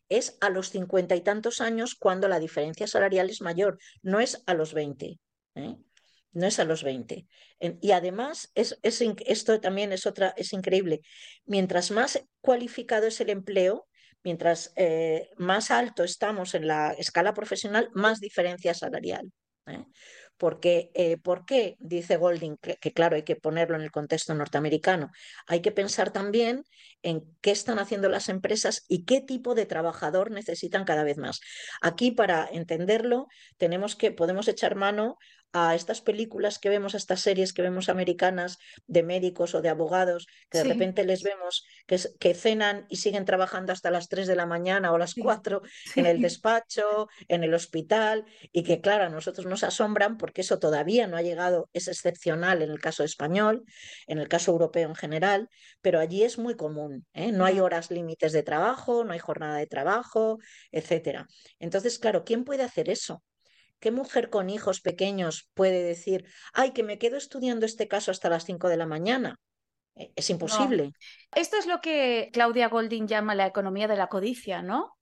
Es 0.08 0.36
a 0.40 0.50
los 0.50 0.70
cincuenta 0.70 1.14
y 1.14 1.20
tantos 1.20 1.60
años 1.60 1.94
cuando 1.94 2.28
la 2.28 2.40
diferencia 2.40 2.86
salarial 2.86 3.30
es 3.30 3.40
mayor, 3.40 3.78
no 4.02 4.20
es 4.20 4.42
a 4.46 4.54
los 4.54 4.74
veinte. 4.74 5.20
¿eh? 5.54 5.76
No 6.32 6.46
es 6.46 6.58
a 6.58 6.64
los 6.64 6.84
20. 6.84 7.26
Y 7.80 7.90
además, 7.90 8.50
es, 8.54 8.78
esto 8.82 9.60
también 9.60 9.92
es 9.92 10.06
otra, 10.06 10.34
es 10.36 10.52
increíble. 10.52 11.00
Mientras 11.46 11.90
más 11.90 12.22
cualificado 12.40 13.06
es 13.06 13.20
el 13.20 13.30
empleo, 13.30 13.87
mientras 14.22 14.72
eh, 14.76 15.30
más 15.36 15.70
alto 15.70 16.04
estamos 16.04 16.54
en 16.54 16.66
la 16.66 16.92
escala 16.92 17.34
profesional, 17.34 17.90
más 17.94 18.20
diferencia 18.20 18.74
salarial. 18.74 19.30
¿eh? 19.66 19.84
Porque, 20.38 20.90
eh, 20.94 21.16
¿Por 21.18 21.44
qué? 21.44 21.76
Dice 21.80 22.16
Golding, 22.16 22.58
que, 22.58 22.92
claro, 22.92 23.16
hay 23.16 23.24
que 23.24 23.34
ponerlo 23.34 23.74
en 23.76 23.82
el 23.82 23.90
contexto 23.90 24.34
norteamericano. 24.34 25.10
Hay 25.48 25.60
que 25.60 25.72
pensar 25.72 26.12
también 26.12 26.62
en 27.02 27.22
qué 27.40 27.50
están 27.50 27.80
haciendo 27.80 28.08
las 28.08 28.28
empresas 28.28 28.84
y 28.88 29.04
qué 29.04 29.20
tipo 29.20 29.56
de 29.56 29.66
trabajador 29.66 30.30
necesitan 30.30 30.84
cada 30.84 31.02
vez 31.02 31.18
más. 31.18 31.40
Aquí, 31.82 32.12
para 32.12 32.48
entenderlo, 32.52 33.26
tenemos 33.56 33.96
que, 33.96 34.12
podemos 34.12 34.46
echar 34.46 34.76
mano 34.76 35.18
a 35.52 35.74
estas 35.74 36.00
películas 36.00 36.58
que 36.58 36.68
vemos, 36.68 36.94
a 36.94 36.98
estas 36.98 37.20
series 37.20 37.52
que 37.52 37.62
vemos 37.62 37.88
americanas 37.88 38.58
de 38.86 39.02
médicos 39.02 39.54
o 39.54 39.62
de 39.62 39.68
abogados, 39.68 40.26
que 40.50 40.58
de 40.58 40.64
repente 40.64 41.04
les 41.04 41.22
vemos 41.22 41.64
que, 41.86 41.98
que, 42.20 42.34
cenan 42.34 42.86
y 42.88 42.96
siguen 42.96 43.24
trabajando 43.24 43.72
hasta 43.72 43.90
las 43.90 44.08
3 44.08 44.26
de 44.26 44.36
la 44.36 44.46
mañana 44.46 44.92
o 44.92 44.98
las 44.98 45.14
4 45.14 45.62
en 45.96 46.06
el 46.06 46.20
despacho, 46.20 47.08
en 47.28 47.44
el 47.44 47.54
hospital, 47.54 48.26
y 48.52 48.62
que 48.62 48.80
claro, 48.80 49.04
a 49.04 49.08
nosotros 49.08 49.46
nos 49.46 49.64
asombran 49.64 50.18
porque 50.18 50.42
eso 50.42 50.58
todavía 50.58 51.06
no 51.06 51.16
ha 51.16 51.22
llegado, 51.22 51.68
es 51.72 51.88
excepcional 51.88 52.62
en 52.62 52.70
el 52.70 52.80
caso 52.80 53.02
español, 53.02 53.64
en 54.06 54.18
el 54.18 54.28
caso 54.28 54.52
europeo 54.52 54.88
en 54.88 54.94
general, 54.94 55.48
pero 55.80 55.98
allí 55.98 56.24
es 56.24 56.38
muy 56.38 56.56
común, 56.56 57.06
¿eh? 57.14 57.32
no 57.32 57.44
hay 57.44 57.60
horas 57.60 57.90
límites 57.90 58.32
de 58.32 58.42
trabajo, 58.42 59.04
no 59.04 59.12
hay 59.12 59.18
jornada 59.18 59.56
de 59.56 59.66
trabajo, 59.66 60.38
etcétera. 60.72 61.26
Entonces, 61.58 61.98
claro, 61.98 62.24
¿quién 62.24 62.44
puede 62.44 62.62
hacer 62.62 62.90
eso? 62.90 63.22
¿Qué 63.80 63.90
mujer 63.90 64.30
con 64.30 64.50
hijos 64.50 64.80
pequeños 64.80 65.48
puede 65.54 65.82
decir, 65.82 66.26
ay, 66.52 66.72
que 66.72 66.82
me 66.82 66.98
quedo 66.98 67.16
estudiando 67.16 67.66
este 67.66 67.88
caso 67.88 68.10
hasta 68.10 68.28
las 68.28 68.44
5 68.44 68.68
de 68.68 68.76
la 68.76 68.86
mañana? 68.86 69.36
E, 69.94 70.12
es 70.16 70.30
imposible. 70.30 70.92
Esto 71.34 71.56
es 71.56 71.66
lo 71.66 71.80
que 71.80 72.30
Claudia 72.32 72.68
Golding 72.68 73.06
llama 73.06 73.34
la 73.34 73.46
economía 73.46 73.88
de 73.88 73.96
la 73.96 74.08
codicia, 74.08 74.62
¿no? 74.62 74.94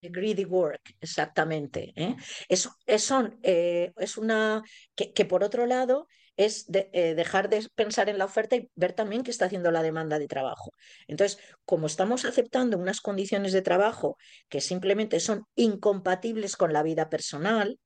Greedy 0.00 0.44
work, 0.44 0.96
exactamente. 1.00 1.92
¿eh? 1.96 2.16
Es, 2.48 2.68
es, 2.86 3.10
eh, 3.42 3.92
es 3.96 4.18
una 4.18 4.62
que, 4.94 5.12
que, 5.12 5.24
por 5.24 5.42
otro 5.42 5.66
lado 5.66 6.06
es 6.36 6.66
eh, 6.72 7.14
dejar 7.14 7.48
de 7.48 7.66
pensar 7.74 8.08
en 8.08 8.18
la 8.18 8.24
oferta 8.24 8.56
y 8.56 8.68
ver 8.74 8.92
también 8.92 9.22
qué 9.22 9.30
está 9.30 9.46
haciendo 9.46 9.70
la 9.70 9.82
demanda 9.82 10.18
de 10.18 10.26
trabajo. 10.26 10.72
Entonces, 11.06 11.38
como 11.64 11.86
estamos 11.86 12.24
aceptando 12.24 12.76
unas 12.76 13.00
condiciones 13.00 13.52
de 13.52 13.62
trabajo 13.62 14.16
que 14.48 14.60
simplemente 14.60 15.20
son 15.20 15.46
incompatibles 15.54 16.56
con 16.56 16.72
la 16.72 16.82
vida 16.82 17.08
personal, 17.08 17.78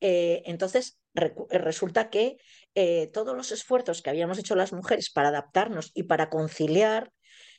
entonces 0.00 0.98
resulta 1.14 2.10
que 2.10 2.36
todos 3.12 3.36
los 3.36 3.52
esfuerzos 3.52 4.02
que 4.02 4.10
habíamos 4.10 4.38
hecho 4.38 4.54
las 4.54 4.72
mujeres 4.72 5.10
para 5.10 5.28
adaptarnos 5.28 5.90
y 5.94 6.04
para 6.04 6.28
conciliar 6.28 7.10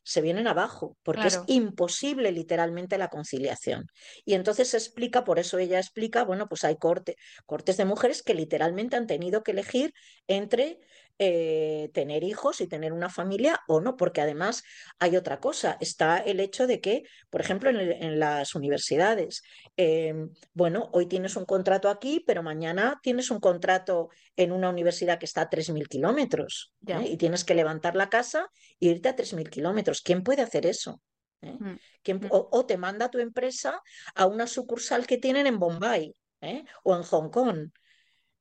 se 0.03 0.21
vienen 0.21 0.47
abajo, 0.47 0.95
porque 1.03 1.27
es 1.27 1.41
imposible 1.47 2.31
literalmente 2.31 2.97
la 2.97 3.09
conciliación. 3.09 3.87
Y 4.23 4.35
entonces 4.35 4.69
se 4.69 4.77
explica, 4.77 5.25
por 5.25 5.37
eso 5.37 5.57
ella 5.57 5.79
explica, 5.79 6.23
bueno, 6.23 6.47
pues 6.47 6.63
hay 6.63 6.77
corte, 6.77 7.17
cortes 7.45 7.75
de 7.75 7.83
mujeres 7.83 8.23
que 8.23 8.33
literalmente 8.33 8.95
han 8.95 9.05
tenido 9.05 9.43
que 9.43 9.51
elegir 9.51 9.93
entre 10.27 10.79
eh, 11.19 11.89
tener 11.93 12.23
hijos 12.23 12.61
y 12.61 12.67
tener 12.67 12.93
una 12.93 13.09
familia 13.09 13.59
o 13.67 13.81
no, 13.81 13.97
porque 13.97 14.21
además 14.21 14.63
hay 14.99 15.17
otra 15.17 15.39
cosa, 15.39 15.75
está 15.79 16.17
el 16.17 16.39
hecho 16.39 16.67
de 16.67 16.79
que, 16.79 17.03
por 17.31 17.41
ejemplo, 17.41 17.71
en, 17.71 18.19
las 18.19 18.53
universidades, 18.53 19.41
em, 19.77 20.29
bueno, 20.53 20.89
hoy 20.93 21.07
tienes 21.07 21.35
un 21.35 21.45
contrato 21.45 21.89
aquí, 21.89 22.23
pero 22.25 22.43
mañana 22.43 22.99
tienes 23.01 23.31
un 23.31 23.39
contrato 23.39 24.09
en 24.35 24.51
una 24.51 24.69
universidad 24.69 25.17
que 25.17 25.25
está 25.25 25.41
a 25.41 25.49
3.000 25.49 25.87
kilómetros 25.87 26.73
¿eh? 26.85 27.07
y 27.07 27.17
tienes 27.17 27.43
que 27.43 27.55
levantar 27.55 27.95
la 27.95 28.09
casa 28.09 28.49
e 28.79 28.87
irte 28.87 29.09
a 29.09 29.15
3.000 29.15 29.49
kilómetros. 29.49 30.01
¿Quién 30.01 30.21
puede 30.23 30.43
hacer 30.43 30.67
eso? 30.67 31.01
¿Eh? 31.41 31.57
Mm, 31.59 32.13
mm. 32.13 32.27
o, 32.29 32.65
te 32.65 32.77
manda 32.77 33.09
tu 33.09 33.17
empresa 33.17 33.81
a 34.13 34.27
una 34.27 34.45
sucursal 34.45 35.07
que 35.07 35.17
tienen 35.17 35.47
en 35.47 35.57
Bombay 35.57 36.13
o 36.83 36.95
en 36.95 37.03
Hong 37.03 37.29
Kong. 37.29 37.69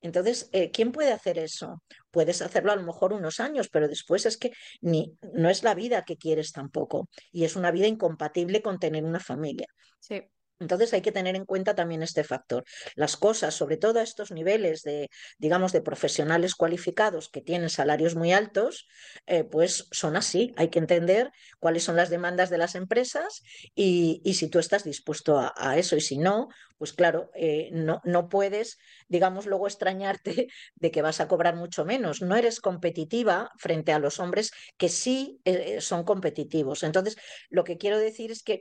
Entonces, 0.07 0.49
eh, 0.53 0.71
¿quién 0.71 0.93
puede 0.93 1.13
hacer 1.13 1.37
eso? 1.39 1.83
Puedes 2.13 2.41
hacerlo 2.41 2.71
a 2.71 2.77
lo 2.77 2.85
mejor 2.85 3.13
unos 3.13 3.41
años, 3.41 3.69
pero 3.69 3.89
después 3.89 4.25
es 4.25 4.37
que 4.37 4.53
ni, 4.81 5.19
no 5.35 5.51
es 5.51 5.65
la 5.65 5.75
vida 5.75 6.05
que 6.05 6.17
quieres 6.17 6.53
tampoco. 6.53 7.09
Y 7.33 7.45
es 7.45 7.57
una 7.57 7.73
vida 7.73 7.89
incompatible 7.89 8.63
con 8.63 8.79
tener 8.79 9.05
una 9.05 9.21
familia. 9.21 9.67
Sí. 9.99 10.23
Entonces 10.59 10.95
hay 10.95 11.03
que 11.03 11.13
tener 11.13 11.37
en 11.37 11.45
cuenta 11.45 11.75
también 11.75 12.03
este 12.03 12.25
factor. 12.25 12.65
Las 12.95 13.17
cosas, 13.17 13.55
sobre 13.55 13.77
todo 13.77 13.99
a 13.99 14.03
estos 14.03 14.31
niveles 14.31 14.83
de, 14.83 15.11
digamos, 15.39 15.73
de 15.73 15.83
profesionales 15.83 16.55
cualificados 16.55 17.29
que 17.29 17.43
tienen 17.43 17.69
salarios 17.69 18.15
muy 18.15 18.33
altos, 18.33 18.89
eh, 19.27 19.45
pues 19.45 19.89
son 19.91 20.17
así. 20.17 20.55
Hay 20.57 20.69
que 20.69 20.79
entender 20.79 21.31
cuáles 21.59 21.85
son 21.85 21.97
las 21.97 22.09
demandas 22.09 22.49
de 22.49 22.59
las 22.59 22.75
empresas 22.75 23.43
y, 23.75 24.23
si 24.35 24.49
tú 24.49 24.59
estás 24.59 24.85
dispuesto 24.85 25.39
a, 25.39 25.77
eso 25.77 25.97
y 25.97 26.01
si 26.01 26.17
no, 26.17 26.49
pues 26.79 26.93
claro, 26.93 27.31
eh, 27.35 27.71
no, 27.73 28.01
no 28.05 28.29
puedes, 28.29 28.79
digamos, 29.09 29.47
luego 29.47 29.67
extrañarte 29.67 30.49
de 30.75 30.91
que 30.91 31.03
vas 31.03 31.21
a 31.21 31.29
cobrar 31.29 31.57
mucho 31.57 31.85
menos. 31.85 32.23
No 32.23 32.37
eres 32.37 32.61
competitiva 32.61 33.51
frente 33.59 33.93
a 33.93 33.99
los 33.99 34.21
hombres 34.21 34.53
que 34.77 34.89
sí 34.89 35.41
eh, 35.45 35.81
son 35.81 36.05
competitivos. 36.05 36.83
Entonces, 36.83 37.17
lo 37.51 37.65
que 37.65 37.79
quiero 37.79 37.99
decir 37.99 38.31
es 38.31 38.43
que 38.43 38.61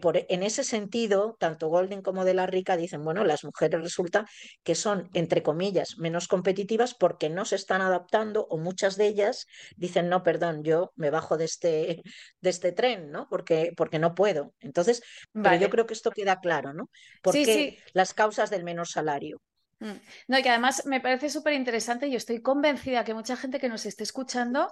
por, 0.00 0.16
en 0.16 0.42
ese 0.42 0.64
sentido, 0.64 1.36
tanto 1.38 1.68
Golden 1.68 2.02
como 2.02 2.24
de 2.24 2.34
la 2.34 2.46
Rica 2.46 2.76
dicen, 2.76 3.04
bueno, 3.04 3.24
las 3.24 3.44
mujeres 3.44 3.80
resulta 3.80 4.26
que 4.62 4.74
son, 4.74 5.08
entre 5.14 5.42
comillas, 5.42 5.98
menos 5.98 6.28
competitivas 6.28 6.94
porque 6.94 7.30
no 7.30 7.44
se 7.44 7.56
están 7.56 7.80
adaptando 7.80 8.46
o 8.50 8.58
muchas 8.58 8.96
de 8.96 9.06
ellas 9.06 9.46
dicen, 9.76 10.08
no, 10.08 10.22
perdón, 10.22 10.62
yo 10.62 10.92
me 10.96 11.10
bajo 11.10 11.36
de 11.36 11.44
este, 11.44 12.02
de 12.40 12.50
este 12.50 12.72
tren, 12.72 13.10
¿no? 13.10 13.28
Porque, 13.28 13.72
porque 13.76 13.98
no 13.98 14.14
puedo. 14.14 14.54
Entonces, 14.60 15.02
pero 15.32 15.56
yo 15.56 15.70
creo 15.70 15.86
que 15.86 15.94
esto 15.94 16.10
queda 16.10 16.40
claro, 16.40 16.72
¿no? 16.72 16.90
Porque 17.22 17.51
las 17.92 18.14
causas 18.14 18.50
del 18.50 18.64
menor 18.64 18.88
salario. 18.88 19.40
Mm. 19.80 20.00
No, 20.28 20.38
y 20.38 20.42
que 20.42 20.50
además 20.50 20.86
me 20.86 21.00
parece 21.00 21.28
súper 21.28 21.54
interesante 21.54 22.06
y 22.06 22.14
estoy 22.14 22.40
convencida 22.40 23.04
que 23.04 23.14
mucha 23.14 23.36
gente 23.36 23.58
que 23.58 23.68
nos 23.68 23.84
esté 23.84 24.04
escuchando, 24.04 24.70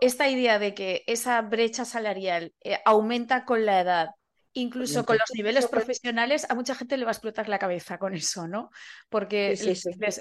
esta 0.00 0.28
idea 0.28 0.58
de 0.58 0.74
que 0.74 1.02
esa 1.06 1.40
brecha 1.40 1.84
salarial 1.84 2.52
eh, 2.62 2.78
aumenta 2.84 3.44
con 3.44 3.64
la 3.64 3.80
edad 3.80 4.08
Incluso 4.52 5.06
con 5.06 5.16
los 5.16 5.30
niveles 5.34 5.68
profesionales, 5.68 6.44
a 6.50 6.56
mucha 6.56 6.74
gente 6.74 6.96
le 6.96 7.04
va 7.04 7.12
a 7.12 7.12
explotar 7.12 7.48
la 7.48 7.60
cabeza 7.60 7.98
con 7.98 8.14
eso, 8.14 8.48
¿no? 8.48 8.70
Porque 9.08 9.56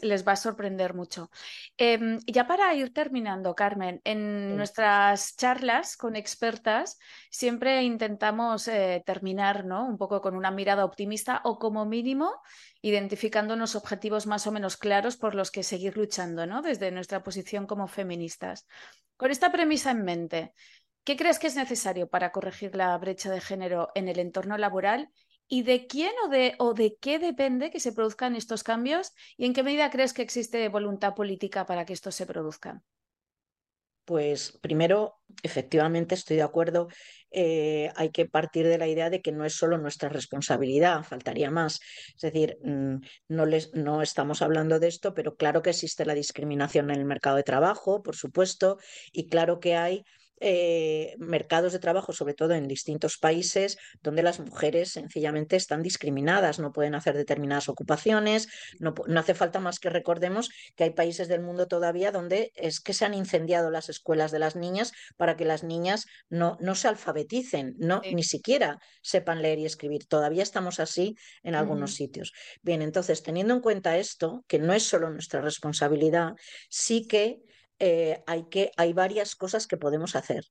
Les, 0.02 0.28
va 0.28 0.34
a 0.34 0.36
sorprender 0.36 0.94
mucho. 0.94 1.32
Em, 1.78 2.20
ya 2.28 2.46
para 2.46 2.74
ir 2.76 2.94
terminando, 2.94 3.56
Carmen, 3.56 4.02
en 4.04 4.56
nuestras 4.56 5.36
charlas 5.36 5.98
con 5.98 6.16
expertas 6.16 7.00
siempre 7.32 7.82
intentamos 7.82 8.68
eh, 8.68 9.02
terminar, 9.04 9.66
¿no? 9.66 9.88
Un 9.88 9.98
poco 9.98 10.22
con 10.22 10.36
una 10.36 10.52
mirada 10.52 10.86
optimista 10.86 11.42
o 11.44 11.58
como 11.58 11.86
mínimo 11.86 12.40
identificando 12.82 13.56
unos 13.56 13.76
objetivos 13.76 14.28
más 14.28 14.48
o 14.48 14.52
menos 14.52 14.78
claros 14.78 15.18
por 15.18 15.36
los 15.36 15.52
que 15.52 15.64
seguir 15.64 15.98
luchando, 15.98 16.46
¿no? 16.46 16.62
Desde 16.62 16.92
nuestra 16.92 17.24
posición 17.24 17.66
como 17.66 17.88
feministas. 17.88 18.68
Con 19.18 19.32
esta 19.32 19.52
premisa 19.52 19.92
en 19.92 20.04
mente, 20.06 20.54
¿Qué 21.10 21.18
crees 21.18 21.40
que 21.40 21.48
es 21.48 21.56
necesario 21.56 22.08
para 22.08 22.32
corregir 22.32 22.76
la 22.76 22.96
brecha 23.00 23.32
de 23.32 23.42
género 23.42 23.90
en 23.96 24.10
el 24.10 24.20
entorno 24.20 24.60
laboral? 24.60 25.10
¿Y 25.48 25.64
de 25.64 25.88
quién 25.88 26.12
o 26.60 26.76
de, 26.76 26.98
qué 27.02 27.18
depende 27.18 27.72
que 27.72 27.80
se 27.80 27.94
produzcan 27.94 28.36
estos 28.36 28.62
cambios? 28.62 29.14
¿Y 29.36 29.48
en 29.48 29.54
qué 29.54 29.64
medida 29.64 29.90
crees 29.90 30.14
que 30.14 30.22
existe 30.22 30.70
voluntad 30.70 31.16
política 31.16 31.66
para 31.66 31.84
que 31.84 31.94
estos 31.94 32.14
se 32.14 32.28
produzcan? 32.28 32.84
Pues 34.06 34.60
primero, 34.62 35.16
efectivamente 35.42 36.14
estoy 36.14 36.38
de 36.38 36.44
acuerdo, 36.44 36.90
eh, 37.32 37.92
hay 37.96 38.12
que 38.12 38.28
partir 38.28 38.68
de 38.68 38.78
la 38.78 38.88
idea 38.88 39.10
de 39.10 39.24
que 39.24 39.32
no 39.32 39.46
es 39.46 39.56
solo 39.56 39.80
nuestra 39.80 40.10
responsabilidad, 40.10 41.04
faltaría 41.04 41.50
más. 41.50 41.80
Es 42.14 42.22
decir, 42.22 42.60
mm, 42.64 42.98
no 43.30 44.02
estamos 44.04 44.44
hablando 44.44 44.80
de 44.80 44.90
esto, 44.90 45.16
pero 45.16 45.36
claro 45.36 45.64
que 45.64 45.72
existe 45.72 46.06
la 46.06 46.14
discriminación 46.14 46.92
en 46.92 47.00
el 47.00 47.06
mercado 47.06 47.38
de 47.38 47.44
trabajo, 47.44 48.04
por 48.04 48.16
supuesto, 48.16 48.78
y 49.12 49.28
claro 49.28 49.60
que 49.60 49.76
hay 49.76 50.04
eh, 50.40 51.16
mercados 51.18 51.74
de 51.74 51.80
trabajo, 51.80 52.14
sobre 52.14 52.34
todo 52.34 52.54
en 52.54 52.68
distintos 52.68 53.18
países, 53.18 53.78
donde 54.02 54.24
las 54.24 54.40
mujeres 54.40 54.92
sencillamente 54.92 55.56
están 55.56 55.84
discriminadas, 55.84 56.60
no 56.60 56.72
pueden 56.72 56.96
hacer 56.96 57.16
determinadas 57.16 57.70
ocupaciones, 57.70 58.48
no, 58.80 58.94
hace 59.18 59.34
falta 59.34 59.60
más 59.60 59.80
que 59.80 59.90
recordemos 59.90 60.50
que 60.76 60.86
hay 60.86 60.92
países 60.92 61.28
del 61.28 61.42
mundo 61.42 61.68
todavía 61.68 62.12
donde 62.12 62.52
es 62.56 62.80
que 62.80 62.94
se 62.94 63.06
han 63.06 63.14
incendiado 63.14 63.70
las 63.70 63.90
escuelas 63.90 64.32
de 64.32 64.40
las 64.40 64.56
niñas 64.56 64.92
para 65.18 65.36
que 65.36 65.46
las 65.46 65.64
niñas 65.64 66.06
no, 66.30 66.58
no 66.60 66.76
se 66.76 66.88
alfabeticen, 66.88 67.76
no, 67.78 68.02
ni 68.12 68.24
siquiera 68.24 68.80
sepan 69.02 69.42
leer 69.42 69.60
y 69.60 69.66
escribir. 69.66 70.06
Todavía 70.08 70.44
estamos 70.44 70.80
así 70.80 71.16
en 71.44 71.56
algunos 71.56 71.96
sitios. 71.96 72.34
Bien, 72.62 72.82
entonces, 72.82 73.24
teniendo 73.24 73.54
en 73.54 73.62
cuenta 73.62 73.98
esto, 73.98 74.44
que 74.48 74.60
no 74.60 74.74
es 74.74 74.84
solo 74.84 75.10
nuestra 75.10 75.42
responsabilidad, 75.42 76.34
sí 76.70 77.08
que 77.08 77.42
eh, 77.82 78.22
hay, 78.28 78.44
que, 78.50 78.72
hay 78.76 78.92
varias 78.92 79.36
cosas 79.36 79.66
que 79.66 79.78
podemos 79.78 80.16
hacer. 80.18 80.44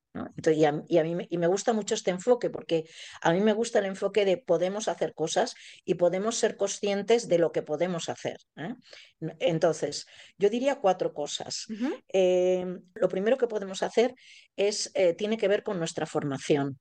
y, 0.47 0.65
a, 0.65 0.73
mí 0.73 1.15
me, 1.15 1.27
y 1.29 1.37
me 1.37 1.47
gusta 1.47 1.75
mucho 1.75 1.95
este 1.95 2.11
enfoque 2.11 2.49
porque 2.49 2.89
a 3.21 3.33
mí 3.33 3.41
me 3.41 3.53
gusta 3.53 3.81
el 3.81 3.85
enfoque 3.85 4.25
de 4.25 4.39
podemos 4.39 4.89
hacer 4.89 5.13
cosas 5.15 5.55
y 5.85 5.95
podemos 5.95 6.37
ser 6.37 6.57
conscientes 6.57 7.29
de 7.29 7.39
lo 7.39 7.53
que 7.53 7.63
podemos 7.63 8.09
hacer. 8.09 8.39
¿eh? 8.57 8.75
Entonces, 9.41 10.07
yo 10.39 10.49
diría 10.49 10.77
cuatro 10.77 11.13
cosas. 11.13 11.67
Eh, 12.13 12.65
lo 12.95 13.09
primero 13.09 13.37
que 13.37 13.47
podemos 13.47 13.83
hacer 13.83 14.15
es, 14.57 14.91
tiene 15.19 15.37
que 15.37 15.49
ver 15.49 15.63
con 15.63 15.79
nuestra 15.79 16.07
formación 16.07 16.79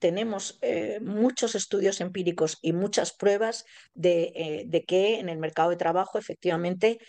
tenemos 0.00 0.60
muchos 1.00 1.56
estudios 1.56 2.00
empíricos 2.00 2.58
y 2.62 2.72
muchas 2.72 3.12
pruebas 3.12 3.64
de, 3.94 4.64
de, 4.68 4.84
que 4.84 5.18
en 5.18 5.28
el 5.28 5.38
mercado 5.38 5.70
de 5.70 5.76
trabajo 5.76 6.18
efectivamente 6.18 7.00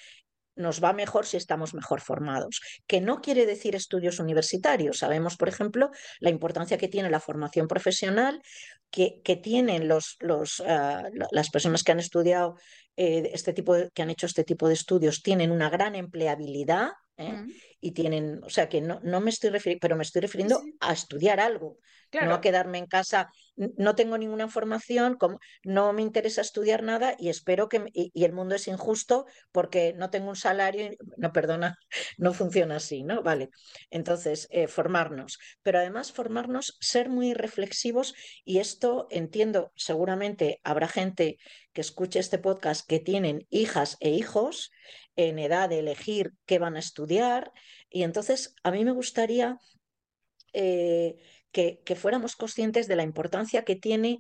nos 0.60 0.84
va 0.84 0.94
mejor 0.94 1.26
si 1.26 1.38
estamos 1.38 1.74
mejor 1.74 2.02
formados, 2.02 2.62
que 2.86 3.02
no 3.02 3.22
quiere 3.22 3.46
decir 3.46 3.76
estudios 3.76 4.20
universitarios. 4.20 5.00
Sabemos, 5.00 5.38
por 5.38 5.48
ejemplo, 5.48 5.90
la 6.20 6.30
importancia 6.30 6.78
que 6.78 6.90
tiene 6.90 7.10
la 7.10 7.20
formación 7.20 7.68
profesional, 7.68 8.42
que, 8.92 9.22
tienen 9.42 9.88
los, 9.88 10.18
ah, 10.68 11.04
las 11.32 11.50
personas 11.50 11.84
que 11.84 11.92
han 11.92 12.00
estudiado 12.00 12.56
eh, 12.98 13.32
este 13.34 13.54
tipo, 13.54 13.76
que 13.94 14.02
han 14.02 14.10
hecho 14.10 14.26
este 14.26 14.44
tipo 14.44 14.68
de 14.68 14.74
estudios, 14.74 15.22
tienen 15.22 15.52
una 15.52 15.70
gran 15.70 15.96
empleabilidad. 15.96 16.90
¿Eh? 17.20 17.34
Mm. 17.34 17.54
Y 17.82 17.92
tienen, 17.92 18.42
o 18.44 18.50
sea 18.50 18.68
que 18.68 18.82
no, 18.82 19.00
no 19.04 19.22
me 19.22 19.30
estoy 19.30 19.52
refiriendo, 19.52 19.82
pero 19.82 19.96
me 19.96 20.04
estoy 20.04 20.22
refiriendo 20.22 20.62
a 20.80 20.94
estudiar 20.94 21.40
algo, 21.40 21.78
no 22.12 22.34
a 22.34 22.42
quedarme 22.42 22.78
en 22.78 22.88
casa, 22.88 23.30
no 23.56 23.96
tengo 23.96 24.18
ninguna 24.18 24.48
formación, 24.48 25.16
como, 25.16 25.40
no 25.64 25.94
me 25.94 26.02
interesa 26.02 26.42
estudiar 26.42 26.84
nada 26.84 27.16
y 27.18 27.30
espero 27.30 27.70
que, 27.70 27.84
y, 27.94 28.24
el 28.24 28.34
mundo 28.34 28.56
es 28.56 28.68
injusto 28.68 29.26
porque 29.52 29.94
no 29.94 30.10
tengo 30.10 30.30
un 30.30 30.36
salario, 30.36 30.90
no, 31.18 31.32
perdona, 31.32 31.78
no 32.18 32.34
funciona 32.34 32.78
así, 32.78 33.04
¿no? 33.04 33.22
Vale, 33.22 33.50
entonces, 33.90 34.48
eh, 34.52 34.68
formarnos, 34.68 35.38
pero 35.62 35.80
además 35.80 36.12
formarnos, 36.12 36.78
ser 36.80 37.10
muy 37.10 37.34
reflexivos 37.34 38.16
y 38.44 38.60
esto 38.60 39.08
entiendo, 39.12 39.72
seguramente 39.76 40.60
habrá 40.64 40.88
gente 40.88 41.38
que 41.74 41.82
escuche 41.82 42.20
este 42.20 42.40
podcast 42.40 42.88
que 42.88 43.00
tienen 43.00 43.46
hijas 43.50 43.98
e 44.00 44.10
hijos 44.10 44.72
en 45.28 45.40
edad 45.40 45.70
de 45.70 45.80
elegir 45.80 46.34
qué 46.46 46.60
van 46.60 46.76
a 46.76 46.80
estudiar 46.80 47.52
y 47.90 48.04
entonces 48.04 48.56
a 48.64 48.72
mí 48.72 48.84
me 48.86 48.92
gustaría... 48.92 49.58
Eh, 50.54 51.18
que, 51.52 51.96
fuéramos 51.96 52.36
conscientes 52.36 52.88
de 52.88 52.96
la 52.96 53.04
importancia 53.04 53.64
que 53.64 53.76
tiene 53.76 54.20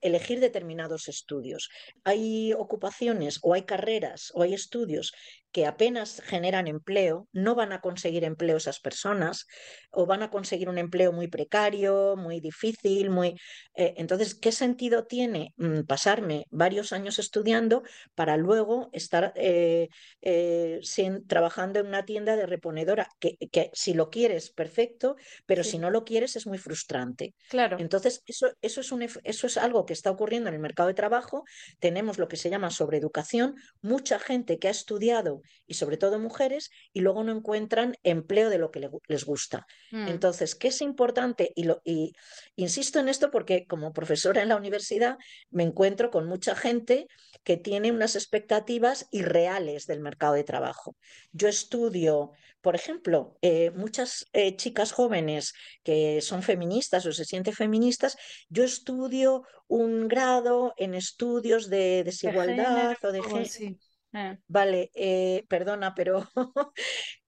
elegir 0.00 0.40
determinados 0.40 1.08
estudios. 1.08 1.70
Hay 2.04 2.52
ocupaciones 2.52 3.38
o 3.42 3.54
hay 3.54 3.62
carreras 3.62 4.32
o 4.34 4.42
hay 4.42 4.54
estudios 4.54 5.12
que 5.54 5.66
apenas 5.66 6.20
generan 6.26 6.66
empleo, 6.66 7.28
no 7.32 7.54
van 7.54 7.72
a 7.72 7.80
conseguir 7.80 8.24
empleo 8.24 8.56
esas 8.56 8.80
personas 8.80 9.46
o 9.92 10.04
van 10.04 10.24
a 10.24 10.30
conseguir 10.30 10.68
un 10.68 10.78
empleo 10.78 11.12
muy 11.12 11.28
precario, 11.28 12.16
muy 12.16 12.40
difícil, 12.40 13.08
muy... 13.08 13.36
Eh, 13.76 13.94
entonces, 13.96 14.34
¿qué 14.34 14.50
sentido 14.50 15.06
tiene 15.06 15.54
mm, 15.56 15.82
pasarme 15.82 16.46
varios 16.50 16.92
años 16.92 17.20
estudiando 17.20 17.84
para 18.16 18.36
luego 18.36 18.88
estar 18.92 19.32
eh, 19.36 19.90
eh, 20.22 20.80
sin, 20.82 21.24
trabajando 21.28 21.78
en 21.78 21.86
una 21.86 22.04
tienda 22.04 22.34
de 22.34 22.46
reponedora? 22.46 23.06
Que, 23.20 23.36
que 23.52 23.70
si 23.74 23.94
lo 23.94 24.10
quieres, 24.10 24.50
perfecto, 24.50 25.14
pero 25.46 25.62
Sí. 25.62 25.70
si 25.70 25.78
no 25.78 25.90
lo 25.90 26.04
quieres 26.04 26.34
es 26.34 26.48
muy 26.48 26.58
frustrante. 26.58 27.32
Claro. 27.48 27.76
Entonces, 27.78 28.22
eso, 28.26 28.48
eso, 28.60 28.80
es 28.80 28.90
un, 28.90 29.02
eso 29.02 29.46
es 29.46 29.56
algo 29.56 29.86
que 29.86 29.92
está 29.92 30.10
ocurriendo 30.10 30.48
en 30.48 30.56
el 30.56 30.60
mercado 30.60 30.88
de 30.88 30.94
trabajo. 30.94 31.44
Tenemos 31.78 32.18
lo 32.18 32.26
que 32.26 32.36
se 32.36 32.50
llama 32.50 32.70
sobreeducación, 32.70 33.54
mucha 33.82 34.18
gente 34.18 34.58
que 34.58 34.66
ha 34.66 34.72
estudiado 34.72 35.43
y 35.66 35.74
sobre 35.74 35.96
todo 35.96 36.18
mujeres 36.18 36.70
y 36.92 37.00
luego 37.00 37.24
no 37.24 37.32
encuentran 37.32 37.94
empleo 38.02 38.50
de 38.50 38.58
lo 38.58 38.70
que 38.70 38.88
les 39.08 39.24
gusta. 39.24 39.66
Mm. 39.90 40.08
Entonces, 40.08 40.54
¿qué 40.54 40.68
es 40.68 40.80
importante? 40.80 41.52
Y, 41.54 41.64
lo, 41.64 41.80
y 41.84 42.12
insisto 42.56 42.98
en 42.98 43.08
esto 43.08 43.30
porque 43.30 43.66
como 43.66 43.92
profesora 43.92 44.42
en 44.42 44.48
la 44.48 44.56
universidad 44.56 45.16
me 45.50 45.62
encuentro 45.62 46.10
con 46.10 46.26
mucha 46.26 46.54
gente 46.54 47.06
que 47.44 47.56
tiene 47.56 47.92
unas 47.92 48.16
expectativas 48.16 49.06
irreales 49.10 49.86
del 49.86 50.00
mercado 50.00 50.34
de 50.34 50.44
trabajo. 50.44 50.96
Yo 51.32 51.48
estudio, 51.48 52.32
por 52.60 52.74
ejemplo, 52.74 53.36
eh, 53.42 53.70
muchas 53.72 54.26
eh, 54.32 54.56
chicas 54.56 54.92
jóvenes 54.92 55.52
que 55.82 56.20
son 56.20 56.42
feministas 56.42 57.04
o 57.06 57.12
se 57.12 57.24
sienten 57.24 57.54
feministas, 57.54 58.16
yo 58.48 58.64
estudio 58.64 59.42
un 59.66 60.08
grado 60.08 60.74
en 60.76 60.94
estudios 60.94 61.68
de 61.68 62.04
De 62.04 62.04
desigualdad 62.04 62.96
o 63.02 63.12
de 63.12 63.22
género, 63.22 63.44
género. 63.44 63.44
sí. 63.44 63.78
Eh. 64.14 64.38
Vale, 64.46 64.90
eh, 64.94 65.44
perdona, 65.48 65.94
pero 65.94 66.28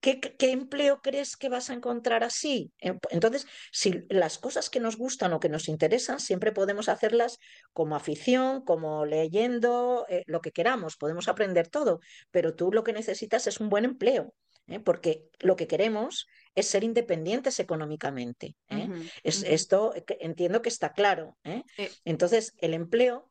¿qué, 0.00 0.20
qué 0.20 0.52
empleo 0.52 1.00
crees 1.02 1.36
que 1.36 1.48
vas 1.48 1.68
a 1.68 1.74
encontrar 1.74 2.22
así? 2.22 2.72
Eh, 2.80 2.94
Entonces, 3.10 3.46
si 3.72 4.04
las 4.08 4.38
cosas 4.38 4.70
que 4.70 4.80
nos 4.80 4.96
gustan 4.96 5.32
o 5.32 5.40
que 5.40 5.48
nos 5.48 5.68
interesan, 5.68 6.20
siempre 6.20 6.52
podemos 6.52 6.88
hacerlas 6.88 7.38
como 7.72 7.96
afición, 7.96 8.64
como 8.64 9.04
leyendo, 9.04 10.06
eh, 10.08 10.22
lo 10.26 10.40
que 10.40 10.52
queramos, 10.52 10.96
podemos 10.96 11.28
aprender 11.28 11.68
todo, 11.68 12.00
pero 12.30 12.54
tú 12.54 12.70
lo 12.72 12.84
que 12.84 12.92
necesitas 12.92 13.46
es 13.46 13.60
un 13.60 13.68
buen 13.68 13.84
empleo. 13.84 14.32
¿eh? 14.68 14.80
Porque 14.80 15.24
lo 15.40 15.56
que 15.56 15.66
queremos 15.66 16.26
es 16.54 16.68
ser 16.68 16.84
independientes 16.84 17.60
económicamente. 17.60 18.56
¿eh? 18.68 18.88
Es, 19.22 19.42
esto 19.42 19.92
entiendo 20.20 20.62
que 20.62 20.68
está 20.68 20.92
claro. 20.92 21.36
¿eh? 21.44 21.62
Entonces, 22.04 22.54
el 22.58 22.74
empleo 22.74 23.30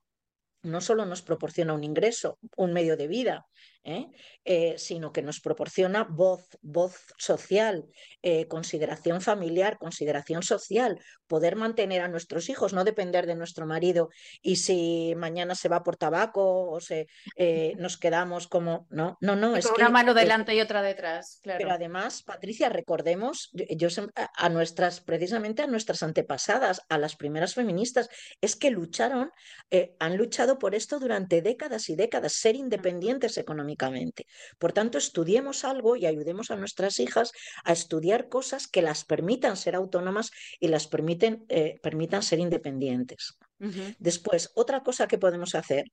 no 0.65 0.81
solo 0.81 1.05
nos 1.05 1.21
proporciona 1.21 1.73
un 1.73 1.83
ingreso, 1.83 2.39
un 2.57 2.73
medio 2.73 2.97
de 2.97 3.07
vida, 3.07 3.45
¿eh? 3.85 4.07
Eh, 4.43 4.75
sino 4.77 5.11
que 5.11 5.21
nos 5.21 5.39
proporciona 5.39 6.03
voz, 6.03 6.57
voz 6.61 7.13
social, 7.17 7.85
eh, 8.21 8.47
consideración 8.47 9.21
familiar, 9.21 9.77
consideración 9.77 10.43
social, 10.43 10.99
poder 11.27 11.55
mantener 11.55 12.01
a 12.01 12.07
nuestros 12.07 12.49
hijos, 12.49 12.73
no 12.73 12.83
depender 12.83 13.27
de 13.27 13.35
nuestro 13.35 13.65
marido 13.65 14.09
y 14.41 14.57
si 14.57 15.13
mañana 15.15 15.55
se 15.55 15.69
va 15.69 15.83
por 15.83 15.97
tabaco 15.97 16.69
o 16.69 16.79
se, 16.79 17.07
nos 17.77 17.97
quedamos 17.97 18.47
como, 18.47 18.87
no, 18.89 19.17
no, 19.21 19.35
no, 19.35 19.55
es 19.55 19.67
con 19.67 19.75
que 19.75 19.81
una 19.81 19.89
mano 19.89 20.13
delante 20.13 20.55
y 20.55 20.61
otra 20.61 20.81
detrás, 20.81 21.39
pero 21.43 21.59
claro. 21.59 21.75
además, 21.75 22.23
Patricia, 22.23 22.69
recordemos 22.69 23.51
yo, 23.53 23.87
a 24.35 24.49
nuestras, 24.49 24.99
precisamente 25.01 25.61
a 25.61 25.67
nuestras 25.67 26.03
antepasadas, 26.03 26.81
a 26.89 26.97
las 26.97 27.15
primeras 27.15 27.53
feministas, 27.53 28.09
es 28.41 28.55
que 28.55 28.71
lucharon, 28.71 29.31
han 29.99 30.17
luchado 30.17 30.57
por 30.57 30.73
esto 30.75 30.99
durante 30.99 31.41
décadas 31.41 31.89
y 31.89 31.95
décadas, 31.95 32.33
ser 32.33 32.55
independientes 32.55 33.37
económicamente. 33.37 33.74
Por 34.57 34.73
tanto, 34.73 34.97
estudiemos 34.97 35.63
algo 35.63 35.95
y 35.95 36.05
ayudemos 36.05 36.51
a 36.51 36.55
nuestras 36.55 36.99
hijas 36.99 37.31
a 37.63 37.73
estudiar 37.73 38.29
cosas 38.29 38.67
que 38.67 38.81
las 38.81 39.05
permitan 39.05 39.57
ser 39.57 39.75
autónomas 39.75 40.31
y 40.59 40.67
las 40.67 40.87
permiten, 40.87 41.45
eh, 41.49 41.79
permitan 41.81 42.23
ser 42.23 42.39
independientes. 42.39 43.37
Después, 43.99 44.51
otra 44.53 44.83
cosa 44.83 45.07
que 45.07 45.17
podemos 45.17 45.55
hacer, 45.55 45.85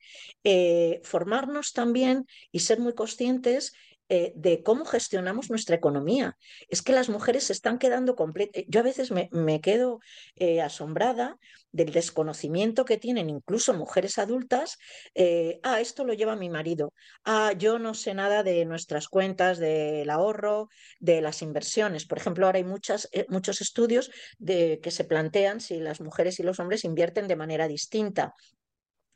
eh, 0.42 1.00
formarnos 1.04 1.72
también 1.72 2.26
y 2.50 2.60
ser 2.60 2.80
muy 2.80 2.92
conscientes 2.92 3.72
eh, 4.08 4.32
de 4.34 4.62
cómo 4.62 4.84
gestionamos 4.84 5.50
nuestra 5.50 5.76
economía. 5.76 6.36
Es 6.68 6.82
que 6.82 6.92
las 6.92 7.08
mujeres 7.08 7.44
se 7.44 7.52
están 7.52 7.78
quedando 7.78 8.14
completas. 8.16 8.64
Yo 8.68 8.80
a 8.80 8.84
veces 8.84 9.10
me, 9.10 9.28
me 9.32 9.60
quedo 9.60 10.00
eh, 10.36 10.60
asombrada 10.60 11.38
del 11.72 11.92
desconocimiento 11.92 12.84
que 12.84 12.98
tienen 12.98 13.30
incluso 13.30 13.74
mujeres 13.74 14.18
adultas. 14.18 14.78
eh, 15.14 15.58
ah, 15.62 15.80
esto 15.80 16.04
lo 16.04 16.12
lleva 16.12 16.36
mi 16.36 16.50
marido. 16.50 16.92
Ah, 17.24 17.52
yo 17.56 17.78
no 17.78 17.94
sé 17.94 18.14
nada 18.14 18.42
de 18.42 18.64
nuestras 18.64 19.08
cuentas, 19.08 19.58
del 19.58 20.10
ahorro, 20.10 20.68
de 21.00 21.20
las 21.20 21.42
inversiones. 21.42 22.06
Por 22.06 22.18
ejemplo, 22.18 22.46
ahora 22.46 22.58
hay 22.58 22.64
muchas, 22.64 23.08
eh, 23.12 23.26
muchos 23.28 23.60
estudios 23.60 24.10
de, 24.38 24.80
que 24.82 24.90
se 24.90 25.04
plantean 25.04 25.60
si 25.60 25.80
las 25.80 26.00
mujeres 26.00 26.38
y 26.38 26.42
los 26.42 26.60
hombres 26.60 26.84
invierten 26.84 27.26
de 27.28 27.36
manera 27.36 27.68
distinta 27.68 28.34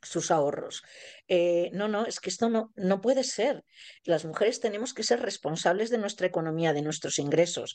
sus 0.09 0.31
ahorros. 0.31 0.83
Eh, 1.29 1.71
no, 1.73 1.89
no, 1.89 2.07
es 2.07 2.21
que 2.21 2.31
esto 2.31 2.49
no, 2.49 2.73
no 2.77 3.01
puede 3.01 3.25
ser. 3.25 3.65
Las 4.05 4.25
mujeres 4.25 4.61
tenemos 4.61 4.95
que 4.95 5.03
ser 5.03 5.21
responsables 5.21 5.91
de 5.91 5.99
nuestra 5.99 6.27
economía, 6.27 6.73
de 6.73 6.83
nuestros 6.83 7.19
ingresos. 7.19 7.75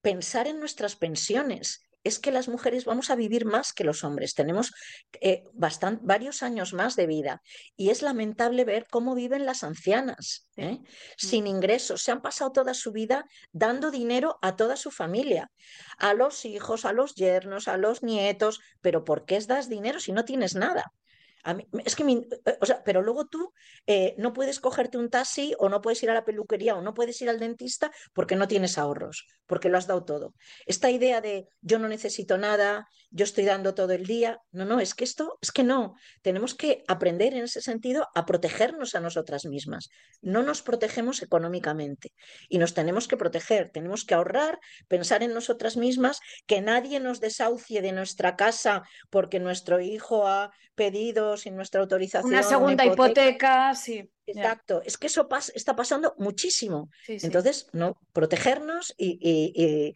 Pensar 0.00 0.46
en 0.48 0.58
nuestras 0.60 0.96
pensiones. 0.96 1.80
Es 2.04 2.18
que 2.18 2.32
las 2.32 2.48
mujeres 2.48 2.84
vamos 2.84 3.10
a 3.10 3.14
vivir 3.14 3.44
más 3.44 3.72
que 3.72 3.84
los 3.84 4.02
hombres. 4.02 4.34
Tenemos 4.34 4.72
eh, 5.20 5.44
bastan- 5.52 6.00
varios 6.02 6.42
años 6.42 6.72
más 6.72 6.96
de 6.96 7.06
vida 7.06 7.42
y 7.76 7.90
es 7.90 8.02
lamentable 8.02 8.64
ver 8.64 8.86
cómo 8.90 9.14
viven 9.14 9.46
las 9.46 9.62
ancianas, 9.62 10.48
¿eh? 10.56 10.80
sin 11.16 11.46
ingresos. 11.46 12.02
Se 12.02 12.10
han 12.10 12.20
pasado 12.20 12.50
toda 12.50 12.74
su 12.74 12.90
vida 12.90 13.24
dando 13.52 13.92
dinero 13.92 14.36
a 14.42 14.56
toda 14.56 14.74
su 14.74 14.90
familia, 14.90 15.52
a 15.96 16.12
los 16.12 16.44
hijos, 16.44 16.84
a 16.86 16.92
los 16.92 17.14
yernos, 17.14 17.68
a 17.68 17.76
los 17.76 18.02
nietos. 18.02 18.58
Pero 18.80 19.04
¿por 19.04 19.24
qué 19.24 19.38
das 19.38 19.68
dinero 19.68 20.00
si 20.00 20.10
no 20.10 20.24
tienes 20.24 20.56
nada? 20.56 20.92
Es 21.84 21.96
que, 21.96 22.04
eh, 22.04 22.58
o 22.60 22.66
sea, 22.66 22.84
pero 22.84 23.02
luego 23.02 23.26
tú 23.26 23.52
eh, 23.86 24.14
no 24.16 24.32
puedes 24.32 24.60
cogerte 24.60 24.96
un 24.96 25.10
taxi 25.10 25.54
o 25.58 25.68
no 25.68 25.80
puedes 25.80 26.00
ir 26.02 26.10
a 26.10 26.14
la 26.14 26.24
peluquería 26.24 26.76
o 26.76 26.82
no 26.82 26.94
puedes 26.94 27.20
ir 27.20 27.28
al 27.28 27.40
dentista 27.40 27.90
porque 28.12 28.36
no 28.36 28.46
tienes 28.46 28.78
ahorros, 28.78 29.26
porque 29.46 29.68
lo 29.68 29.76
has 29.76 29.88
dado 29.88 30.04
todo. 30.04 30.34
Esta 30.66 30.90
idea 30.90 31.20
de 31.20 31.48
yo 31.60 31.80
no 31.80 31.88
necesito 31.88 32.38
nada, 32.38 32.86
yo 33.10 33.24
estoy 33.24 33.44
dando 33.44 33.74
todo 33.74 33.92
el 33.92 34.06
día, 34.06 34.38
no, 34.52 34.64
no, 34.64 34.78
es 34.78 34.94
que 34.94 35.02
esto, 35.02 35.38
es 35.42 35.50
que 35.50 35.64
no. 35.64 35.94
Tenemos 36.22 36.54
que 36.54 36.84
aprender 36.86 37.34
en 37.34 37.44
ese 37.44 37.60
sentido 37.60 38.06
a 38.14 38.24
protegernos 38.24 38.94
a 38.94 39.00
nosotras 39.00 39.44
mismas. 39.44 39.90
No 40.20 40.44
nos 40.44 40.62
protegemos 40.62 41.22
económicamente 41.22 42.12
y 42.48 42.58
nos 42.58 42.72
tenemos 42.72 43.08
que 43.08 43.16
proteger, 43.16 43.70
tenemos 43.70 44.04
que 44.04 44.14
ahorrar, 44.14 44.60
pensar 44.86 45.24
en 45.24 45.34
nosotras 45.34 45.76
mismas, 45.76 46.20
que 46.46 46.60
nadie 46.60 47.00
nos 47.00 47.18
desahucie 47.18 47.82
de 47.82 47.90
nuestra 47.92 48.36
casa 48.36 48.82
porque 49.10 49.40
nuestro 49.40 49.80
hijo 49.80 50.26
ha 50.28 50.52
pedido 50.74 51.31
sin 51.36 51.56
nuestra 51.56 51.80
autorización 51.80 52.32
Una 52.32 52.42
segunda 52.42 52.84
hipoteca. 52.84 53.22
hipoteca, 53.22 53.74
sí. 53.74 54.08
Exacto, 54.26 54.82
es 54.84 54.96
que 54.98 55.08
eso 55.08 55.28
pas- 55.28 55.50
está 55.54 55.74
pasando 55.74 56.14
muchísimo. 56.18 56.88
Sí, 57.04 57.18
sí. 57.18 57.26
Entonces, 57.26 57.66
no, 57.72 57.96
protegernos 58.12 58.94
y, 58.96 59.18
y- 59.20 59.94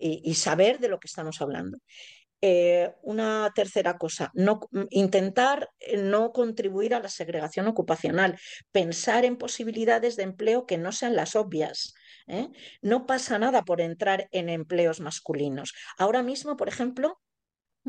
y- 0.00 0.34
saber 0.34 0.78
de 0.78 0.88
lo 0.88 0.98
que 1.00 1.06
estamos 1.06 1.40
hablando. 1.40 1.78
Eh, 2.40 2.92
una 3.02 3.50
tercera 3.52 3.98
cosa, 3.98 4.30
no, 4.32 4.60
intentar 4.90 5.70
eh, 5.80 5.96
no 5.96 6.30
contribuir 6.32 6.94
a 6.94 7.00
la 7.00 7.08
segregación 7.08 7.66
ocupacional, 7.66 8.38
pensar 8.70 9.24
en 9.24 9.36
posibilidades 9.36 10.14
de 10.14 10.22
empleo 10.22 10.64
que 10.64 10.78
no 10.78 10.92
sean 10.92 11.16
las 11.16 11.34
obvias. 11.34 11.94
¿eh? 12.28 12.48
No 12.80 13.06
pasa 13.06 13.40
nada 13.40 13.64
por 13.64 13.80
entrar 13.80 14.28
en 14.30 14.50
empleos 14.50 15.00
masculinos. 15.00 15.72
Ahora 15.98 16.22
mismo, 16.22 16.56
por 16.56 16.68
ejemplo, 16.68 17.08
Mm. 17.08 17.27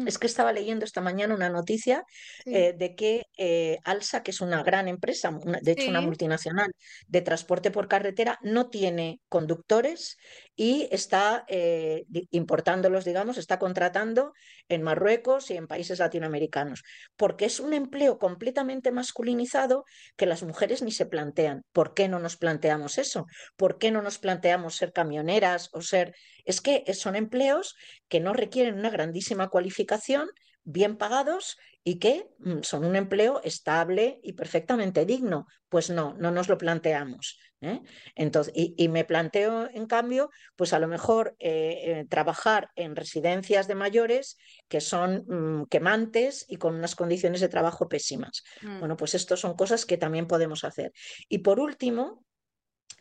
Es 0.08 0.18
que 0.18 0.28
estaba 0.28 0.52
leyendo 0.54 0.86
esta 0.86 1.02
mañana 1.02 1.34
una 1.36 1.50
noticia 1.50 2.04
Sí. 2.46 2.56
eh, 2.56 2.74
de 2.78 2.96
que 2.96 3.24
eh, 3.38 3.78
Alsa, 3.84 4.24
que 4.24 4.32
es 4.32 4.42
una 4.42 4.64
gran 4.64 4.88
empresa, 4.88 5.30
una- 5.30 5.60
de 5.62 5.72
hecho 5.72 5.90
una 5.90 6.02
multinacional 6.02 6.72
de 7.08 7.22
transporte 7.22 7.72
por 7.72 7.88
carretera, 7.88 8.38
no 8.42 8.70
tiene 8.70 9.20
conductores 9.30 10.18
y 10.62 10.90
está 10.92 11.46
eh, 11.48 12.04
importándolos, 12.32 13.06
digamos, 13.06 13.38
está 13.38 13.58
contratando 13.60 14.34
en 14.68 14.82
Marruecos 14.82 15.52
y 15.52 15.56
en 15.56 15.68
países 15.68 16.00
latinoamericanos, 16.00 16.84
porque 17.16 17.46
es 17.46 17.62
un 17.62 17.72
empleo 17.72 18.20
completamente 18.20 18.92
masculinizado 18.92 19.86
que 20.18 20.26
las 20.26 20.44
mujeres 20.44 20.82
ni 20.82 20.92
se 20.92 21.06
plantean. 21.06 21.62
¿Por 21.72 21.94
qué 21.94 22.10
no 22.10 22.20
nos 22.20 22.36
planteamos 22.36 22.98
eso? 22.98 23.26
¿Por 23.56 23.78
qué 23.78 23.90
no 23.90 24.02
nos 24.02 24.18
planteamos 24.18 24.76
ser 24.76 24.92
camioneras 24.92 25.70
o 25.72 25.80
ser... 25.80 26.14
Es 26.44 26.60
que 26.60 26.84
son 26.94 27.16
empleos 27.16 27.78
que 28.10 28.20
no 28.20 28.34
requieren 28.34 28.78
una 28.78 28.90
grandísima 28.90 29.48
cualificación, 29.48 30.28
bien 30.64 30.98
pagados 30.98 31.58
y 31.84 32.00
que 32.00 32.30
mm, 32.40 32.62
son 32.62 32.86
un 32.86 32.96
empleo 32.96 33.42
estable 33.44 34.20
y 34.24 34.34
perfectamente 34.34 35.06
digno. 35.06 35.48
Pues 35.70 35.90
no, 35.90 36.16
no 36.20 36.32
nos 36.32 36.50
lo 36.50 36.58
planteamos. 36.58 37.40
¿eh? 37.62 37.82
Entonces, 38.16 38.54
y, 38.56 38.88
me 38.90 39.06
planteo, 39.06 39.70
en 39.74 39.86
cambio, 39.86 40.30
pues 40.56 40.74
a 40.74 40.80
lo 40.80 40.88
mejor 40.88 41.36
eh, 41.40 41.80
eh, 41.84 42.06
trabajar 42.10 42.70
en 42.76 42.96
residencias 42.96 43.68
de 43.68 43.76
mayores 43.76 44.38
que 44.68 44.82
son 44.82 45.26
mm, 45.28 45.66
quemantes 45.66 46.46
y 46.48 46.58
con 46.58 46.76
unas 46.76 46.96
condiciones 46.96 47.42
de 47.42 47.50
trabajo 47.50 47.88
pésimas. 47.88 48.44
Mm. 48.62 48.80
Bueno, 48.80 48.98
pues 48.98 49.16
esto 49.16 49.38
son 49.38 49.56
cosas 49.56 49.86
que 49.86 49.98
también 49.98 50.28
podemos 50.28 50.64
hacer. 50.64 50.92
Y 51.28 51.40
por 51.40 51.60
último, 51.60 52.24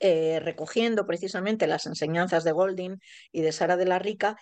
recogiendo 0.01 1.07
precisamente 1.07 1.67
las 1.67 1.87
enseñanzas 1.87 2.45
de 2.45 2.53
Golding 2.53 2.99
y 3.33 3.43
de 3.43 3.51
Sara 3.51 3.77
de 3.77 3.85
la 3.85 3.99
Rica, 3.99 4.37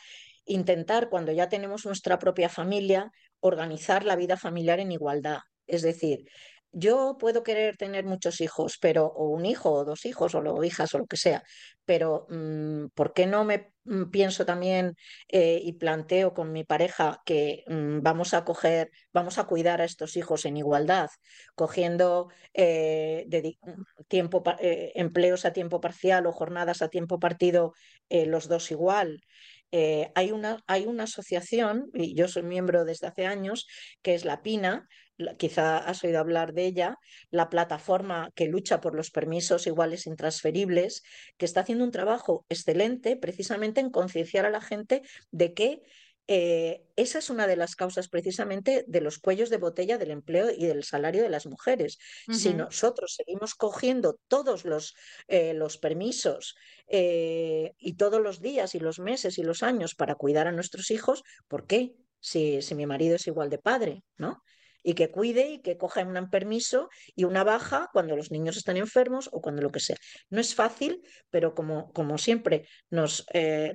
intentar, 0.47 1.09
cuando 1.11 1.33
ya 1.33 1.49
tenemos 1.49 1.85
nuestra 1.85 2.19
propia 2.19 2.49
familia, 2.49 3.11
organizar 3.41 4.05
la 4.05 4.17
vida 4.17 4.37
familiar 4.37 4.81
en 4.81 4.93
igualdad. 4.93 5.41
Es 5.67 5.83
decir, 5.83 6.25
yo 6.79 7.17
puedo 7.19 7.43
querer 7.43 7.77
tener 7.79 8.05
muchos 8.05 8.41
hijos, 8.43 8.77
pero 8.79 9.07
o 9.07 9.29
un 9.31 9.47
hijo 9.47 9.73
o 9.73 9.85
dos 9.85 10.05
hijos 10.05 10.35
o, 10.35 10.65
hijas 10.65 10.95
o 10.95 10.99
lo 10.99 11.07
que 11.07 11.17
sea, 11.17 11.43
pero 11.87 12.27
mm, 12.29 12.89
¿por 12.95 13.15
qué 13.15 13.27
no 13.27 13.45
me 13.45 13.73
mm, 13.85 14.11
pienso 14.11 14.45
también 14.45 14.95
eh, 15.29 15.59
y 15.63 15.73
planteo 15.75 16.35
con 16.35 16.53
mi 16.53 16.65
pareja 16.65 17.23
que 17.25 17.65
mm, 17.67 18.03
vamos 18.03 18.35
a 18.35 18.45
coger, 18.45 18.91
vamos 19.13 19.39
a 19.39 19.45
cuidar 19.45 19.81
a 19.81 19.85
estos 19.85 20.17
hijos 20.19 20.45
en 20.45 20.59
igualdad, 20.59 21.09
cogiendo 21.55 22.29
eh, 22.53 23.27
tiempo, 24.09 24.43
eh, 24.61 24.93
empleos 24.97 25.47
a 25.47 25.55
tiempo 25.55 25.81
parcial 25.81 26.27
o 26.27 26.33
jornadas 26.33 26.83
a 26.83 26.89
tiempo 26.89 27.19
partido 27.19 27.73
los 28.11 28.49
dos 28.49 28.71
igual? 28.71 29.21
Hay, 29.73 30.33
una, 30.33 30.61
hay 30.67 30.87
una 30.87 31.05
asociación, 31.05 31.91
y 31.95 32.15
yo 32.15 32.29
soy 32.29 32.43
miembro 32.43 32.85
desde 32.85 33.07
hace 33.07 33.27
años, 33.27 33.67
que 34.03 34.15
es 34.15 34.25
la 34.25 34.43
PINA, 34.43 34.89
quizá 35.39 35.79
has 35.79 36.05
oído 36.05 36.19
hablar 36.19 36.53
de 36.53 36.67
ella, 36.67 36.99
la 37.31 37.49
plataforma 37.49 38.31
que 38.35 38.49
lucha 38.49 38.81
por 38.81 38.95
los 38.95 39.11
permisos 39.11 39.67
iguales 39.67 40.07
intransferibles, 40.07 41.03
que 41.37 41.47
está 41.47 41.61
haciendo 41.61 41.85
un 41.85 41.91
trabajo 41.91 42.45
excelente 42.49 43.17
precisamente 43.17 43.81
en 43.81 43.91
concienciar 43.91 44.45
a 44.47 44.51
la 44.51 44.61
gente 44.61 45.03
de 45.31 45.55
que 45.55 45.83
eh, 46.29 46.83
esa 46.97 47.19
es 47.19 47.31
una 47.31 47.47
de 47.47 47.57
las 47.57 47.77
causas 47.77 48.09
precisamente 48.09 48.85
de 48.89 49.01
los 49.01 49.19
cuellos 49.19 49.49
de 49.49 49.59
botella 49.59 49.97
del 49.97 50.11
empleo 50.11 50.51
y 50.51 50.67
del 50.67 50.83
salario 50.83 51.23
de 51.23 51.29
las 51.29 51.47
mujeres. 51.47 51.99
Si 52.31 52.53
nosotros 52.53 53.15
seguimos 53.17 53.55
cogiendo 53.55 54.19
todos 54.27 54.65
los, 54.65 54.95
eh, 55.29 55.55
los 55.55 55.79
permisos 55.79 56.57
eh, 56.89 57.75
y 57.79 57.95
todos 57.95 58.21
los 58.21 58.41
días 58.41 58.75
y 58.75 58.81
los 58.81 58.99
meses 58.99 59.39
y 59.39 59.43
los 59.43 59.63
años 59.63 59.95
para 59.95 60.17
cuidar 60.17 60.49
a 60.49 60.53
nuestros 60.53 60.91
hijos, 60.91 61.23
¿por 61.49 61.67
qué? 61.67 61.95
Si, 62.19 62.61
si 62.61 62.75
mi 62.75 62.87
marido 62.87 63.17
es 63.17 63.27
igual 63.27 63.51
de 63.51 63.59
padre, 63.59 64.03
¿no? 64.17 64.43
y 64.89 64.95
que 64.95 65.11
cuide 65.11 65.51
y 65.51 65.63
que 65.63 65.77
coja 65.77 66.05
un 66.05 66.31
permiso 66.31 66.89
y 67.17 67.25
una 67.25 67.43
baja 67.43 67.91
cuando 67.93 68.15
los 68.15 68.31
niños 68.31 68.57
están 68.57 68.77
enfermos 68.77 69.29
o 69.33 69.41
cuando 69.41 69.61
lo 69.61 69.73
que 69.73 69.81
sea. 69.81 69.97
No 70.31 70.41
es 70.41 70.55
fácil, 70.55 71.03
pero 71.29 71.57
como, 71.57 71.93
como 71.93 72.19
siempre, 72.19 72.69
nos 72.89 73.27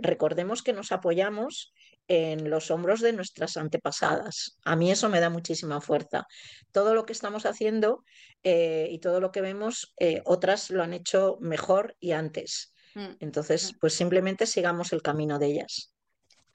recordemos 0.01 0.63
que 0.63 0.71
nos 0.71 0.93
apoyamos 0.93 1.73
en 2.13 2.49
los 2.49 2.71
hombros 2.71 2.99
de 2.99 3.13
nuestras 3.13 3.55
antepasadas. 3.55 4.57
A 4.65 4.75
mí 4.75 4.91
eso 4.91 5.07
me 5.07 5.21
da 5.21 5.29
muchísima 5.29 5.79
fuerza. 5.79 6.27
Todo 6.73 6.93
lo 6.93 7.05
que 7.05 7.13
estamos 7.13 7.45
haciendo 7.45 8.03
eh, 8.43 8.89
y 8.91 8.99
todo 8.99 9.21
lo 9.21 9.31
que 9.31 9.39
vemos, 9.39 9.93
eh, 9.97 10.21
otras 10.25 10.71
lo 10.71 10.83
han 10.83 10.93
hecho 10.93 11.37
mejor 11.39 11.95
y 12.01 12.11
antes. 12.11 12.73
Mm, 12.95 13.15
Entonces, 13.21 13.73
mm. 13.73 13.77
pues 13.79 13.93
simplemente 13.93 14.45
sigamos 14.45 14.91
el 14.91 15.01
camino 15.01 15.39
de 15.39 15.47
ellas. 15.47 15.93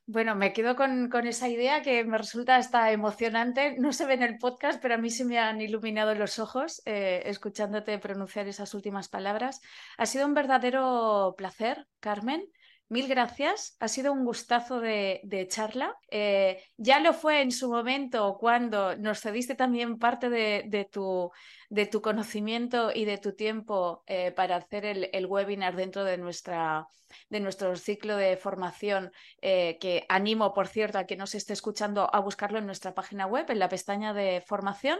Bueno, 0.04 0.36
me 0.36 0.52
quedo 0.52 0.76
con, 0.76 1.10
esa 1.26 1.48
idea 1.48 1.80
que 1.80 2.04
me 2.04 2.18
resulta 2.18 2.56
hasta 2.56 2.92
emocionante. 2.92 3.76
No 3.78 3.94
se 3.94 4.04
ve 4.04 4.12
en 4.12 4.24
el 4.24 4.36
podcast, 4.36 4.80
pero 4.82 4.94
a 4.94 4.98
mí 4.98 5.08
se 5.08 5.24
me 5.24 5.38
han 5.38 5.62
iluminado 5.62 6.14
los 6.14 6.38
ojos 6.38 6.82
eh, 6.84 7.22
escuchándote 7.24 7.98
pronunciar 7.98 8.46
esas 8.46 8.74
últimas 8.74 9.08
palabras. 9.08 9.62
Ha 9.96 10.04
sido 10.04 10.26
un 10.26 10.34
verdadero 10.34 11.34
placer, 11.38 11.88
Carmen. 11.98 12.46
Mil 12.88 13.08
gracias, 13.08 13.76
ha 13.80 13.88
sido 13.88 14.12
un 14.12 14.24
gustazo 14.24 14.78
de, 14.78 15.46
charla. 15.50 15.96
Eh, 16.08 16.62
ya 16.76 17.00
lo 17.00 17.12
fue 17.14 17.42
en 17.42 17.50
su 17.50 17.68
momento 17.68 18.36
cuando 18.38 18.96
nos 18.96 19.20
cediste 19.20 19.56
también 19.56 19.98
parte 19.98 20.30
de, 20.30 20.88
tu, 20.92 21.32
de 21.70 21.86
tu, 21.86 22.00
conocimiento 22.02 22.90
y 22.94 23.04
de 23.04 23.18
tu 23.18 23.34
tiempo 23.34 24.02
eh, 24.06 24.32
para 24.32 24.56
hacer 24.56 24.84
el, 24.84 25.26
webinar 25.26 25.76
dentro 25.76 26.04
de, 26.04 26.18
nuestra, 26.18 26.86
de 27.28 27.40
nuestro 27.40 27.74
ciclo 27.76 28.16
de 28.16 28.36
formación, 28.36 29.12
eh, 29.40 29.78
que 29.80 30.04
animo, 30.08 30.54
por 30.54 30.68
cierto, 30.68 30.98
a 30.98 31.04
quien 31.04 31.18
nos 31.18 31.34
esté 31.34 31.52
escuchando 31.52 32.08
a 32.14 32.20
buscarlo 32.20 32.58
en 32.58 32.66
nuestra 32.66 32.94
página 32.94 33.26
web, 33.26 33.50
en 33.50 33.58
la 33.58 33.68
pestaña 33.68 34.12
de 34.12 34.42
formación, 34.46 34.98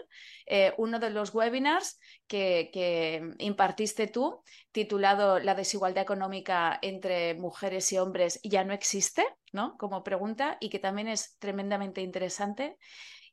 uno 0.77 0.99
de 0.99 1.11
los 1.11 1.35
webinars 1.35 1.99
que, 2.27 2.71
que 2.73 3.23
impartiste 3.39 4.07
tú, 4.07 4.43
titulado 4.73 5.39
La 5.39 5.55
desigualdad 5.55 6.03
económica 6.03 6.79
entre 6.83 7.35
mujeres 7.35 7.93
y 7.93 7.99
hombres 7.99 8.41
ya 8.43 8.64
no 8.64 8.73
existe, 8.73 9.25
¿no? 9.53 9.77
Como 9.79 10.03
pregunta 10.03 10.59
y 10.61 10.69
que 10.69 10.79
también 10.79 11.09
es 11.09 11.37
tremendamente 11.39 12.01
interesante. 12.01 12.77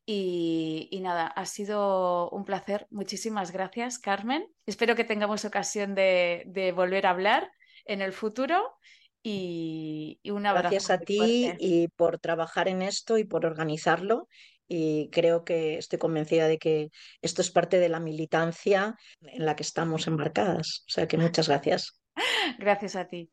Y, 0.05 0.99
nada, 1.01 1.27
ha 1.27 1.45
sido 1.45 2.29
un 2.31 2.43
placer. 2.43 2.87
Muchísimas 2.89 3.51
gracias, 3.51 3.99
Carmen. 3.99 4.45
Espero 4.65 4.95
que 4.95 5.05
tengamos 5.05 5.45
ocasión 5.45 5.95
de, 5.95 6.73
volver 6.75 7.05
a 7.05 7.11
hablar 7.11 7.51
en 7.85 8.01
el 8.01 8.11
futuro. 8.11 8.77
Y, 9.23 10.19
un 10.25 10.45
abrazo. 10.45 10.69
Gracias 10.69 10.89
a 10.89 10.99
ti 10.99 11.53
y 11.57 11.87
por 11.89 12.19
trabajar 12.19 12.67
en 12.67 12.81
esto 12.81 13.17
y 13.17 13.23
por 13.23 13.45
organizarlo. 13.45 14.27
Y 14.67 15.09
creo 15.11 15.43
que 15.45 15.77
estoy 15.77 15.99
convencida 15.99 16.47
de 16.47 16.57
que 16.57 16.89
esto 17.21 17.41
es 17.41 17.51
parte 17.51 17.79
de 17.79 17.89
la 17.89 17.99
militancia 17.99 18.95
en 19.21 19.45
la 19.45 19.55
que 19.55 19.63
estamos 19.63 20.07
embarcadas. 20.07 20.83
O 20.87 20.91
sea 20.91 21.07
que 21.07 21.17
muchas 21.17 21.47
gracias. 21.47 22.01
gracias 22.59 22.95
a 22.95 23.07
ti. 23.07 23.31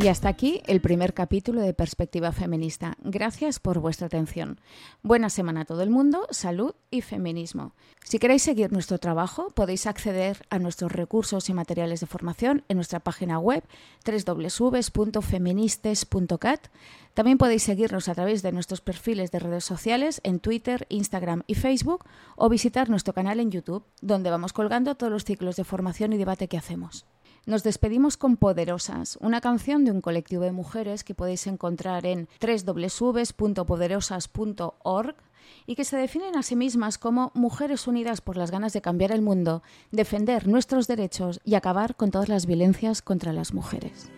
Y 0.00 0.06
hasta 0.06 0.28
aquí 0.28 0.62
el 0.68 0.80
primer 0.80 1.12
capítulo 1.12 1.60
de 1.60 1.74
Perspectiva 1.74 2.30
Feminista. 2.30 2.96
Gracias 3.02 3.58
por 3.58 3.80
vuestra 3.80 4.06
atención. 4.06 4.60
Buena 5.02 5.28
semana 5.28 5.62
a 5.62 5.64
todo 5.64 5.82
el 5.82 5.90
mundo, 5.90 6.28
salud 6.30 6.76
y 6.88 7.00
feminismo. 7.00 7.74
Si 8.04 8.20
queréis 8.20 8.44
seguir 8.44 8.70
nuestro 8.70 8.98
trabajo, 8.98 9.50
podéis 9.50 9.88
acceder 9.88 10.46
a 10.50 10.60
nuestros 10.60 10.92
recursos 10.92 11.48
y 11.48 11.52
materiales 11.52 11.98
de 11.98 12.06
formación 12.06 12.62
en 12.68 12.76
nuestra 12.76 13.00
página 13.00 13.40
web 13.40 13.64
www.feministes.cat. 14.06 16.68
También 17.14 17.38
podéis 17.38 17.64
seguirnos 17.64 18.08
a 18.08 18.14
través 18.14 18.42
de 18.42 18.52
nuestros 18.52 18.80
perfiles 18.80 19.32
de 19.32 19.40
redes 19.40 19.64
sociales 19.64 20.20
en 20.22 20.38
Twitter, 20.38 20.86
Instagram 20.90 21.42
y 21.48 21.56
Facebook 21.56 22.04
o 22.36 22.48
visitar 22.48 22.88
nuestro 22.88 23.14
canal 23.14 23.40
en 23.40 23.50
YouTube, 23.50 23.82
donde 24.00 24.30
vamos 24.30 24.52
colgando 24.52 24.94
todos 24.94 25.12
los 25.12 25.24
ciclos 25.24 25.56
de 25.56 25.64
formación 25.64 26.12
y 26.12 26.18
debate 26.18 26.46
que 26.46 26.56
hacemos. 26.56 27.04
Nos 27.48 27.62
despedimos 27.62 28.16
con 28.18 28.36
Poderosas, 28.36 29.16
una 29.22 29.40
canción 29.40 29.86
de 29.86 29.90
un 29.90 30.02
colectivo 30.02 30.42
de 30.42 30.52
mujeres 30.52 31.02
que 31.02 31.14
podéis 31.14 31.46
encontrar 31.46 32.04
en 32.04 32.28
www.poderosas.org 32.42 35.16
y 35.64 35.74
que 35.74 35.84
se 35.86 35.96
definen 35.96 36.36
a 36.36 36.42
sí 36.42 36.56
mismas 36.56 36.98
como 36.98 37.32
mujeres 37.32 37.86
unidas 37.86 38.20
por 38.20 38.36
las 38.36 38.50
ganas 38.50 38.74
de 38.74 38.82
cambiar 38.82 39.12
el 39.12 39.22
mundo, 39.22 39.62
defender 39.92 40.46
nuestros 40.46 40.88
derechos 40.88 41.40
y 41.42 41.54
acabar 41.54 41.96
con 41.96 42.10
todas 42.10 42.28
las 42.28 42.44
violencias 42.44 43.00
contra 43.00 43.32
las 43.32 43.54
mujeres. 43.54 44.10